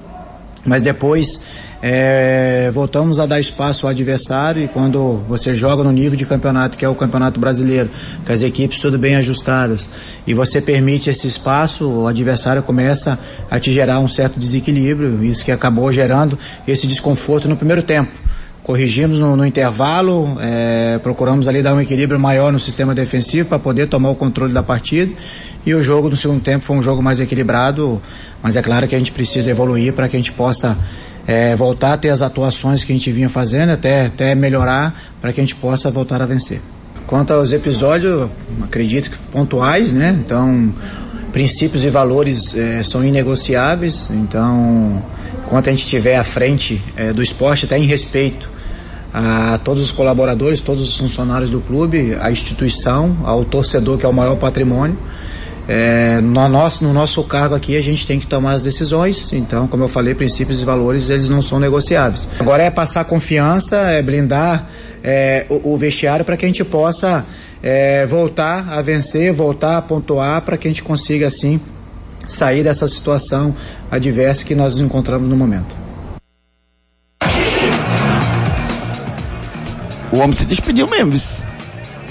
Mas 0.65 0.81
depois 0.81 1.41
é, 1.81 2.69
voltamos 2.73 3.19
a 3.19 3.25
dar 3.25 3.39
espaço 3.39 3.85
ao 3.85 3.91
adversário 3.91 4.63
e 4.63 4.67
quando 4.67 5.21
você 5.29 5.55
joga 5.55 5.83
no 5.83 5.91
nível 5.91 6.17
de 6.17 6.25
campeonato 6.25 6.77
que 6.77 6.83
é 6.83 6.89
o 6.89 6.95
campeonato 6.95 7.39
brasileiro, 7.39 7.89
com 8.25 8.33
as 8.33 8.41
equipes 8.41 8.79
tudo 8.79 8.97
bem 8.97 9.15
ajustadas 9.15 9.87
e 10.27 10.33
você 10.33 10.61
permite 10.61 11.09
esse 11.09 11.27
espaço, 11.27 11.87
o 11.87 12.07
adversário 12.07 12.61
começa 12.61 13.17
a 13.49 13.59
te 13.59 13.71
gerar 13.71 13.99
um 13.99 14.09
certo 14.09 14.39
desequilíbrio, 14.39 15.23
isso 15.23 15.45
que 15.45 15.51
acabou 15.51 15.91
gerando 15.91 16.37
esse 16.67 16.85
desconforto 16.85 17.47
no 17.47 17.55
primeiro 17.55 17.81
tempo 17.81 18.11
corrigimos 18.69 19.17
no, 19.17 19.35
no 19.35 19.43
intervalo, 19.47 20.37
é, 20.39 20.99
procuramos 21.01 21.47
ali 21.47 21.63
dar 21.63 21.73
um 21.73 21.81
equilíbrio 21.81 22.19
maior 22.19 22.53
no 22.53 22.59
sistema 22.59 22.93
defensivo 22.93 23.49
para 23.49 23.57
poder 23.57 23.87
tomar 23.87 24.11
o 24.11 24.15
controle 24.15 24.53
da 24.53 24.61
partida. 24.61 25.11
E 25.65 25.73
o 25.73 25.81
jogo 25.81 26.07
no 26.07 26.15
segundo 26.15 26.39
tempo 26.39 26.65
foi 26.65 26.77
um 26.77 26.83
jogo 26.83 27.01
mais 27.01 27.19
equilibrado, 27.19 27.99
mas 28.43 28.55
é 28.55 28.61
claro 28.61 28.87
que 28.87 28.93
a 28.93 28.99
gente 28.99 29.11
precisa 29.11 29.49
evoluir 29.49 29.93
para 29.93 30.07
que 30.07 30.15
a 30.15 30.19
gente 30.19 30.31
possa 30.33 30.77
é, 31.25 31.55
voltar 31.55 31.93
a 31.93 31.97
ter 31.97 32.09
as 32.09 32.21
atuações 32.21 32.83
que 32.83 32.91
a 32.91 32.95
gente 32.95 33.11
vinha 33.11 33.27
fazendo, 33.27 33.71
até, 33.71 34.05
até 34.05 34.35
melhorar, 34.35 35.15
para 35.19 35.33
que 35.33 35.41
a 35.41 35.43
gente 35.43 35.55
possa 35.55 35.89
voltar 35.89 36.21
a 36.21 36.27
vencer. 36.27 36.61
Quanto 37.07 37.33
aos 37.33 37.51
episódios, 37.51 38.29
acredito 38.61 39.09
que 39.09 39.17
pontuais, 39.31 39.91
né? 39.91 40.15
Então, 40.23 40.71
princípios 41.33 41.83
e 41.83 41.89
valores 41.89 42.55
eh, 42.55 42.83
são 42.83 43.03
inegociáveis. 43.03 44.11
Então, 44.11 45.01
enquanto 45.43 45.69
a 45.69 45.71
gente 45.71 45.81
estiver 45.81 46.17
à 46.17 46.23
frente 46.23 46.79
eh, 46.95 47.11
do 47.11 47.23
esporte, 47.23 47.65
até 47.65 47.75
em 47.75 47.87
respeito 47.87 48.58
a 49.13 49.59
todos 49.63 49.83
os 49.83 49.91
colaboradores, 49.91 50.61
todos 50.61 50.87
os 50.87 50.97
funcionários 50.97 51.49
do 51.49 51.59
clube, 51.59 52.15
à 52.19 52.31
instituição, 52.31 53.17
ao 53.23 53.43
torcedor 53.43 53.97
que 53.97 54.05
é 54.05 54.09
o 54.09 54.13
maior 54.13 54.35
patrimônio. 54.35 54.97
É, 55.67 56.19
no, 56.19 56.47
nosso, 56.47 56.83
no 56.83 56.91
nosso 56.91 57.23
cargo 57.23 57.53
aqui 57.53 57.77
a 57.77 57.81
gente 57.81 58.05
tem 58.05 58.19
que 58.19 58.25
tomar 58.25 58.53
as 58.53 58.63
decisões, 58.63 59.31
então, 59.33 59.67
como 59.67 59.83
eu 59.83 59.87
falei, 59.87 60.15
princípios 60.15 60.63
e 60.63 60.65
valores 60.65 61.11
eles 61.11 61.29
não 61.29 61.41
são 61.41 61.59
negociáveis. 61.59 62.27
Agora 62.39 62.63
é 62.63 62.71
passar 62.71 63.05
confiança, 63.05 63.75
é 63.77 64.01
blindar 64.01 64.67
é, 65.03 65.45
o, 65.47 65.73
o 65.73 65.77
vestiário 65.77 66.25
para 66.25 66.35
que 66.35 66.45
a 66.45 66.47
gente 66.47 66.63
possa 66.63 67.23
é, 67.61 68.05
voltar 68.05 68.67
a 68.69 68.81
vencer, 68.81 69.31
voltar 69.31 69.77
a 69.77 69.81
pontuar, 69.81 70.41
para 70.41 70.57
que 70.57 70.67
a 70.67 70.71
gente 70.71 70.81
consiga 70.81 71.27
assim 71.27 71.59
sair 72.27 72.63
dessa 72.63 72.87
situação 72.87 73.55
adversa 73.91 74.45
que 74.45 74.55
nós 74.55 74.75
nos 74.75 74.85
encontramos 74.85 75.29
no 75.29 75.35
momento. 75.35 75.88
O 80.11 80.19
homem 80.19 80.37
se 80.37 80.45
despediu 80.45 80.87
mesmo, 80.87 81.11
vice. 81.11 81.43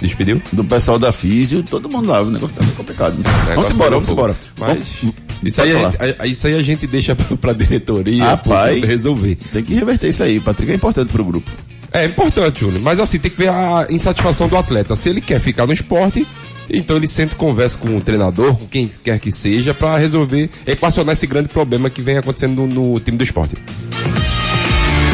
Despediu? 0.01 0.41
Do 0.53 0.65
pessoal 0.65 0.99
da 0.99 1.11
Físio, 1.11 1.63
todo 1.65 1.89
mundo 1.89 2.09
lá, 2.09 2.23
o 2.23 2.31
negócio 2.31 2.55
tá 2.55 2.63
meio 2.65 2.77
complicado. 2.77 3.15
né? 3.17 3.25
Vamos 3.55 3.71
embora, 3.71 3.91
vamos 3.91 4.09
embora. 4.09 4.37
Mas 4.59 4.89
Vamos- 5.03 5.15
isso 5.43 5.63
aí, 5.63 5.73
a, 6.21 6.27
isso 6.27 6.47
aí 6.47 6.55
a 6.55 6.63
gente 6.63 6.87
deixa 6.87 7.17
pra, 7.17 7.37
pra 7.37 7.53
diretoria 7.53 8.25
Rapaz, 8.25 8.85
resolver. 8.85 9.37
Tem 9.53 9.63
que 9.63 9.75
reverter 9.75 10.09
isso 10.09 10.23
aí, 10.23 10.39
Patrick 10.39 10.71
é 10.71 10.75
importante 10.77 11.11
pro 11.11 11.25
grupo. 11.25 11.51
É 11.93 12.05
importante, 12.05 12.61
Júnior. 12.61 12.81
Mas 12.83 13.01
assim, 13.01 13.19
tem 13.19 13.31
que 13.31 13.39
ver 13.39 13.49
a 13.49 13.87
insatisfação 13.91 14.47
do 14.47 14.57
atleta. 14.57 14.95
Se 14.95 15.09
ele 15.09 15.21
quer 15.21 15.41
ficar 15.41 15.67
no 15.67 15.73
esporte, 15.73 16.27
Então 16.71 16.97
ele 16.99 17.07
sempre 17.07 17.35
conversa 17.35 17.79
com 17.79 17.97
o 17.97 18.01
treinador, 18.01 18.55
com 18.55 18.67
quem 18.67 18.91
quer 19.03 19.19
que 19.19 19.33
seja, 19.33 19.73
para 19.73 19.97
resolver, 19.97 20.51
equacionar 20.67 21.15
esse 21.15 21.27
grande 21.27 21.49
problema 21.49 21.89
que 21.89 22.03
vem 22.03 22.19
acontecendo 22.19 22.67
no, 22.67 22.93
no 22.93 23.01
time 23.01 23.17
do 23.17 23.25
esporte. 23.25 23.55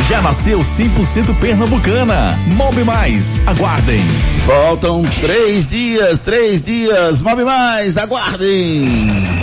Já 0.08 0.20
nasceu 0.20 0.60
100% 0.60 1.34
pernambucana. 1.40 2.38
Mob 2.56 2.84
Mais, 2.84 3.40
aguardem. 3.46 4.02
Faltam 4.46 5.02
três 5.22 5.70
dias, 5.70 6.20
três 6.20 6.60
dias. 6.60 7.22
Mob 7.22 7.42
mais, 7.42 7.96
aguardem. 7.96 8.84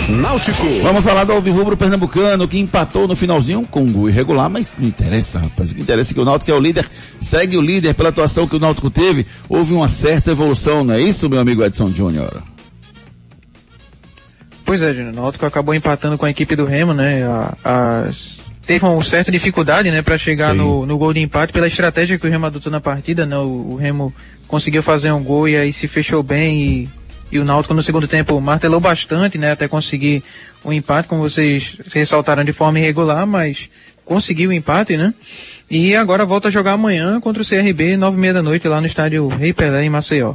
Náutico. 0.08 0.64
Vamos 0.82 1.02
falar 1.02 1.24
do 1.24 1.32
Alvirrubro 1.32 1.76
Pernambucano 1.76 2.46
que 2.46 2.58
empatou 2.60 3.08
no 3.08 3.16
finalzinho 3.16 3.66
com 3.68 3.82
um 3.82 3.92
gol 3.92 4.08
irregular, 4.08 4.48
mas 4.48 4.78
não 4.78 4.86
interessa, 4.88 5.40
rapaz. 5.40 5.72
O 5.72 5.74
que 5.74 5.80
interessa 5.80 6.12
é 6.12 6.14
que 6.14 6.20
o 6.20 6.24
Náutico 6.24 6.50
é 6.50 6.54
o 6.54 6.60
líder, 6.60 6.88
segue 7.18 7.56
o 7.56 7.60
líder 7.60 7.94
pela 7.94 8.10
atuação 8.10 8.46
que 8.46 8.54
o 8.54 8.60
Náutico 8.60 8.88
teve. 8.88 9.26
Houve 9.48 9.74
uma 9.74 9.88
certa 9.88 10.30
evolução, 10.30 10.84
não 10.84 10.94
é 10.94 11.00
isso, 11.00 11.28
meu 11.28 11.40
amigo 11.40 11.64
Edson 11.64 11.88
Júnior? 11.92 12.40
Pois 14.64 14.80
é, 14.80 14.94
Júnior. 14.94 15.12
O 15.12 15.16
Náutico 15.16 15.44
acabou 15.44 15.74
empatando 15.74 16.16
com 16.16 16.24
a 16.24 16.30
equipe 16.30 16.54
do 16.54 16.64
Remo, 16.66 16.92
né? 16.94 17.24
A, 17.64 18.04
as- 18.08 18.40
Teve 18.66 18.84
uma 18.84 19.02
certa 19.02 19.30
dificuldade, 19.30 19.90
né, 19.90 20.02
para 20.02 20.16
chegar 20.16 20.52
Sim. 20.52 20.58
no, 20.58 20.86
no 20.86 20.96
gol 20.96 21.12
de 21.12 21.20
empate 21.20 21.52
pela 21.52 21.66
estratégia 21.66 22.16
que 22.18 22.26
o 22.26 22.30
Remo 22.30 22.46
adotou 22.46 22.70
na 22.70 22.80
partida, 22.80 23.26
né? 23.26 23.36
O, 23.36 23.72
o 23.72 23.76
Remo 23.76 24.14
conseguiu 24.46 24.82
fazer 24.82 25.10
um 25.10 25.22
gol 25.22 25.48
e 25.48 25.56
aí 25.56 25.72
se 25.72 25.88
fechou 25.88 26.22
bem 26.22 26.62
e, 26.62 26.88
e 27.32 27.38
o 27.40 27.44
Náutico 27.44 27.74
no 27.74 27.82
segundo 27.82 28.06
tempo 28.06 28.40
martelou 28.40 28.78
bastante, 28.78 29.36
né, 29.36 29.52
até 29.52 29.66
conseguir 29.66 30.22
o 30.62 30.72
empate, 30.72 31.08
como 31.08 31.22
vocês 31.22 31.76
ressaltaram 31.92 32.44
de 32.44 32.52
forma 32.52 32.78
irregular, 32.78 33.26
mas 33.26 33.68
conseguiu 34.04 34.50
o 34.50 34.52
empate, 34.52 34.96
né? 34.96 35.12
E 35.68 35.96
agora 35.96 36.24
volta 36.24 36.48
a 36.48 36.50
jogar 36.50 36.72
amanhã 36.72 37.20
contra 37.20 37.42
o 37.42 37.46
CRB, 37.46 37.96
nove 37.96 38.16
e 38.16 38.20
meia 38.20 38.34
da 38.34 38.42
noite, 38.42 38.68
lá 38.68 38.80
no 38.80 38.86
estádio 38.86 39.26
Rei 39.26 39.52
Pelé, 39.52 39.84
em 39.84 39.90
Maceió. 39.90 40.34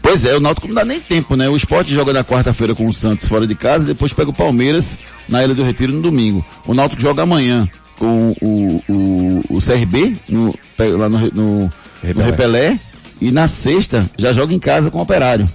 Pois 0.00 0.24
é, 0.24 0.36
o 0.36 0.40
Náutico 0.40 0.68
não 0.68 0.74
dá 0.74 0.84
nem 0.84 1.00
tempo, 1.00 1.34
né? 1.34 1.48
O 1.48 1.56
Sport 1.56 1.88
joga 1.88 2.12
na 2.12 2.22
quarta-feira 2.22 2.74
com 2.74 2.86
o 2.86 2.92
Santos 2.92 3.28
fora 3.28 3.46
de 3.46 3.56
casa 3.56 3.82
e 3.82 3.88
depois 3.88 4.12
pega 4.12 4.30
o 4.30 4.32
Palmeiras 4.32 4.96
na 5.28 5.44
Ilha 5.44 5.54
do 5.54 5.62
Retiro 5.62 5.92
no 5.92 6.02
domingo. 6.02 6.44
O 6.66 6.74
Náutico 6.74 7.00
joga 7.00 7.22
amanhã 7.22 7.68
com 7.98 8.34
o, 8.40 8.82
o, 8.88 9.56
o 9.56 9.58
CRB 9.58 10.16
no, 10.28 10.54
lá 10.78 11.08
no, 11.08 11.18
no, 11.18 11.30
no 11.32 11.70
Repelé. 12.02 12.24
Repelé 12.24 12.78
e 13.20 13.30
na 13.30 13.48
sexta 13.48 14.08
já 14.18 14.32
joga 14.32 14.54
em 14.54 14.58
casa 14.58 14.90
com 14.90 14.98
o 14.98 15.02
Operário. 15.02 15.48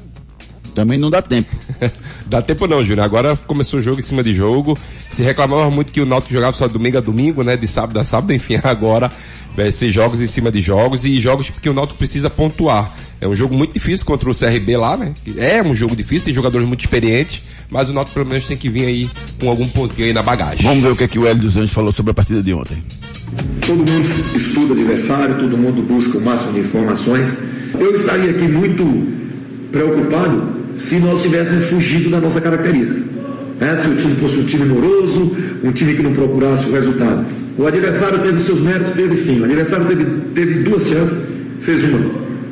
Também 0.73 0.97
não 0.97 1.09
dá 1.09 1.21
tempo. 1.21 1.49
Dá 2.25 2.41
tempo 2.41 2.65
não, 2.65 2.81
Júnior. 2.81 3.03
Agora 3.03 3.35
começou 3.35 3.79
o 3.81 3.83
jogo 3.83 3.99
em 3.99 4.01
cima 4.01 4.23
de 4.23 4.33
jogo. 4.33 4.77
Se 5.09 5.21
reclamava 5.21 5.69
muito 5.69 5.91
que 5.91 5.99
o 5.99 6.05
Náutico 6.05 6.33
jogava 6.33 6.53
só 6.53 6.65
domingo 6.65 6.97
a 6.97 7.01
domingo, 7.01 7.43
né? 7.43 7.57
De 7.57 7.67
sábado 7.67 7.99
a 7.99 8.05
sábado. 8.05 8.31
Enfim, 8.31 8.57
agora 8.63 9.11
vai 9.55 9.71
ser 9.71 9.91
jogos 9.91 10.21
em 10.21 10.27
cima 10.27 10.51
de 10.51 10.61
jogos 10.61 11.03
e 11.03 11.19
jogos 11.19 11.49
porque 11.49 11.69
o 11.69 11.73
Náutico 11.73 11.97
precisa 11.97 12.29
pontuar. 12.29 12.95
É 13.19 13.27
um 13.27 13.35
jogo 13.35 13.55
muito 13.55 13.73
difícil 13.73 14.05
contra 14.05 14.29
o 14.29 14.33
CRB 14.35 14.77
lá, 14.77 14.97
né? 14.97 15.13
É 15.37 15.61
um 15.61 15.75
jogo 15.75 15.95
difícil, 15.95 16.25
tem 16.25 16.33
jogadores 16.33 16.67
muito 16.67 16.79
experientes, 16.79 17.43
mas 17.69 17.87
o 17.89 17.93
Náutico 17.93 18.15
pelo 18.15 18.25
menos 18.25 18.47
tem 18.47 18.57
que 18.57 18.67
vir 18.67 18.85
aí 18.85 19.09
com 19.39 19.47
algum 19.47 19.67
pontinho 19.67 20.07
aí 20.07 20.13
na 20.13 20.23
bagagem. 20.23 20.65
Vamos 20.65 20.83
ver 20.83 20.91
o 20.91 20.95
que, 20.95 21.03
é 21.03 21.07
que 21.07 21.19
o 21.19 21.27
Hélio 21.27 21.43
dos 21.43 21.55
Anjos 21.55 21.71
falou 21.71 21.91
sobre 21.91 22.11
a 22.11 22.13
partida 22.15 22.41
de 22.41 22.51
ontem. 22.51 22.83
Todo 23.65 23.77
mundo 23.77 24.09
estuda 24.35 24.73
adversário, 24.73 25.37
todo 25.37 25.57
mundo 25.57 25.83
busca 25.83 26.17
o 26.17 26.21
máximo 26.21 26.53
de 26.53 26.61
informações. 26.61 27.37
Eu 27.79 27.93
estaria 27.93 28.31
aqui 28.31 28.47
muito 28.47 28.83
preocupado 29.71 30.61
se 30.75 30.95
nós 30.97 31.21
tivéssemos 31.21 31.65
fugido 31.65 32.09
da 32.09 32.19
nossa 32.19 32.41
característica. 32.41 32.99
né? 33.59 33.75
Se 33.75 33.87
o 33.87 33.97
time 33.97 34.15
fosse 34.15 34.39
um 34.39 34.45
time 34.45 34.65
moroso, 34.65 35.35
um 35.63 35.71
time 35.71 35.95
que 35.95 36.01
não 36.01 36.13
procurasse 36.13 36.65
o 36.67 36.73
resultado. 36.73 37.40
O 37.57 37.67
adversário 37.67 38.19
teve 38.19 38.39
seus 38.39 38.61
méritos, 38.61 38.93
teve 38.93 39.15
sim. 39.15 39.41
O 39.41 39.45
adversário 39.45 39.85
teve, 39.85 40.05
teve 40.33 40.63
duas 40.63 40.87
chances, 40.87 41.17
fez 41.61 41.83
uma. 41.83 41.99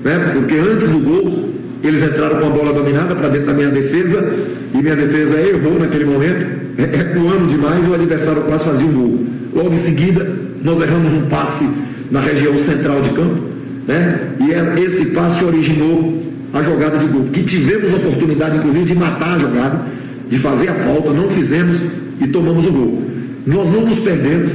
Né? 0.04 0.32
Porque 0.34 0.56
antes 0.56 0.88
do 0.90 1.00
gol, 1.00 1.50
eles 1.84 2.04
entraram 2.04 2.40
com 2.40 2.48
a 2.48 2.50
bola 2.50 2.74
dominada 2.74 3.16
para 3.16 3.30
dentro 3.30 3.48
da 3.48 3.54
minha 3.54 3.70
defesa 3.70 4.34
e 4.74 4.78
minha 4.78 4.96
defesa 4.96 5.40
errou 5.40 5.80
naquele 5.80 6.06
momento, 6.06 6.46
é, 6.78 6.86
recuando 6.86 7.48
demais, 7.48 7.88
o 7.88 7.94
adversário 7.94 8.42
quase 8.44 8.66
fazia 8.66 8.86
um 8.86 8.94
gol. 8.94 9.20
Logo 9.54 9.74
em 9.74 9.78
seguida, 9.78 10.30
nós 10.64 10.80
erramos 10.80 11.14
um 11.14 11.24
passe 11.24 11.68
na 12.12 12.20
região 12.20 12.58
central 12.58 13.02
de 13.02 13.10
campo, 13.10 13.42
né? 13.88 14.30
E 14.40 14.54
é- 14.54 14.80
esse 14.82 15.08
passe 15.08 15.44
originou 15.44 16.24
a 16.54 16.62
jogada 16.64 16.98
de 16.98 17.06
gol, 17.08 17.24
que 17.32 17.44
tivemos 17.44 17.94
oportunidade, 17.94 18.58
inclusive, 18.58 18.86
de 18.86 18.96
matar 18.96 19.36
a 19.36 19.40
jogada, 19.40 19.82
de 20.30 20.38
fazer 20.40 20.70
a 20.70 20.74
falta, 20.74 21.12
não 21.12 21.30
fizemos 21.30 21.82
e 22.20 22.28
tomamos 22.28 22.66
o 22.66 22.72
gol. 22.72 23.04
Nós 23.46 23.70
não 23.72 23.82
nos 23.82 24.00
perdemos, 24.00 24.52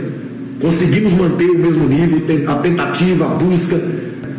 conseguimos 0.69 1.12
manter 1.12 1.51
o 1.51 1.59
mesmo 1.59 1.87
nível, 1.87 2.23
a 2.49 2.55
tentativa, 2.55 3.27
a 3.27 3.29
busca, 3.35 3.79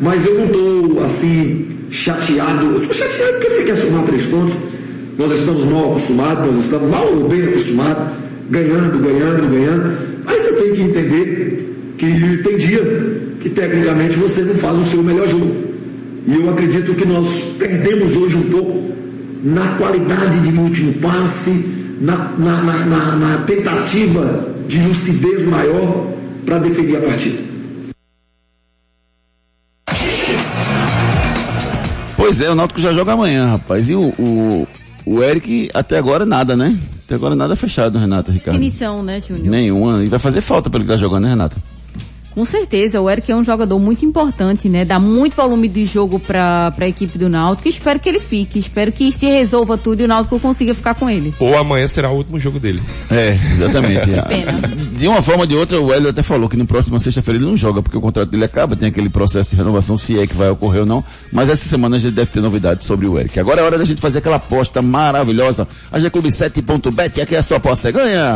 mas 0.02 0.26
eu 0.26 0.34
não 0.40 0.46
estou 0.46 1.04
assim 1.04 1.68
chateado. 1.92 2.78
Estou 2.82 2.94
chateado 2.96 3.34
porque 3.34 3.50
você 3.50 3.64
quer 3.64 3.76
somar 3.76 4.04
três 4.06 4.26
pontos. 4.26 4.58
Nós 5.20 5.32
estamos 5.32 5.64
mal 5.66 5.92
acostumados, 5.92 6.46
nós 6.56 6.64
estamos 6.66 6.90
mal 6.90 7.08
ou 7.14 7.30
bem 7.30 7.44
acostumados, 7.44 8.04
ganhando, 8.50 8.98
ganhando, 9.00 9.50
ganhando. 9.52 9.98
Mas 10.26 10.42
você 10.42 10.52
tem 10.54 10.74
que 10.74 10.82
entender 10.82 11.94
que 11.98 12.38
tem 12.44 12.58
dia 12.58 13.18
que 13.40 13.50
tecnicamente 13.50 14.18
você 14.18 14.42
não 14.42 14.56
faz 14.56 14.80
o 14.80 14.84
seu 14.84 15.04
melhor 15.04 15.30
jogo. 15.30 15.52
E 16.28 16.34
eu 16.36 16.50
acredito 16.50 16.96
que 16.96 17.06
nós 17.08 17.28
perdemos 17.60 18.16
hoje 18.16 18.36
um 18.36 18.50
pouco 18.50 18.90
na 19.44 19.76
qualidade 19.78 20.40
de 20.40 20.58
último 20.58 20.92
passe, 20.94 21.66
na, 22.02 22.32
na, 22.40 22.64
na- 22.64 23.16
na 23.16 23.38
tentativa 23.46 24.55
de 24.68 24.82
lucidez 24.82 25.46
maior 25.46 26.08
para 26.46 26.60
definir 26.60 26.98
a 26.98 27.02
partida. 27.02 27.56
Pois 32.16 32.42
é, 32.42 32.50
o 32.50 32.56
Náutico 32.56 32.80
já 32.80 32.92
joga 32.94 33.14
amanhã, 33.14 33.48
rapaz. 33.48 33.90
E 33.90 33.96
o, 33.96 34.14
o, 34.18 34.68
o 35.06 35.24
Eric, 35.24 35.70
até 35.74 35.98
agora 35.98 36.26
nada, 36.26 36.56
né? 36.56 36.78
Até 37.06 37.16
agora 37.16 37.36
nada 37.36 37.56
fechado, 37.56 38.00
Renata, 38.00 38.32
Ricardo. 38.32 38.58
Definição, 38.58 39.04
né, 39.04 39.22
Júnior? 39.22 39.48
Nenhuma. 39.48 40.04
E 40.04 40.08
vai 40.08 40.18
fazer 40.18 40.42
falta 40.42 40.70
pelo 40.70 40.84
que 40.84 40.90
tá 40.90 40.98
jogando, 40.98 41.24
né, 41.24 41.30
Renata? 41.30 41.58
Com 42.36 42.44
certeza, 42.44 43.00
o 43.00 43.10
Eric 43.10 43.32
é 43.32 43.36
um 43.36 43.46
jogador 43.46 43.80
muito 43.80 44.06
importante, 44.06 44.68
né? 44.68 44.84
Dá 44.84 45.00
muito 45.00 45.38
volume 45.38 45.70
de 45.70 45.86
jogo 45.86 46.20
para 46.20 46.76
a 46.78 46.88
equipe 46.88 47.18
do 47.18 47.30
Náutico. 47.30 47.70
Espero 47.70 47.98
que 47.98 48.10
ele 48.10 48.20
fique, 48.20 48.60
espero 48.60 48.92
que 48.92 49.10
se 49.14 49.26
resolva 49.26 49.78
tudo 49.78 50.02
e 50.02 50.04
o 50.04 50.08
Náutico 50.08 50.38
consiga 50.38 50.76
ficar 50.76 50.96
com 50.96 51.10
ele. 51.10 51.34
Ou 51.40 51.58
amanhã 51.58 51.88
será 51.88 52.12
o 52.12 52.18
último 52.18 52.38
jogo 52.38 52.60
dele. 52.60 52.82
É, 53.10 53.30
exatamente. 53.54 54.12
pena. 54.28 54.68
De 54.98 55.08
uma 55.08 55.22
forma 55.22 55.44
ou 55.44 55.48
de 55.48 55.56
outra, 55.56 55.80
o 55.80 55.94
Hélio 55.94 56.10
até 56.10 56.22
falou 56.22 56.50
que 56.50 56.58
no 56.58 56.66
próximo 56.66 57.00
sexta-feira 57.00 57.40
ele 57.40 57.50
não 57.50 57.56
joga, 57.56 57.82
porque 57.82 57.98
o 57.98 58.02
contrato 58.02 58.30
dele 58.30 58.44
acaba, 58.44 58.76
tem 58.76 58.90
aquele 58.90 59.10
processo 59.10 59.52
de 59.52 59.56
renovação, 59.56 59.96
se 59.96 60.20
é 60.20 60.28
que 60.28 60.36
vai 60.36 60.50
ocorrer 60.50 60.82
ou 60.82 60.86
não. 60.86 61.02
Mas 61.32 61.48
essa 61.48 61.66
semana 61.66 61.96
a 61.96 62.00
gente 62.00 62.16
deve 62.16 62.32
ter 62.32 62.42
novidades 62.42 62.86
sobre 62.86 63.08
o 63.08 63.18
Eric. 63.18 63.40
Agora 63.40 63.62
é 63.62 63.64
hora 63.64 63.78
da 63.78 63.86
gente 63.86 64.02
fazer 64.02 64.18
aquela 64.18 64.36
aposta 64.36 64.82
maravilhosa. 64.82 65.66
A 65.90 66.00
G-Clube 66.00 66.28
7.bet, 66.28 67.22
aqui 67.22 67.34
é 67.34 67.38
a 67.38 67.44
sua 67.44 67.58
aposta. 67.58 67.90
Ganha! 67.92 68.36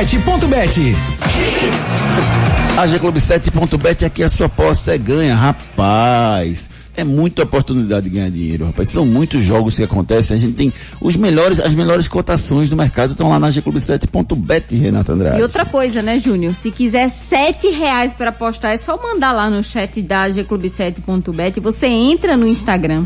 A 2.75 2.87
G-Clube 2.87 3.19
7.bet, 3.19 4.03
aqui 4.03 4.23
é 4.23 4.25
a 4.25 4.29
sua 4.29 4.47
aposta 4.47 4.95
é 4.95 4.97
ganha, 4.97 5.35
rapaz. 5.35 6.71
É 6.97 7.03
muita 7.03 7.43
oportunidade 7.43 8.09
de 8.09 8.15
ganhar 8.15 8.31
dinheiro, 8.31 8.65
rapaz. 8.65 8.89
São 8.89 9.05
muitos 9.05 9.43
jogos 9.43 9.75
que 9.75 9.83
acontecem. 9.83 10.35
A 10.35 10.39
gente 10.39 10.55
tem 10.55 10.73
os 10.99 11.15
melhores, 11.15 11.59
as 11.59 11.71
melhores 11.73 12.07
cotações 12.07 12.67
do 12.67 12.75
mercado 12.75 13.11
estão 13.11 13.29
lá 13.29 13.39
na 13.39 13.51
G-Clube7.bet, 13.51 14.75
Renata 14.75 15.13
Andrade. 15.13 15.39
E 15.39 15.43
outra 15.43 15.65
coisa, 15.65 16.01
né, 16.01 16.17
Júnior? 16.17 16.55
Se 16.55 16.71
quiser 16.71 17.11
sete 17.29 17.67
reais 17.67 18.11
para 18.11 18.31
apostar, 18.31 18.71
é 18.71 18.77
só 18.77 18.97
mandar 18.97 19.33
lá 19.33 19.51
no 19.51 19.63
chat 19.63 20.01
da 20.01 20.27
gclube7.bet. 20.27 21.59
Você 21.59 21.85
entra 21.85 22.35
no 22.35 22.47
Instagram 22.47 23.05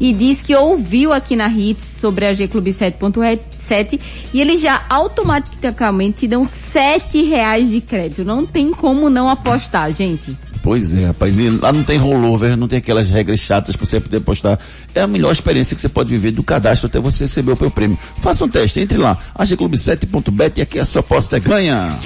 e 0.00 0.12
diz 0.12 0.40
que 0.40 0.56
ouviu 0.56 1.12
aqui 1.12 1.36
na 1.36 1.48
Hits 1.48 1.84
sobre 2.00 2.26
a 2.26 2.32
gclube7.7 2.32 4.00
e 4.32 4.40
eles 4.40 4.60
já 4.60 4.82
automaticamente 4.88 6.20
te 6.20 6.28
dão 6.28 6.48
sete 6.72 7.22
reais 7.22 7.70
de 7.70 7.80
crédito. 7.80 8.24
Não 8.24 8.46
tem 8.46 8.72
como 8.72 9.10
não 9.10 9.28
apostar, 9.28 9.92
gente. 9.92 10.36
Pois 10.62 10.94
é, 10.94 11.06
rapaz. 11.06 11.36
E 11.38 11.48
lá 11.50 11.72
não 11.72 11.82
tem 11.82 11.96
rollover, 11.98 12.54
não 12.56 12.68
tem 12.68 12.78
aquelas 12.78 13.08
regras 13.08 13.40
chatas 13.40 13.74
para 13.76 13.86
você 13.86 13.98
poder 14.00 14.18
apostar. 14.18 14.58
É 14.94 15.00
a 15.00 15.06
melhor 15.06 15.32
experiência 15.32 15.74
que 15.74 15.80
você 15.80 15.88
pode 15.88 16.10
viver 16.10 16.32
do 16.32 16.42
cadastro 16.42 16.86
até 16.86 17.00
você 17.00 17.24
receber 17.24 17.52
o 17.52 17.56
seu 17.56 17.70
prêmio. 17.70 17.98
Faça 18.18 18.44
um 18.44 18.48
teste, 18.48 18.80
entre 18.80 18.98
lá. 18.98 19.16
agclube7.bet 19.38 20.58
e 20.58 20.62
aqui 20.62 20.78
a 20.78 20.84
sua 20.84 21.00
aposta 21.00 21.38
é 21.38 21.40
ganha. 21.40 21.98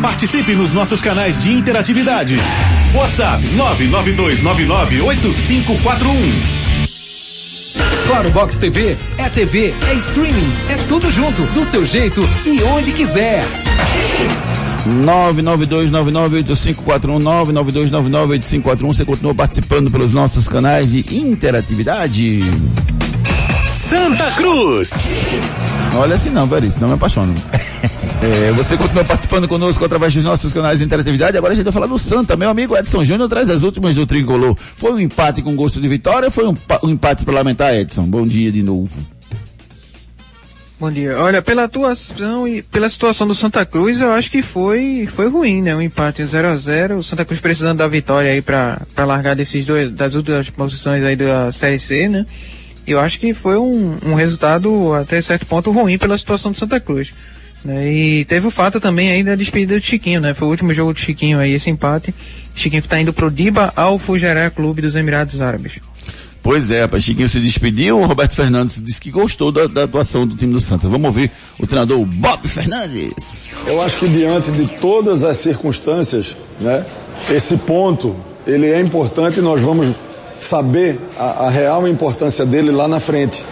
Participe 0.00 0.54
nos 0.54 0.72
nossos 0.72 1.00
canais 1.00 1.36
de 1.36 1.52
interatividade. 1.52 2.36
WhatsApp 2.94 3.42
992998541. 3.56 6.55
Claro 8.06 8.30
Box 8.30 8.56
TV 8.56 8.96
é 9.18 9.28
TV, 9.28 9.74
é 9.90 9.94
streaming, 9.94 10.48
é 10.70 10.76
tudo 10.88 11.10
junto, 11.10 11.42
do 11.52 11.64
seu 11.64 11.84
jeito 11.84 12.22
e 12.46 12.62
onde 12.62 12.92
quiser. 12.92 13.44
992998541 14.86 17.50
992998541 17.50 18.86
você 18.86 19.04
continua 19.04 19.34
participando 19.34 19.90
pelos 19.90 20.12
nossos 20.12 20.46
canais 20.46 20.92
de 20.92 21.16
interatividade. 21.16 22.42
Santa 23.66 24.30
Cruz. 24.32 24.90
Olha 25.96 26.14
assim 26.14 26.30
não, 26.30 26.46
Veríssimo, 26.46 26.82
não 26.82 26.88
me 26.88 26.94
apaixono. 26.94 27.34
É, 28.22 28.50
você 28.52 28.78
continua 28.78 29.04
participando 29.04 29.46
conosco 29.46 29.84
através 29.84 30.14
dos 30.14 30.24
nossos 30.24 30.52
canais 30.52 30.78
de 30.78 30.84
interatividade. 30.84 31.36
Agora 31.36 31.52
a 31.52 31.56
gente 31.56 31.64
vai 31.64 31.72
falar 31.72 31.86
do 31.86 31.98
Santa. 31.98 32.34
Meu 32.34 32.48
amigo 32.48 32.76
Edson 32.76 33.04
Júnior 33.04 33.28
traz 33.28 33.50
as 33.50 33.62
últimas 33.62 33.94
do 33.94 34.06
Tricolor. 34.06 34.56
Foi 34.58 34.92
um 34.92 34.98
empate 34.98 35.42
com 35.42 35.54
gosto 35.54 35.80
de 35.80 35.86
vitória 35.86 36.26
ou 36.26 36.32
foi 36.32 36.46
um, 36.48 36.56
um 36.82 36.90
empate 36.90 37.26
parlamentar, 37.26 37.74
Edson? 37.74 38.04
Bom 38.04 38.24
dia 38.24 38.50
de 38.50 38.62
novo. 38.62 38.90
Bom 40.80 40.90
dia. 40.90 41.18
Olha, 41.18 41.42
pela 41.42 41.64
atuação 41.64 42.48
e 42.48 42.62
pela 42.62 42.88
situação 42.88 43.26
do 43.26 43.34
Santa 43.34 43.64
Cruz, 43.64 44.00
eu 44.00 44.10
acho 44.12 44.30
que 44.30 44.42
foi 44.42 45.06
foi 45.14 45.28
ruim, 45.28 45.62
né? 45.62 45.76
Um 45.76 45.82
empate 45.82 46.24
0 46.24 46.48
a 46.48 46.56
0 46.56 46.98
O 46.98 47.02
Santa 47.02 47.24
Cruz 47.24 47.40
precisando 47.40 47.78
da 47.78 47.88
vitória 47.88 48.30
aí 48.30 48.40
pra 48.40 48.80
largar 48.98 49.36
desses 49.36 49.64
dois, 49.64 49.92
das 49.92 50.14
últimas 50.14 50.48
posições 50.50 51.02
aí 51.02 51.16
da 51.16 51.52
Série 51.52 51.78
C, 51.78 52.08
né? 52.08 52.26
Eu 52.86 52.98
acho 53.00 53.18
que 53.18 53.34
foi 53.34 53.58
um, 53.58 53.96
um 54.04 54.14
resultado 54.14 54.94
até 54.94 55.20
certo 55.20 55.44
ponto 55.44 55.70
ruim 55.70 55.98
pela 55.98 56.16
situação 56.16 56.52
do 56.52 56.58
Santa 56.58 56.78
Cruz. 56.80 57.10
Né? 57.66 57.92
E 57.92 58.24
teve 58.24 58.46
o 58.46 58.50
fato 58.50 58.78
também 58.78 59.10
aí 59.10 59.24
da 59.24 59.34
despedida 59.34 59.76
do 59.76 59.84
Chiquinho, 59.84 60.20
né? 60.20 60.32
Foi 60.32 60.46
o 60.46 60.50
último 60.52 60.72
jogo 60.72 60.92
do 60.92 61.00
Chiquinho 61.00 61.40
aí, 61.40 61.52
esse 61.52 61.68
empate. 61.68 62.14
Chiquinho 62.54 62.80
que 62.80 62.88
tá 62.88 63.00
indo 63.00 63.12
pro 63.12 63.30
Diba 63.30 63.72
ao 63.74 63.98
Fujará 63.98 64.48
Clube 64.50 64.80
dos 64.80 64.94
Emirados 64.94 65.40
Árabes. 65.40 65.72
Pois 66.44 66.70
é, 66.70 66.82
rapaz, 66.82 67.02
Chiquinho 67.02 67.28
se 67.28 67.40
despediu, 67.40 67.98
o 67.98 68.06
Roberto 68.06 68.36
Fernandes 68.36 68.80
disse 68.80 69.00
que 69.00 69.10
gostou 69.10 69.50
da, 69.50 69.66
da 69.66 69.82
atuação 69.82 70.24
do 70.24 70.36
time 70.36 70.52
do 70.52 70.60
Santa. 70.60 70.88
Vamos 70.88 71.06
ouvir 71.06 71.32
o 71.58 71.66
treinador 71.66 71.98
Bob 72.04 72.46
Fernandes. 72.46 73.56
Eu 73.66 73.82
acho 73.82 73.98
que 73.98 74.08
diante 74.08 74.52
de 74.52 74.68
todas 74.78 75.24
as 75.24 75.38
circunstâncias, 75.38 76.36
né, 76.60 76.86
esse 77.28 77.56
ponto 77.56 78.14
ele 78.46 78.70
é 78.70 78.80
importante 78.80 79.40
e 79.40 79.42
nós 79.42 79.60
vamos 79.60 79.92
saber 80.38 81.00
a, 81.18 81.46
a 81.46 81.50
real 81.50 81.88
importância 81.88 82.46
dele 82.46 82.70
lá 82.70 82.86
na 82.86 83.00
frente, 83.00 83.44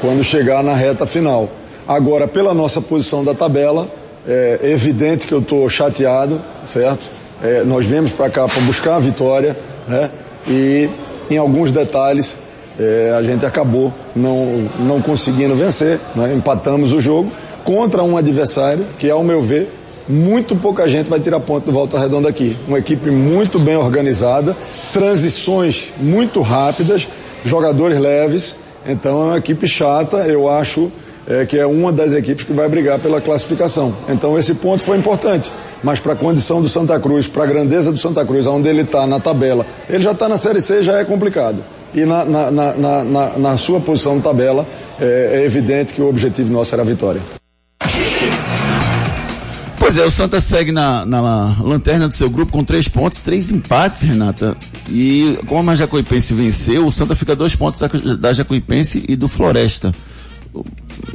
quando 0.00 0.22
chegar 0.22 0.62
na 0.62 0.74
reta 0.74 1.04
final. 1.04 1.50
Agora, 1.86 2.26
pela 2.26 2.52
nossa 2.52 2.80
posição 2.80 3.24
da 3.24 3.34
tabela, 3.34 3.88
é 4.26 4.58
evidente 4.64 5.26
que 5.26 5.32
eu 5.32 5.38
estou 5.38 5.68
chateado, 5.68 6.42
certo? 6.64 7.08
É, 7.42 7.62
nós 7.62 7.86
viemos 7.86 8.12
para 8.12 8.28
cá 8.28 8.48
para 8.48 8.60
buscar 8.62 8.96
a 8.96 8.98
vitória, 8.98 9.56
né? 9.86 10.10
E 10.48 10.88
em 11.30 11.36
alguns 11.36 11.70
detalhes 11.70 12.36
é, 12.78 13.14
a 13.16 13.22
gente 13.22 13.44
acabou 13.44 13.92
não, 14.14 14.68
não 14.78 15.00
conseguindo 15.00 15.54
vencer, 15.54 16.00
né? 16.14 16.32
empatamos 16.34 16.92
o 16.92 17.00
jogo 17.00 17.32
contra 17.64 18.02
um 18.02 18.16
adversário 18.16 18.86
que, 18.98 19.10
ao 19.10 19.24
meu 19.24 19.42
ver, 19.42 19.72
muito 20.08 20.54
pouca 20.54 20.86
gente 20.88 21.10
vai 21.10 21.18
tirar 21.18 21.40
ponto 21.40 21.64
do 21.66 21.72
Volta 21.72 21.98
Redonda 21.98 22.28
aqui. 22.28 22.56
Uma 22.68 22.78
equipe 22.78 23.10
muito 23.10 23.58
bem 23.58 23.76
organizada, 23.76 24.56
transições 24.92 25.92
muito 25.98 26.40
rápidas, 26.40 27.08
jogadores 27.42 27.98
leves. 27.98 28.56
Então 28.86 29.22
é 29.22 29.24
uma 29.30 29.38
equipe 29.38 29.66
chata, 29.66 30.18
eu 30.18 30.48
acho 30.48 30.92
é, 31.26 31.44
que 31.44 31.58
é 31.58 31.66
uma 31.66 31.92
das 31.92 32.12
equipes 32.12 32.44
que 32.44 32.52
vai 32.52 32.68
brigar 32.68 32.98
pela 32.98 33.20
classificação. 33.20 33.94
Então 34.08 34.38
esse 34.38 34.54
ponto 34.54 34.82
foi 34.82 34.96
importante. 34.96 35.52
Mas 35.82 36.00
para 36.00 36.12
a 36.12 36.16
condição 36.16 36.62
do 36.62 36.68
Santa 36.68 36.98
Cruz, 36.98 37.28
para 37.28 37.44
a 37.44 37.46
grandeza 37.46 37.92
do 37.92 37.98
Santa 37.98 38.24
Cruz, 38.24 38.46
onde 38.46 38.68
ele 38.68 38.82
está 38.82 39.06
na 39.06 39.20
tabela, 39.20 39.66
ele 39.88 40.02
já 40.02 40.12
está 40.12 40.28
na 40.28 40.38
Série 40.38 40.60
C, 40.60 40.82
já 40.82 40.98
é 40.98 41.04
complicado. 41.04 41.64
E 41.94 42.04
na, 42.04 42.24
na, 42.24 42.50
na, 42.50 42.74
na, 42.74 43.04
na, 43.04 43.38
na 43.38 43.56
sua 43.56 43.80
posição 43.80 44.16
de 44.16 44.22
tabela, 44.22 44.66
é, 45.00 45.40
é 45.40 45.44
evidente 45.44 45.94
que 45.94 46.02
o 46.02 46.08
objetivo 46.08 46.52
nosso 46.52 46.74
era 46.74 46.82
a 46.82 46.86
vitória. 46.86 47.22
Pois 49.78 49.96
é, 49.96 50.04
o 50.04 50.10
Santa 50.10 50.40
segue 50.40 50.72
na, 50.72 51.06
na 51.06 51.56
lanterna 51.62 52.08
do 52.08 52.16
seu 52.16 52.28
grupo 52.28 52.50
com 52.50 52.64
três 52.64 52.88
pontos, 52.88 53.22
três 53.22 53.52
empates, 53.52 54.02
Renata. 54.02 54.56
E 54.88 55.38
como 55.46 55.70
a 55.70 55.76
Jacuipense 55.76 56.34
venceu, 56.34 56.86
o 56.86 56.90
Santa 56.90 57.14
fica 57.14 57.36
dois 57.36 57.54
pontos 57.54 57.80
da, 57.80 57.88
da 58.16 58.32
Jacuipense 58.32 59.04
e 59.08 59.14
do 59.14 59.28
Floresta. 59.28 59.94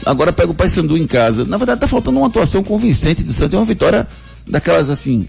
Agora 0.05 0.33
pega 0.33 0.51
o 0.51 0.55
Paysandu 0.55 0.97
em 0.97 1.07
casa. 1.07 1.45
Na 1.45 1.57
verdade 1.57 1.81
tá 1.81 1.87
faltando 1.87 2.17
uma 2.17 2.27
atuação 2.27 2.63
convincente 2.63 3.23
do 3.23 3.33
Santa. 3.33 3.55
É 3.55 3.59
uma 3.59 3.65
vitória 3.65 4.07
daquelas 4.47 4.89
assim, 4.89 5.27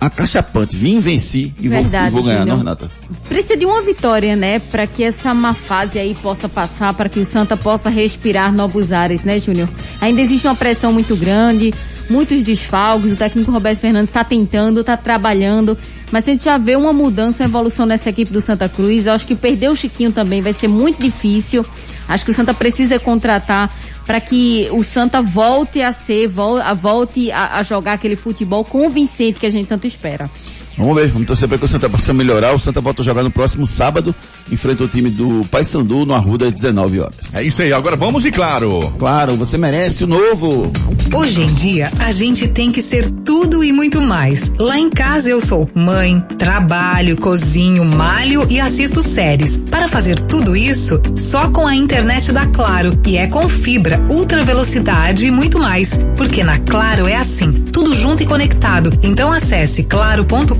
acachapante. 0.00 0.76
Vim, 0.76 1.00
venci 1.00 1.54
e 1.58 1.68
vou, 1.68 1.82
Verdade, 1.82 2.08
e 2.08 2.10
vou 2.10 2.22
ganhar, 2.22 2.46
não, 2.46 2.58
Renata? 2.58 2.90
Precisa 3.28 3.56
de 3.56 3.64
uma 3.64 3.82
vitória, 3.82 4.36
né? 4.36 4.58
Para 4.58 4.86
que 4.86 5.02
essa 5.02 5.34
má 5.34 5.54
fase 5.54 5.98
aí 5.98 6.14
possa 6.14 6.48
passar, 6.48 6.94
para 6.94 7.08
que 7.08 7.18
o 7.18 7.24
Santa 7.24 7.56
possa 7.56 7.88
respirar 7.88 8.52
novos 8.52 8.92
ares, 8.92 9.24
né, 9.24 9.40
Júnior? 9.40 9.68
Ainda 10.00 10.20
existe 10.20 10.46
uma 10.46 10.54
pressão 10.54 10.92
muito 10.92 11.16
grande, 11.16 11.72
muitos 12.08 12.42
desfalques, 12.42 13.12
o 13.12 13.16
técnico 13.16 13.50
Roberto 13.50 13.80
Fernandes 13.80 14.10
está 14.10 14.24
tentando, 14.24 14.80
está 14.80 14.96
trabalhando, 14.96 15.76
mas 16.12 16.26
a 16.26 16.30
gente 16.30 16.44
já 16.44 16.56
vê 16.56 16.76
uma 16.76 16.92
mudança, 16.92 17.42
uma 17.42 17.48
evolução 17.48 17.84
nessa 17.84 18.08
equipe 18.10 18.32
do 18.32 18.40
Santa 18.40 18.68
Cruz. 18.68 19.06
Eu 19.06 19.12
acho 19.12 19.26
que 19.26 19.34
perder 19.34 19.70
o 19.70 19.76
Chiquinho 19.76 20.12
também 20.12 20.40
vai 20.40 20.54
ser 20.54 20.68
muito 20.68 21.00
difícil. 21.00 21.64
Acho 22.08 22.24
que 22.24 22.30
o 22.30 22.34
Santa 22.34 22.54
precisa 22.54 22.98
contratar 22.98 23.70
para 24.06 24.20
que 24.20 24.68
o 24.72 24.82
Santa 24.82 25.20
volte 25.20 25.82
a 25.82 25.92
ser, 25.92 26.28
volte 26.28 27.30
a, 27.30 27.58
a 27.58 27.62
jogar 27.62 27.92
aquele 27.92 28.16
futebol 28.16 28.64
convincente 28.64 29.38
que 29.38 29.46
a 29.46 29.50
gente 29.50 29.68
tanto 29.68 29.86
espera. 29.86 30.30
Vamos 30.78 30.94
ver, 30.94 31.08
vamos 31.08 31.26
torcer 31.26 31.48
para 31.48 31.58
que 31.58 31.64
o 31.64 31.68
Santa 31.68 31.90
possa 31.90 32.14
melhorar. 32.14 32.54
O 32.54 32.58
Santa 32.58 32.80
volta 32.80 33.02
a 33.02 33.04
jogar 33.04 33.22
no 33.22 33.30
próximo 33.30 33.66
sábado, 33.66 34.14
enfrenta 34.50 34.84
o 34.84 34.88
time 34.88 35.10
do 35.10 35.44
Paysandu 35.50 36.04
no 36.06 36.14
Arruda 36.14 36.46
às 36.46 36.52
19 36.52 37.00
horas. 37.00 37.34
É 37.34 37.42
isso 37.42 37.62
aí, 37.62 37.72
agora 37.72 37.96
vamos 37.96 38.22
de 38.22 38.30
claro. 38.30 38.92
Claro, 38.98 39.36
você 39.36 39.58
merece 39.58 40.04
o 40.04 40.06
novo. 40.06 40.70
Hoje 41.12 41.42
em 41.42 41.46
dia, 41.46 41.90
a 41.98 42.12
gente 42.12 42.48
tem 42.48 42.70
que 42.70 42.82
ser 42.82 43.08
tudo 43.24 43.64
e 43.64 43.72
muito 43.72 44.00
mais. 44.00 44.50
Lá 44.58 44.78
em 44.78 44.90
casa 44.90 45.30
eu 45.30 45.40
sou 45.40 45.68
mãe, 45.74 46.20
trabalho, 46.38 47.16
cozinho, 47.16 47.84
malho 47.84 48.46
e 48.50 48.60
assisto 48.60 49.02
séries. 49.02 49.58
Para 49.70 49.88
fazer 49.88 50.20
tudo 50.20 50.56
isso, 50.56 51.00
só 51.16 51.48
com 51.50 51.66
a 51.66 51.74
internet 51.74 52.32
da 52.32 52.46
Claro. 52.46 52.98
E 53.06 53.16
é 53.16 53.26
com 53.26 53.48
fibra, 53.48 54.04
ultra 54.08 54.44
velocidade 54.44 55.26
e 55.26 55.30
muito 55.30 55.58
mais. 55.58 55.90
Porque 56.16 56.42
na 56.44 56.58
Claro 56.58 57.06
é 57.06 57.16
assim, 57.16 57.52
tudo 57.52 57.94
junto 57.94 58.22
e 58.22 58.26
conectado. 58.26 58.98
Então 59.02 59.32
acesse 59.32 59.84
claro.com.br 59.84 60.54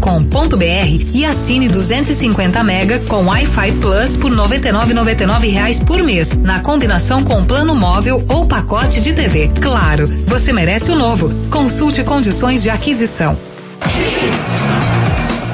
e 1.14 1.24
assine 1.24 1.68
250 1.68 2.62
mega 2.62 2.98
com 3.00 3.26
Wi-Fi 3.26 3.72
Plus 3.80 4.16
por 4.16 4.32
99,99 4.32 5.50
reais 5.50 5.78
por 5.78 6.02
mês, 6.02 6.36
na 6.36 6.60
combinação 6.60 7.24
com 7.24 7.44
plano 7.44 7.74
móvel 7.74 8.24
ou 8.28 8.46
pacote 8.46 9.00
de 9.00 9.12
TV. 9.12 9.48
Claro, 9.60 10.08
você 10.26 10.52
merece 10.52 10.90
o 10.90 10.96
novo. 10.96 11.30
Consulte 11.50 12.02
condições 12.04 12.62
de 12.62 12.70
aquisição. 12.70 13.36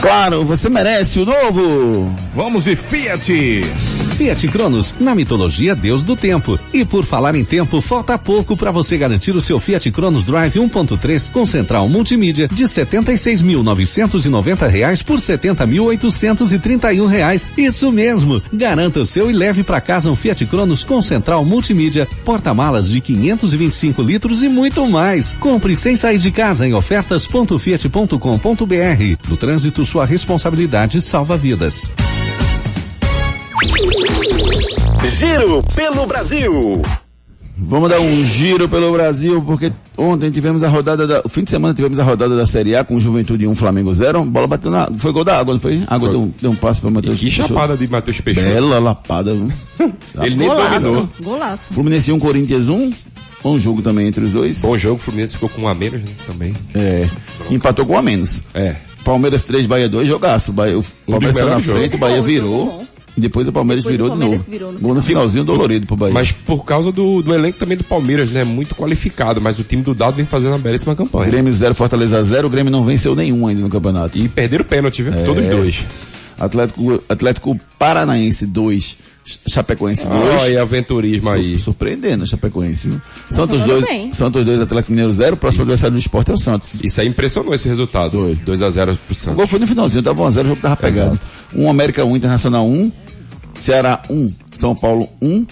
Claro, 0.01 0.45
você 0.45 0.69
merece 0.69 1.21
o 1.21 1.25
novo. 1.25 2.15
Vamos 2.35 2.65
de 2.65 2.77
Fiat. 2.77 3.63
Fiat 4.15 4.47
Cronos, 4.49 4.95
na 5.01 5.15
mitologia 5.15 5.75
Deus 5.75 6.05
do 6.05 6.15
Tempo. 6.15 6.59
E 6.73 6.85
por 6.85 7.05
falar 7.05 7.35
em 7.35 7.45
tempo, 7.45 7.81
falta 7.81 8.17
pouco 8.17 8.57
para 8.57 8.71
você 8.71 8.97
garantir 8.97 9.35
o 9.35 9.41
seu 9.41 9.59
Fiat 9.59 9.91
Cronos 9.91 10.23
Drive 10.25 10.55
1.3 10.55 11.33
com 11.33 11.45
central 11.45 11.89
multimídia 11.89 12.47
de 12.47 12.63
76.990 12.65 14.69
reais 14.69 15.03
por 15.03 15.19
70.831 15.19 17.09
reais. 17.09 17.45
Isso 17.59 17.91
mesmo. 17.91 18.41
Garanta 18.53 19.01
o 19.01 19.07
seu 19.07 19.29
e 19.29 19.33
leve 19.33 19.65
para 19.65 19.81
casa 19.81 20.09
um 20.09 20.15
Fiat 20.15 20.47
Cronos 20.47 20.85
com 20.85 21.03
central 21.03 21.45
multimídia, 21.45 22.07
porta-malas 22.25 22.89
de 22.89 23.01
525 23.01 24.01
litros 24.01 24.43
e 24.43 24.49
muito 24.49 24.89
mais. 24.89 25.33
Compre 25.41 25.75
sem 25.75 25.97
sair 25.97 26.19
de 26.19 26.31
casa 26.31 26.67
em 26.67 26.73
ofertas.fiat.com.br. 26.73 29.29
No 29.29 29.37
trânsito, 29.37 29.85
sua 29.85 30.07
responsabilidade 30.07 31.03
salva 31.03 31.37
vidas. 31.37 31.91
Giro 35.17 35.63
pelo 35.75 36.07
Brasil. 36.07 36.83
Vamos 37.57 37.89
dar 37.89 38.01
um 38.01 38.25
giro 38.25 38.69
pelo 38.69 38.93
Brasil, 38.93 39.41
porque 39.43 39.73
ontem 39.97 40.31
tivemos 40.31 40.63
a 40.63 40.69
rodada 40.69 41.07
da. 41.07 41.23
O 41.25 41.29
fim 41.29 41.45
de 41.45 41.51
semana 41.51 41.73
tivemos 41.73 41.99
a 41.99 42.05
rodada 42.05 42.37
da 42.37 42.45
Série 42.45 42.75
A 42.75 42.85
com 42.85 42.99
Juventude 42.99 43.47
1, 43.47 43.55
Flamengo 43.55 43.95
0. 43.95 44.25
Bola 44.25 44.47
bateu 44.47 44.71
na. 44.71 44.89
Foi 44.99 45.13
gol 45.13 45.25
da 45.25 45.39
água, 45.39 45.55
não 45.55 45.61
foi? 45.61 45.83
A 45.87 45.95
água 45.95 46.11
deu, 46.11 46.35
deu 46.43 46.51
um 46.51 46.57
passo 46.57 46.81
para 46.81 46.91
Matheus 46.91 47.17
Que 47.17 47.31
chapada 47.31 47.77
de 47.77 47.89
Matheus 47.89 48.21
Peixoto. 48.21 48.47
Bela 48.47 48.79
lapada, 48.79 49.33
viu? 49.33 49.49
Ele 50.21 50.37
nem 50.37 50.49
Golaço, 50.49 50.81
dominou. 50.81 51.09
Golaço. 51.23 51.65
Fluminense 51.73 52.13
1, 52.13 52.19
Corinthians 52.19 52.69
1. 52.69 52.93
Bom 53.43 53.59
jogo 53.59 53.83
também 53.83 54.09
entre 54.09 54.25
os 54.25 54.31
dois. 54.31 54.61
Bom 54.61 54.77
jogo, 54.77 54.97
o 54.97 54.99
Fluminense 54.99 55.35
ficou 55.35 55.49
com 55.49 55.63
um 55.63 55.69
a 55.69 55.75
menos 55.75 56.01
né, 56.01 56.17
também. 56.27 56.55
É. 56.75 57.09
Empatou 57.51 57.87
com 57.87 57.93
um 57.93 57.99
a 57.99 58.03
menos. 58.03 58.43
É. 58.53 58.77
Palmeiras 59.05 59.43
3, 59.43 59.67
Bahia 59.67 59.89
2, 59.89 60.09
jogaço. 60.09 60.53
Bahia, 60.53 60.79
o 60.79 60.85
Palmeiras 61.07 61.37
saiu 61.37 61.51
na 61.51 61.61
frente, 61.61 61.95
o 61.95 61.99
Bahia 61.99 62.23
virou. 62.23 62.83
E 63.17 63.21
depois 63.21 63.47
o 63.47 63.53
Palmeiras 63.53 63.85
Depois 63.85 64.01
o 64.01 64.03
virou 64.05 64.09
Palmeiras 64.19 64.45
de 64.45 64.51
novo. 64.51 64.51
virou 64.51 64.73
no 64.73 64.79
Gol 64.81 64.95
no 64.95 65.03
finalzinho 65.03 65.45
dolorido 65.45 65.87
pro 65.87 65.97
Bahia. 65.97 66.13
Mas 66.15 66.33
por 66.33 66.65
causa 66.65 66.91
do, 66.91 67.23
do 67.23 67.33
elenco 67.33 67.59
também 67.59 67.77
do 67.77 67.85
Palmeiras, 67.85 68.31
né? 68.31 68.43
Muito 68.43 68.75
qualificado, 68.75 69.41
mas 69.41 69.57
o 69.59 69.63
time 69.63 69.83
do 69.83 69.95
Dado 69.95 70.17
vem 70.17 70.27
fazendo 70.27 70.53
uma 70.53 70.59
belíssima 70.59 70.97
campanha. 70.97 71.31
Grêmio 71.31 71.53
0, 71.53 71.75
Fortaleza 71.77 72.21
0. 72.23 72.49
O 72.49 72.51
Grêmio 72.51 72.73
não 72.73 72.85
venceu 72.85 73.15
nenhum 73.15 73.47
ainda 73.47 73.63
no 73.63 73.69
campeonato. 73.71 74.19
E 74.19 74.29
perderam 74.29 74.65
o 74.65 74.67
pênalti, 74.69 75.03
viu? 75.03 75.13
É. 75.15 75.23
Todos 75.23 75.45
dois. 75.45 75.85
Atlético, 76.39 77.03
Atlético 77.09 77.61
Paranaense 77.79 78.45
2, 78.45 78.99
Chapecoense 79.49 80.07
2. 80.09 80.43
Olha, 80.43 80.63
aventurismo 80.63 81.31
aí. 81.31 81.57
Surpreendendo, 81.61 82.27
Chapecoense. 82.27 82.89
viu? 82.89 83.01
Santos 83.31 83.61
jogando 83.61 83.83
2, 83.83 83.87
bem. 83.87 84.13
Santos 84.13 84.45
2, 84.45 84.61
Atlético 84.61 84.91
Mineiro 84.93 85.13
0. 85.13 85.35
O 85.35 85.37
próximo 85.37 85.63
adversário 85.63 85.93
do 85.95 85.99
esporte 86.01 86.33
é 86.33 86.35
o 86.35 86.37
Santos. 86.37 86.83
Isso 86.83 87.01
aí 87.01 87.07
impressionou 87.09 87.55
esse 87.55 87.69
resultado. 87.69 88.37
2x0 88.45 88.85
pro 88.87 89.13
O 89.13 89.15
Santos. 89.15 89.37
gol 89.37 89.47
foi 89.47 89.61
no 89.61 89.67
finalzinho, 89.69 90.03
tava 90.03 90.25
1x0, 90.25 90.41
o 90.41 90.45
jogo 90.49 90.61
tava 90.61 90.77
pegado. 90.77 91.21
1 91.55 91.71
América 91.71 92.05
1, 92.05 92.17
Internacional 92.17 92.67
1, 92.69 92.93
Ceará 93.57 94.03
1, 94.11 94.29
São 94.55 94.75
Paulo 94.75 95.09
1, 95.21 95.47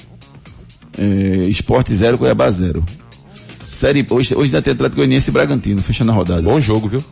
eh, 0.98 1.46
Esporte 1.48 1.94
0, 1.94 2.18
Cuiabá 2.18 2.50
0. 2.50 2.84
Série, 3.72 4.06
hoje, 4.08 4.34
hoje 4.34 4.48
ainda 4.48 4.62
tem 4.62 4.72
Atlético 4.72 4.96
Goianiense 4.96 5.30
e 5.30 5.32
Bragantino, 5.32 5.82
fechando 5.82 6.12
a 6.12 6.14
rodada. 6.14 6.42
Bom 6.42 6.60
jogo, 6.60 6.88
viu? 6.88 7.04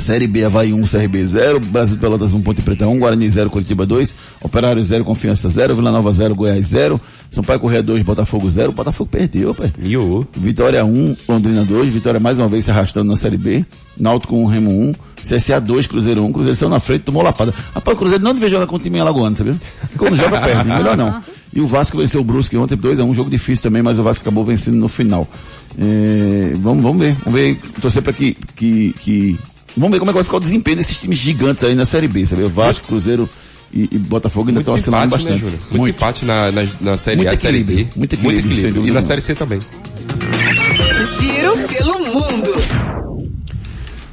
Série 0.00 0.26
B, 0.26 0.44
Havaí 0.44 0.72
1, 0.72 0.82
CRB 0.84 1.24
0, 1.24 1.60
Brasil 1.60 1.94
de 1.94 2.00
Pelotas 2.00 2.32
1, 2.32 2.40
Ponte 2.42 2.62
Preta 2.62 2.88
1, 2.88 2.98
Guarani 2.98 3.28
0, 3.28 3.50
Curitiba 3.50 3.86
2, 3.86 4.14
Operário 4.40 4.84
0, 4.84 5.04
Confiança 5.04 5.48
0, 5.48 5.74
Vila 5.74 5.92
Nova 5.92 6.10
0, 6.10 6.34
Goiás 6.34 6.66
0, 6.66 7.00
Sampaio 7.30 7.60
Correia 7.60 7.82
2, 7.82 8.02
Botafogo 8.02 8.48
0, 8.48 8.72
Botafogo 8.72 9.10
perdeu, 9.10 9.54
pai. 9.54 9.72
Miou. 9.78 10.26
Vitória 10.36 10.84
1, 10.84 11.16
Londrina 11.28 11.64
2, 11.64 11.92
Vitória 11.92 12.18
mais 12.18 12.38
uma 12.38 12.48
vez 12.48 12.64
se 12.64 12.70
arrastando 12.70 13.10
na 13.10 13.16
Série 13.16 13.36
B, 13.36 13.64
Náutico 13.98 14.36
1, 14.36 14.44
Remo 14.46 14.70
1, 14.70 14.92
CSA 15.22 15.60
2, 15.60 15.86
Cruzeiro 15.86 16.24
1, 16.24 16.32
Cruzeiro 16.32 16.58
saiu 16.58 16.70
na 16.70 16.80
frente, 16.80 17.02
tomou 17.02 17.22
lapada. 17.22 17.54
Rapaz, 17.74 17.94
o 17.94 17.98
Cruzeiro 17.98 18.24
não 18.24 18.32
devia 18.32 18.48
jogar 18.48 18.66
com 18.66 18.76
o 18.76 18.78
time 18.78 18.98
alagoano, 18.98 19.36
sabia? 19.36 19.60
Quando 19.96 20.16
joga, 20.16 20.40
perde, 20.42 20.70
melhor 20.70 20.96
não. 20.96 21.20
E 21.52 21.60
o 21.60 21.66
Vasco 21.66 21.96
venceu 21.98 22.20
o 22.20 22.24
Brusque 22.24 22.56
ontem 22.56 22.76
2 22.76 23.00
a 23.00 23.04
1 23.04 23.12
jogo 23.12 23.28
difícil 23.28 23.62
também, 23.62 23.82
mas 23.82 23.98
o 23.98 24.02
Vasco 24.02 24.22
acabou 24.22 24.44
vencendo 24.44 24.76
no 24.76 24.88
final. 24.88 25.28
É, 25.78 26.54
vamos, 26.58 26.82
vamos 26.82 26.98
ver, 26.98 27.16
vamos 27.24 27.40
ver, 27.40 27.56
torcer 27.80 28.02
para 28.02 28.12
que, 28.12 28.36
que, 28.54 28.94
que, 29.00 29.38
vamos 29.76 29.92
ver 29.92 29.98
como 29.98 30.10
é 30.10 30.12
que 30.12 30.18
vai 30.18 30.24
ficar 30.24 30.36
o 30.36 30.40
desempenho 30.40 30.76
desses 30.76 30.98
times 31.00 31.18
gigantes 31.18 31.62
aí 31.64 31.74
na 31.74 31.84
Série 31.86 32.08
B, 32.08 32.24
sabe? 32.26 32.42
Vasco, 32.44 32.86
Cruzeiro 32.86 33.28
e, 33.72 33.88
e 33.92 33.98
Botafogo 33.98 34.48
ainda 34.48 34.60
estão 34.60 34.74
Muito 34.74 34.88
empate, 34.88 35.06
né, 35.06 35.16
bastante. 35.16 35.40
Júnior? 35.44 35.60
Muito, 35.70 35.88
empate 35.96 36.24
na, 36.24 36.52
na, 36.52 36.66
na 36.80 36.96
Série 36.96 37.16
Muito 37.18 37.30
A 37.30 37.34
e 37.34 37.36
Série 37.36 37.58
B. 37.64 37.72
equilíbrio, 37.72 37.98
muito 37.98 38.12
equilíbrio, 38.14 38.56
sem 38.56 38.72
dúvida 38.72 38.88
E 38.88 38.94
na. 38.94 39.02
Série 39.02 39.20
C 39.20 39.34
também. 39.34 39.58
Giro 41.20 41.56
pelo 41.68 41.98
mundo. 42.00 42.50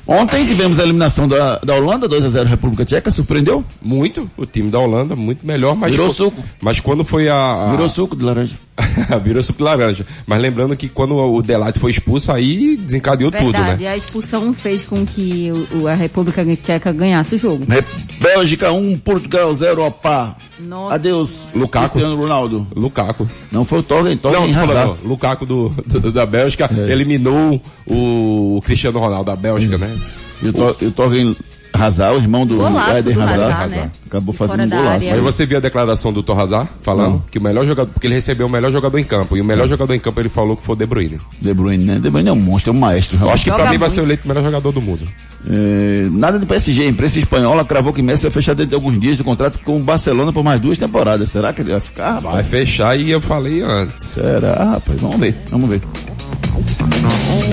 Ontem 0.10 0.46
tivemos 0.48 0.80
a 0.80 0.84
eliminação 0.84 1.28
da, 1.28 1.60
da 1.60 1.76
Holanda, 1.76 2.08
2 2.08 2.24
a 2.24 2.30
0 2.30 2.48
República 2.48 2.86
Tcheca, 2.86 3.12
surpreendeu? 3.12 3.62
Muito. 3.82 4.30
O 4.38 4.46
time 4.46 4.70
da 4.72 4.80
Holanda, 4.80 5.16
muito 5.18 5.46
melhor, 5.46 5.76
mas. 5.76 5.92
Virou 5.92 6.08
co- 6.08 6.14
suco. 6.14 6.44
Mas 6.62 6.80
quando 6.80 7.04
foi 7.04 7.28
a. 7.28 7.36
a- 7.36 7.72
Virou 7.72 7.90
suco 7.90 8.16
de 8.16 8.24
laranja. 8.24 8.56
Virou 9.24 9.42
suco 9.42 9.58
de 9.58 9.64
laranja. 9.64 10.06
Mas 10.26 10.40
lembrando 10.42 10.76
que 10.78 10.88
quando 10.88 11.16
o 11.16 11.42
Delate 11.42 11.80
foi 11.80 11.92
expulso, 11.92 12.32
aí 12.32 12.78
desencadeou 12.78 13.32
tudo, 13.32 13.52
Verdade, 13.52 13.84
né? 13.84 13.90
a 13.90 13.98
expulsão 13.98 14.54
fez 14.54 14.86
com 14.88 15.06
que 15.06 15.52
o- 15.74 15.88
a 15.88 15.94
República 15.96 16.46
Tcheca 16.56 16.92
ganhasse 16.92 17.36
o 17.36 17.38
jogo. 17.38 17.66
Re- 17.68 17.84
Bélgica 18.22 18.72
1, 18.72 18.98
Portugal 19.00 19.54
0, 19.54 19.84
opa. 19.84 20.36
Nossa. 20.60 20.96
Adeus, 20.96 21.48
Lukaku. 21.54 21.90
Cristiano 21.90 22.16
Ronaldo. 22.22 22.68
Lukaku. 22.76 23.30
Não 23.52 23.64
foi 23.66 23.80
o 23.80 23.84
Torgen, 23.84 24.12
Não, 24.14 24.18
Torgen 24.18 24.54
não, 24.54 24.64
Hazard. 24.64 24.86
não, 25.04 25.10
Lukaku 25.10 25.46
do, 25.46 25.70
do- 25.70 26.12
da 26.12 26.26
Bélgica 26.26 26.70
É. 26.76 26.92
eliminou 26.92 27.62
o 27.86 28.62
Cristiano 28.64 29.00
Ronaldo 29.00 29.26
da 29.26 29.36
Bélgica, 29.36 29.78
né? 29.78 29.96
E 30.42 30.50
o, 30.50 30.76
e 30.82 30.86
o 30.86 30.92
Torgen 30.92 31.36
O 31.74 32.18
irmão 32.18 32.46
do 32.46 32.66
Hazard, 32.66 33.12
Hazard, 33.14 33.76
né? 33.76 33.92
acabou 34.08 34.32
De 34.34 34.38
fazendo 34.38 34.64
um 34.64 34.70
golaço. 34.70 35.08
Mas 35.10 35.20
você 35.22 35.46
viu 35.46 35.58
a 35.58 35.62
declaração 35.62 36.12
do 36.12 36.24
Torrazar 36.24 36.68
falando 36.82 37.10
Não. 37.12 37.24
que 37.30 37.38
o 37.38 37.42
melhor 37.42 37.66
jogador, 37.66 37.92
porque 37.92 38.08
ele 38.08 38.16
recebeu 38.16 38.48
o 38.48 38.50
melhor 38.50 38.72
jogador 38.72 38.98
em 38.98 39.04
campo, 39.04 39.38
e 39.38 39.42
o 39.42 39.46
melhor 39.46 39.68
jogador 39.68 39.94
em 39.94 40.00
campo 40.00 40.20
ele 40.20 40.30
falou 40.30 40.58
que 40.58 40.64
foi 40.64 40.74
o 40.74 40.78
De 40.78 40.86
Bruyne. 40.86 41.18
De 41.40 41.54
Bruyne, 41.54 41.84
né? 41.84 42.00
De 42.00 42.10
Bruyne 42.10 42.30
é 42.30 42.32
um 42.34 42.36
monstro, 42.40 42.72
é 42.72 42.76
um 42.76 42.80
maestro. 42.80 43.18
Eu 43.22 43.30
acho 43.30 43.44
que 43.44 43.50
Joga 43.50 43.64
pra 43.64 43.72
mim 43.72 43.78
vai 43.78 43.88
muito. 43.90 43.96
ser 43.96 44.02
o 44.02 44.04
eleito 44.06 44.26
o 44.26 44.28
melhor 44.28 44.44
jogador 44.44 44.72
do 44.72 44.82
mundo. 44.82 45.08
É, 45.50 46.08
nada 46.12 46.40
de 46.40 46.46
PSG, 46.46 46.82
a 46.84 46.88
imprensa 46.88 47.20
espanhola 47.20 47.64
cravou 47.64 47.94
que 47.94 48.02
Messi 48.02 48.24
vai 48.24 48.32
fechar 48.32 48.54
dentro 48.54 48.70
de 48.70 48.76
alguns 48.76 49.00
dias 49.00 49.18
de 49.18 49.24
contrato 49.24 49.60
com 49.64 49.78
o 49.78 49.80
Barcelona 49.80 50.34
por 50.34 50.44
mais 50.44 50.60
duas 50.60 50.78
temporadas. 50.78 51.30
Será 51.30 51.54
que 51.54 51.62
ele 51.62 51.72
vai 51.72 51.80
ficar, 51.80 52.14
rapaz? 52.16 52.34
Vai 52.36 52.44
fechar 52.44 53.00
e 53.00 53.12
eu 53.12 53.22
falei 53.22 53.62
antes. 53.62 54.06
Será, 54.06 54.72
rapaz? 54.72 55.00
Vamos 55.00 55.18
ver, 55.18 55.36
vamos 55.50 55.70
ver. 55.70 55.82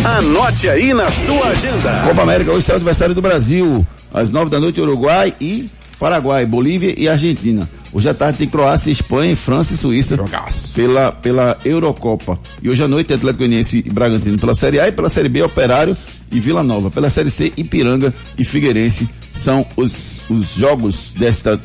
Anote 0.04 0.68
aí 0.68 0.92
na 0.94 1.08
sua 1.10 1.48
agenda. 1.48 2.02
Copa 2.06 2.22
América, 2.22 2.52
hoje 2.52 2.70
é 2.70 2.72
o 2.72 2.76
adversário 2.76 3.14
do 3.14 3.22
Brasil. 3.22 3.86
Às 4.14 4.30
nove 4.30 4.48
da 4.48 4.60
noite, 4.60 4.80
Uruguai 4.80 5.34
e 5.40 5.68
Paraguai, 5.98 6.46
Bolívia 6.46 6.94
e 6.96 7.08
Argentina. 7.08 7.68
Hoje 7.92 8.08
à 8.08 8.14
tarde 8.14 8.38
tem 8.38 8.48
Croácia, 8.48 8.90
Espanha, 8.90 9.36
França 9.36 9.74
e 9.74 9.76
Suíça. 9.76 10.16
Jogaço. 10.16 10.72
Pela, 10.72 11.10
pela 11.10 11.58
Eurocopa. 11.64 12.38
E 12.62 12.70
hoje 12.70 12.82
à 12.82 12.88
noite 12.88 13.08
tem 13.08 13.16
Atlético 13.16 13.40
Goianiense 13.40 13.82
e 13.84 13.90
Bragantino 13.90 14.38
pela 14.38 14.54
Série 14.54 14.78
A 14.78 14.88
e 14.88 14.92
pela 14.92 15.08
Série 15.08 15.28
B, 15.28 15.42
Operário 15.42 15.96
e 16.30 16.38
Vila 16.38 16.62
Nova. 16.62 16.90
Pela 16.90 17.10
Série 17.10 17.30
C, 17.30 17.52
Ipiranga 17.56 18.14
e 18.38 18.44
Figueirense 18.44 19.08
são 19.34 19.66
os, 19.76 20.22
os 20.30 20.54
jogos 20.54 21.12
desta 21.12 21.60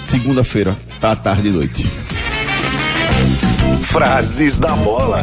segunda-feira, 0.00 0.76
tá 1.00 1.12
à 1.12 1.16
tarde 1.16 1.48
e 1.48 1.50
noite. 1.50 1.86
Frases 3.82 4.58
da 4.58 4.74
bola. 4.74 5.22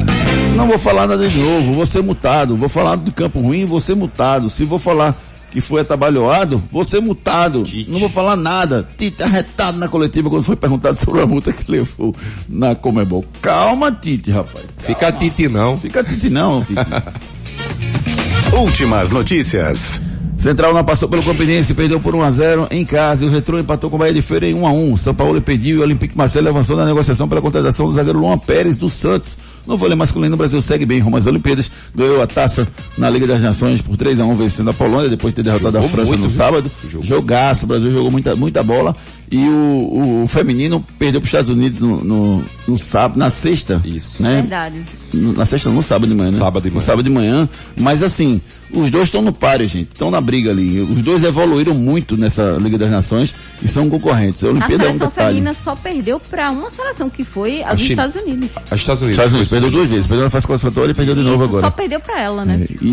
Não 0.55 0.67
vou 0.67 0.77
falar 0.77 1.07
nada 1.07 1.27
de 1.27 1.37
novo, 1.37 1.73
vou 1.73 1.85
ser 1.85 2.01
multado. 2.01 2.55
Vou 2.55 2.69
falar 2.69 2.95
do 2.95 3.11
campo 3.11 3.41
ruim, 3.41 3.65
vou 3.65 3.81
ser 3.81 3.95
multado. 3.95 4.49
Se 4.49 4.63
vou 4.63 4.79
falar 4.79 5.17
que 5.51 5.61
foi 5.61 5.81
atabalhoado, 5.81 6.63
vou 6.71 6.83
ser 6.83 7.01
multado. 7.01 7.65
Não 7.87 7.99
vou 7.99 8.09
falar 8.09 8.37
nada. 8.37 8.87
Tite 8.97 9.21
arretado 9.21 9.77
na 9.77 9.89
coletiva 9.89 10.29
quando 10.29 10.43
foi 10.43 10.55
perguntado 10.55 10.97
sobre 10.97 11.21
a 11.21 11.27
multa 11.27 11.51
que 11.51 11.69
levou 11.69 12.15
na 12.47 12.73
Comebol. 12.73 13.25
Calma, 13.41 13.91
Tite, 13.91 14.31
rapaz. 14.31 14.65
Fica 14.79 15.11
Tite 15.11 15.49
não. 15.49 15.77
Fica 15.77 16.03
Tite 16.03 16.29
não, 16.29 16.63
Tite. 16.63 16.79
Últimas 18.57 19.11
notícias. 19.11 20.01
Central 20.37 20.73
não 20.73 20.83
passou 20.83 21.07
pelo 21.07 21.21
Campinense, 21.21 21.71
perdeu 21.73 21.99
por 21.99 22.15
1 22.15 22.21
a 22.23 22.31
0 22.31 22.67
em 22.71 22.83
casa 22.83 23.23
e 23.23 23.27
o 23.27 23.31
Retrô 23.31 23.59
empatou 23.59 23.91
com 23.91 23.95
o 23.95 23.99
Bahia 23.99 24.13
de 24.13 24.23
Feira 24.23 24.47
em 24.47 24.55
1 24.55 24.65
a 24.65 24.71
1. 24.71 24.97
São 24.97 25.13
Paulo 25.13 25.39
pediu 25.39 25.77
e 25.77 25.79
o 25.79 25.83
Olympique 25.83 26.17
Marcelo 26.17 26.49
avançou 26.49 26.75
na 26.75 26.83
negociação 26.83 27.29
pela 27.29 27.41
contratação 27.41 27.85
do 27.85 27.93
zagueiro 27.93 28.19
Luan 28.19 28.39
Pérez 28.39 28.75
do 28.75 28.89
Santos. 28.89 29.37
No 29.67 29.77
vôlei 29.77 29.95
masculino, 29.95 30.33
o 30.33 30.37
Brasil 30.37 30.61
segue 30.61 30.85
bem 30.85 30.99
rumo 30.99 31.17
às 31.17 31.27
Olimpíadas, 31.27 31.71
ganhou 31.95 32.21
a 32.21 32.27
taça 32.27 32.67
na 32.97 33.09
Liga 33.09 33.27
das 33.27 33.41
Nações 33.41 33.81
por 33.81 33.95
3 33.97 34.19
a 34.19 34.25
1 34.25 34.35
vencendo 34.35 34.69
a 34.69 34.73
Polônia, 34.73 35.09
depois 35.09 35.33
de 35.33 35.35
ter 35.37 35.43
derrotado 35.43 35.77
a 35.77 35.81
Jogou 35.81 35.89
França 35.89 36.07
muito, 36.09 36.21
no 36.21 36.27
viu? 36.27 36.37
sábado. 36.37 36.71
Jogou. 36.89 37.03
Jogaço, 37.07 37.65
o 37.65 37.67
Brasil 37.67 37.91
jogou 37.91 38.09
muita, 38.11 38.35
muita 38.35 38.63
bola 38.63 38.95
e 39.31 39.37
o, 39.47 40.23
o 40.23 40.27
feminino 40.27 40.83
perdeu 40.99 41.21
para 41.21 41.25
os 41.25 41.29
Estados 41.29 41.49
Unidos 41.49 41.79
no, 41.81 42.03
no, 42.03 42.43
no 42.67 42.77
sábado, 42.77 43.17
na 43.17 43.29
sexta. 43.29 43.81
Isso. 43.85 44.21
Né? 44.21 44.41
Verdade. 44.41 44.81
No- 45.13 45.33
na 45.33 45.45
sexta, 45.45 45.69
no 45.69 45.81
sábado 45.83 46.09
de 46.09 46.15
manhã, 46.15 46.31
né? 46.31 46.37
Sábado 46.37 46.63
de 46.63 46.69
No 46.69 46.75
manhã. 46.75 46.85
sábado 46.85 47.03
de 47.03 47.09
manhã. 47.09 47.49
Mas 47.77 48.01
assim, 48.03 48.41
os 48.73 48.89
dois 48.89 49.05
estão 49.05 49.21
no 49.21 49.31
páreo, 49.33 49.67
gente. 49.67 49.89
Estão 49.91 50.09
na 50.11 50.19
briga 50.21 50.51
ali. 50.51 50.79
Os 50.81 50.97
dois 51.01 51.23
evoluíram 51.23 51.73
muito 51.73 52.15
nessa 52.17 52.57
Liga 52.61 52.77
das 52.77 52.89
Nações 52.89 53.33
e 53.61 53.67
são 53.67 53.89
concorrentes. 53.89 54.43
A 54.43 54.47
A 54.47 54.51
Olimpíada 54.51 54.73
é 54.73 54.77
um 54.77 54.79
seleção 54.91 55.07
detalhe. 55.09 55.27
feminina 55.29 55.55
só 55.63 55.75
perdeu 55.75 56.19
pra 56.19 56.51
uma 56.51 56.69
seleção 56.71 57.09
que 57.09 57.23
foi 57.23 57.63
a 57.63 57.73
dos 57.73 57.81
China. 57.85 58.05
Estados 58.07 58.21
Unidos. 58.27 58.49
Os 58.65 58.71
Estados 58.79 59.01
Unidos. 59.01 59.11
Estados 59.11 59.33
Unidos 59.33 59.49
perdeu 59.49 59.71
duas 59.71 59.89
vezes. 59.89 60.07
Perdeu 60.07 60.23
na 60.25 60.29
fase 60.29 60.47
classificatória 60.47 60.91
e 60.91 60.95
perdeu 60.95 61.15
de 61.15 61.21
novo 61.23 61.35
Isso, 61.35 61.43
agora. 61.45 61.65
Só 61.65 61.71
perdeu 61.71 61.99
pra 61.99 62.21
ela, 62.21 62.45
né? 62.45 62.61
É, 62.69 62.73
E, 62.81 62.87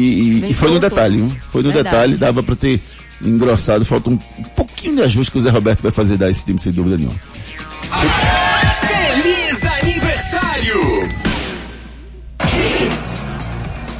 e- 0.46 0.50
e 0.50 0.54
foi 0.54 0.70
no 0.72 0.78
detalhe, 0.78 1.16
viu? 1.18 1.28
Foi 1.48 1.62
no 1.62 1.72
Verdade. 1.72 1.94
detalhe, 1.94 2.16
dava 2.16 2.42
pra 2.42 2.56
ter 2.56 2.80
engrossado. 3.22 3.84
Falta 3.84 4.10
um 4.10 4.16
pouquinho 4.56 4.96
de 4.96 5.02
ajuste 5.02 5.32
que 5.32 5.38
o 5.38 5.42
Zé 5.42 5.50
Roberto 5.50 5.80
vai 5.82 5.92
fazer 5.92 6.16
dar 6.16 6.30
esse 6.30 6.44
time, 6.44 6.58
sem 6.58 6.72
dúvida 6.72 6.96
nenhuma. 6.96 7.16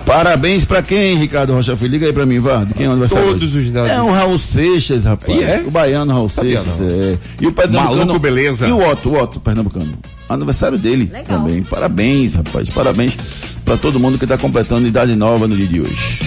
Parabéns 0.08 0.64
pra 0.64 0.82
quem, 0.82 1.16
Ricardo 1.18 1.52
Rocha 1.52 1.76
Filho? 1.76 1.90
Liga 1.92 2.06
aí 2.06 2.12
pra 2.14 2.24
mim, 2.24 2.38
vá. 2.40 2.64
De 2.64 2.72
quem 2.72 2.86
é 2.86 2.88
o 2.88 2.92
aniversário? 2.92 3.26
Todos 3.28 3.54
hoje? 3.54 3.66
os 3.66 3.70
dados. 3.70 3.90
É 3.90 4.00
o 4.00 4.10
Raul 4.10 4.38
Seixas, 4.38 5.04
rapaz. 5.04 5.38
E 5.38 5.44
é? 5.44 5.58
O 5.66 5.70
baiano 5.70 6.10
Raul 6.10 6.30
Sabia 6.30 6.62
Seixas. 6.62 6.80
não. 6.80 6.88
É. 6.88 7.18
E 7.42 7.46
o 7.46 7.52
Pernambucano. 7.52 7.96
Maluco, 7.98 8.18
beleza. 8.18 8.66
E 8.66 8.72
o 8.72 8.78
Otto, 8.90 9.10
o 9.10 9.22
Otto, 9.22 9.38
Pernambucano. 9.38 9.98
Aniversário 10.26 10.78
dele 10.78 11.10
Legal. 11.12 11.24
também. 11.40 11.62
Parabéns, 11.62 12.34
rapaz. 12.36 12.70
Parabéns 12.70 13.18
pra 13.66 13.76
todo 13.76 14.00
mundo 14.00 14.16
que 14.18 14.26
tá 14.26 14.38
completando 14.38 14.88
idade 14.88 15.14
nova 15.14 15.46
no 15.46 15.54
dia 15.54 15.66
de 15.66 15.82
hoje. 15.82 16.20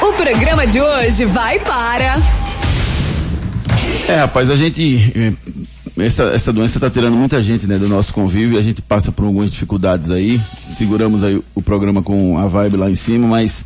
O 0.00 0.12
programa 0.12 0.68
de 0.68 0.80
hoje 0.80 1.24
vai 1.24 1.58
para. 1.58 2.16
É, 4.08 4.14
rapaz, 4.20 4.52
a 4.52 4.54
gente. 4.56 5.36
Essa, 5.98 6.24
essa 6.24 6.52
doença 6.52 6.78
tá 6.78 6.88
tirando 6.88 7.16
muita 7.16 7.42
gente, 7.42 7.66
né, 7.66 7.78
do 7.78 7.88
nosso 7.88 8.12
convívio. 8.12 8.58
A 8.58 8.62
gente 8.62 8.80
passa 8.80 9.10
por 9.10 9.24
algumas 9.24 9.50
dificuldades 9.50 10.10
aí. 10.10 10.40
Seguramos 10.76 11.22
aí 11.22 11.42
o 11.54 11.62
programa 11.62 12.02
com 12.02 12.38
a 12.38 12.46
vibe 12.46 12.76
lá 12.76 12.90
em 12.90 12.94
cima, 12.94 13.26
mas 13.26 13.64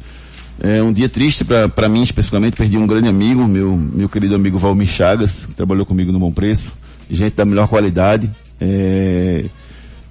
é 0.61 0.83
um 0.83 0.93
dia 0.93 1.09
triste 1.09 1.45
pra 1.45 1.89
mim, 1.89 2.03
especificamente. 2.03 2.57
Perdi 2.57 2.76
um 2.76 2.87
grande 2.87 3.09
amigo, 3.09 3.47
meu, 3.47 3.76
meu 3.76 4.09
querido 4.09 4.35
amigo 4.35 4.59
Valmir 4.59 4.89
Chagas, 4.89 5.47
que 5.47 5.55
trabalhou 5.55 5.85
comigo 5.85 6.12
no 6.12 6.18
Bom 6.18 6.33
Preço. 6.33 6.72
Gente 7.11 7.35
da 7.35 7.45
melhor 7.45 7.68
qualidade. 7.68 8.30
É, 8.61 9.45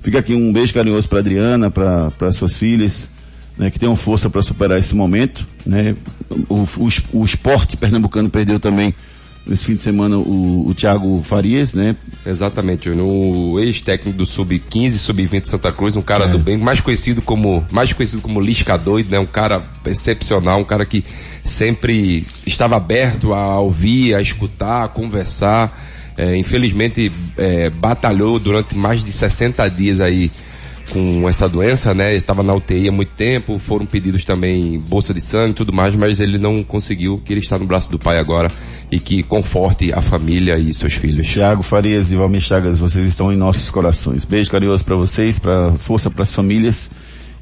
Fica 0.01 0.17
aqui 0.17 0.34
um 0.34 0.51
beijo 0.51 0.74
carinhoso 0.74 1.07
para 1.07 1.19
Adriana, 1.19 1.69
para 1.69 2.32
suas 2.32 2.53
filhas, 2.53 3.07
né, 3.55 3.69
que 3.69 3.78
tenham 3.78 3.95
força 3.95 4.30
para 4.30 4.41
superar 4.41 4.80
esse 4.80 4.95
momento, 4.95 5.47
né? 5.63 5.95
O, 6.49 6.63
o, 6.63 6.89
o 7.13 7.26
esporte 7.26 7.78
pernambucano 7.78 8.30
perdeu 8.30 8.59
também 8.59 8.95
nesse 9.46 9.66
fim 9.66 9.76
de 9.76 9.82
semana 9.82 10.18
o, 10.18 10.68
o 10.68 10.74
Thiago 10.74 11.22
Farias, 11.24 11.74
né? 11.74 11.96
Exatamente, 12.26 12.89
o 12.89 13.60
ex-técnico 13.60 14.18
do 14.18 14.26
Sub-15, 14.26 14.92
Sub-20 14.94 15.46
Santa 15.46 15.72
Cruz, 15.72 15.96
um 15.96 16.02
cara 16.02 16.26
É. 16.26 16.28
do 16.28 16.38
bem, 16.39 16.58
mais 16.58 16.80
conhecido 16.80 17.22
como, 17.22 17.66
mais 17.72 17.92
conhecido 17.94 18.22
como 18.22 18.39
Lisca 18.39 18.78
doido, 18.78 19.10
né? 19.10 19.20
Um 19.20 19.26
cara 19.26 19.64
excepcional, 19.86 20.60
um 20.60 20.64
cara 20.64 20.86
que 20.86 21.04
sempre 21.44 22.26
estava 22.46 22.76
aberto 22.78 23.34
a 23.34 23.60
ouvir, 23.60 24.16
a 24.16 24.22
escutar, 24.22 24.84
a 24.84 24.88
conversar. 24.88 25.88
é, 26.18 26.36
infelizmente 26.36 27.12
é, 27.38 27.70
batalhou 27.70 28.38
durante 28.38 28.76
mais 28.76 29.04
de 29.04 29.12
60 29.12 29.68
dias 29.70 30.02
aí 30.02 30.30
com 30.92 31.28
essa 31.28 31.48
doença, 31.48 31.94
né? 31.94 32.14
Estava 32.16 32.44
na 32.44 32.54
UTI 32.54 32.89
há 32.89 32.92
muito 32.92 33.12
tempo, 33.14 33.58
foram 33.60 33.86
pedidos 33.86 34.24
também 34.24 34.80
bolsa 34.80 35.14
de 35.14 35.22
sangue 35.22 35.54
tudo 35.54 35.74
mais, 35.74 35.96
mas 35.96 36.20
ele 36.20 36.38
não 36.38 36.64
conseguiu, 36.64 37.18
que 37.18 37.34
ele 37.34 37.39
está 37.39 37.58
no 37.58 37.66
braço 37.66 37.89
do 37.89 37.98
pai 37.98 38.18
agora 38.18 38.52
e 38.92 39.00
que 39.00 39.24
conforte 39.24 39.94
a 39.94 40.02
família 40.02 40.58
e 40.58 40.74
seus 40.74 40.94
filhos. 40.94 41.28
Tiago 41.28 41.64
Farias 41.64 42.12
e 42.12 42.16
Valmir 42.16 42.42
Chagas, 42.42 42.78
vocês 42.78 43.08
estão 43.08 43.32
em 43.32 43.38
nossos 43.38 43.72
corações. 43.72 44.26
Beijo 44.26 44.52
carinhoso 44.52 44.84
para 44.84 44.96
vocês, 44.96 45.39
para 45.39 45.74
força 45.74 46.10
para 46.10 46.24
as 46.24 46.34
famílias. 46.34 46.89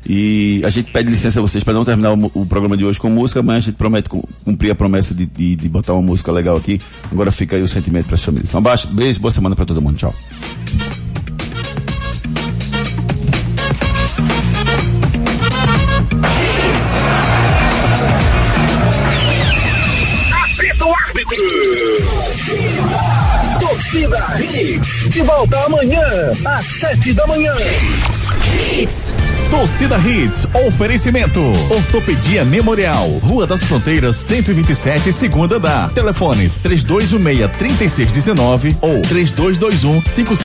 E 0.07 0.61
a 0.63 0.69
gente 0.69 0.91
pede 0.91 1.09
licença 1.09 1.39
a 1.39 1.41
vocês 1.41 1.63
para 1.63 1.73
não 1.73 1.83
terminar 1.83 2.13
o, 2.13 2.31
o, 2.33 2.45
programa 2.45 2.77
de 2.77 2.85
hoje 2.85 2.99
com 2.99 3.09
música, 3.09 3.41
mas 3.41 3.57
a 3.57 3.59
gente 3.59 3.75
promete 3.75 4.09
cumprir 4.45 4.71
a 4.71 4.75
promessa 4.75 5.13
de, 5.13 5.25
de, 5.25 5.55
de 5.57 5.69
botar 5.69 5.93
uma 5.93 6.01
música 6.01 6.31
legal 6.31 6.55
aqui. 6.55 6.79
Agora 7.11 7.31
fica 7.31 7.57
aí 7.57 7.61
o 7.61 7.67
sentimento 7.67 8.05
para 8.05 8.15
as 8.15 8.23
famílias. 8.23 8.53
Um 8.53 8.59
abraço, 8.59 8.87
beijo, 8.87 9.19
boa 9.19 9.31
semana 9.31 9.55
para 9.55 9.65
todo 9.65 9.81
mundo. 9.81 9.97
Tchau. 9.97 10.15
Torcida 24.09 24.41
Hits, 24.41 25.09
de 25.09 25.21
volta 25.21 25.65
amanhã, 25.65 26.01
às 26.43 26.65
sete 26.65 27.13
da 27.13 27.27
manhã. 27.27 27.53
Torcida 29.51 29.97
Hits, 29.99 30.47
oferecimento. 30.67 31.39
Ortopedia 31.69 32.43
Memorial, 32.43 33.07
Rua 33.23 33.45
das 33.45 33.61
Fronteiras, 33.63 34.15
127, 34.15 35.13
segunda 35.13 35.59
da. 35.59 35.89
Telefones 35.89 36.57
3216 36.57 37.57
3619 37.57 38.77
ou 38.81 39.01
3221 39.03 40.03
5 40.03 40.35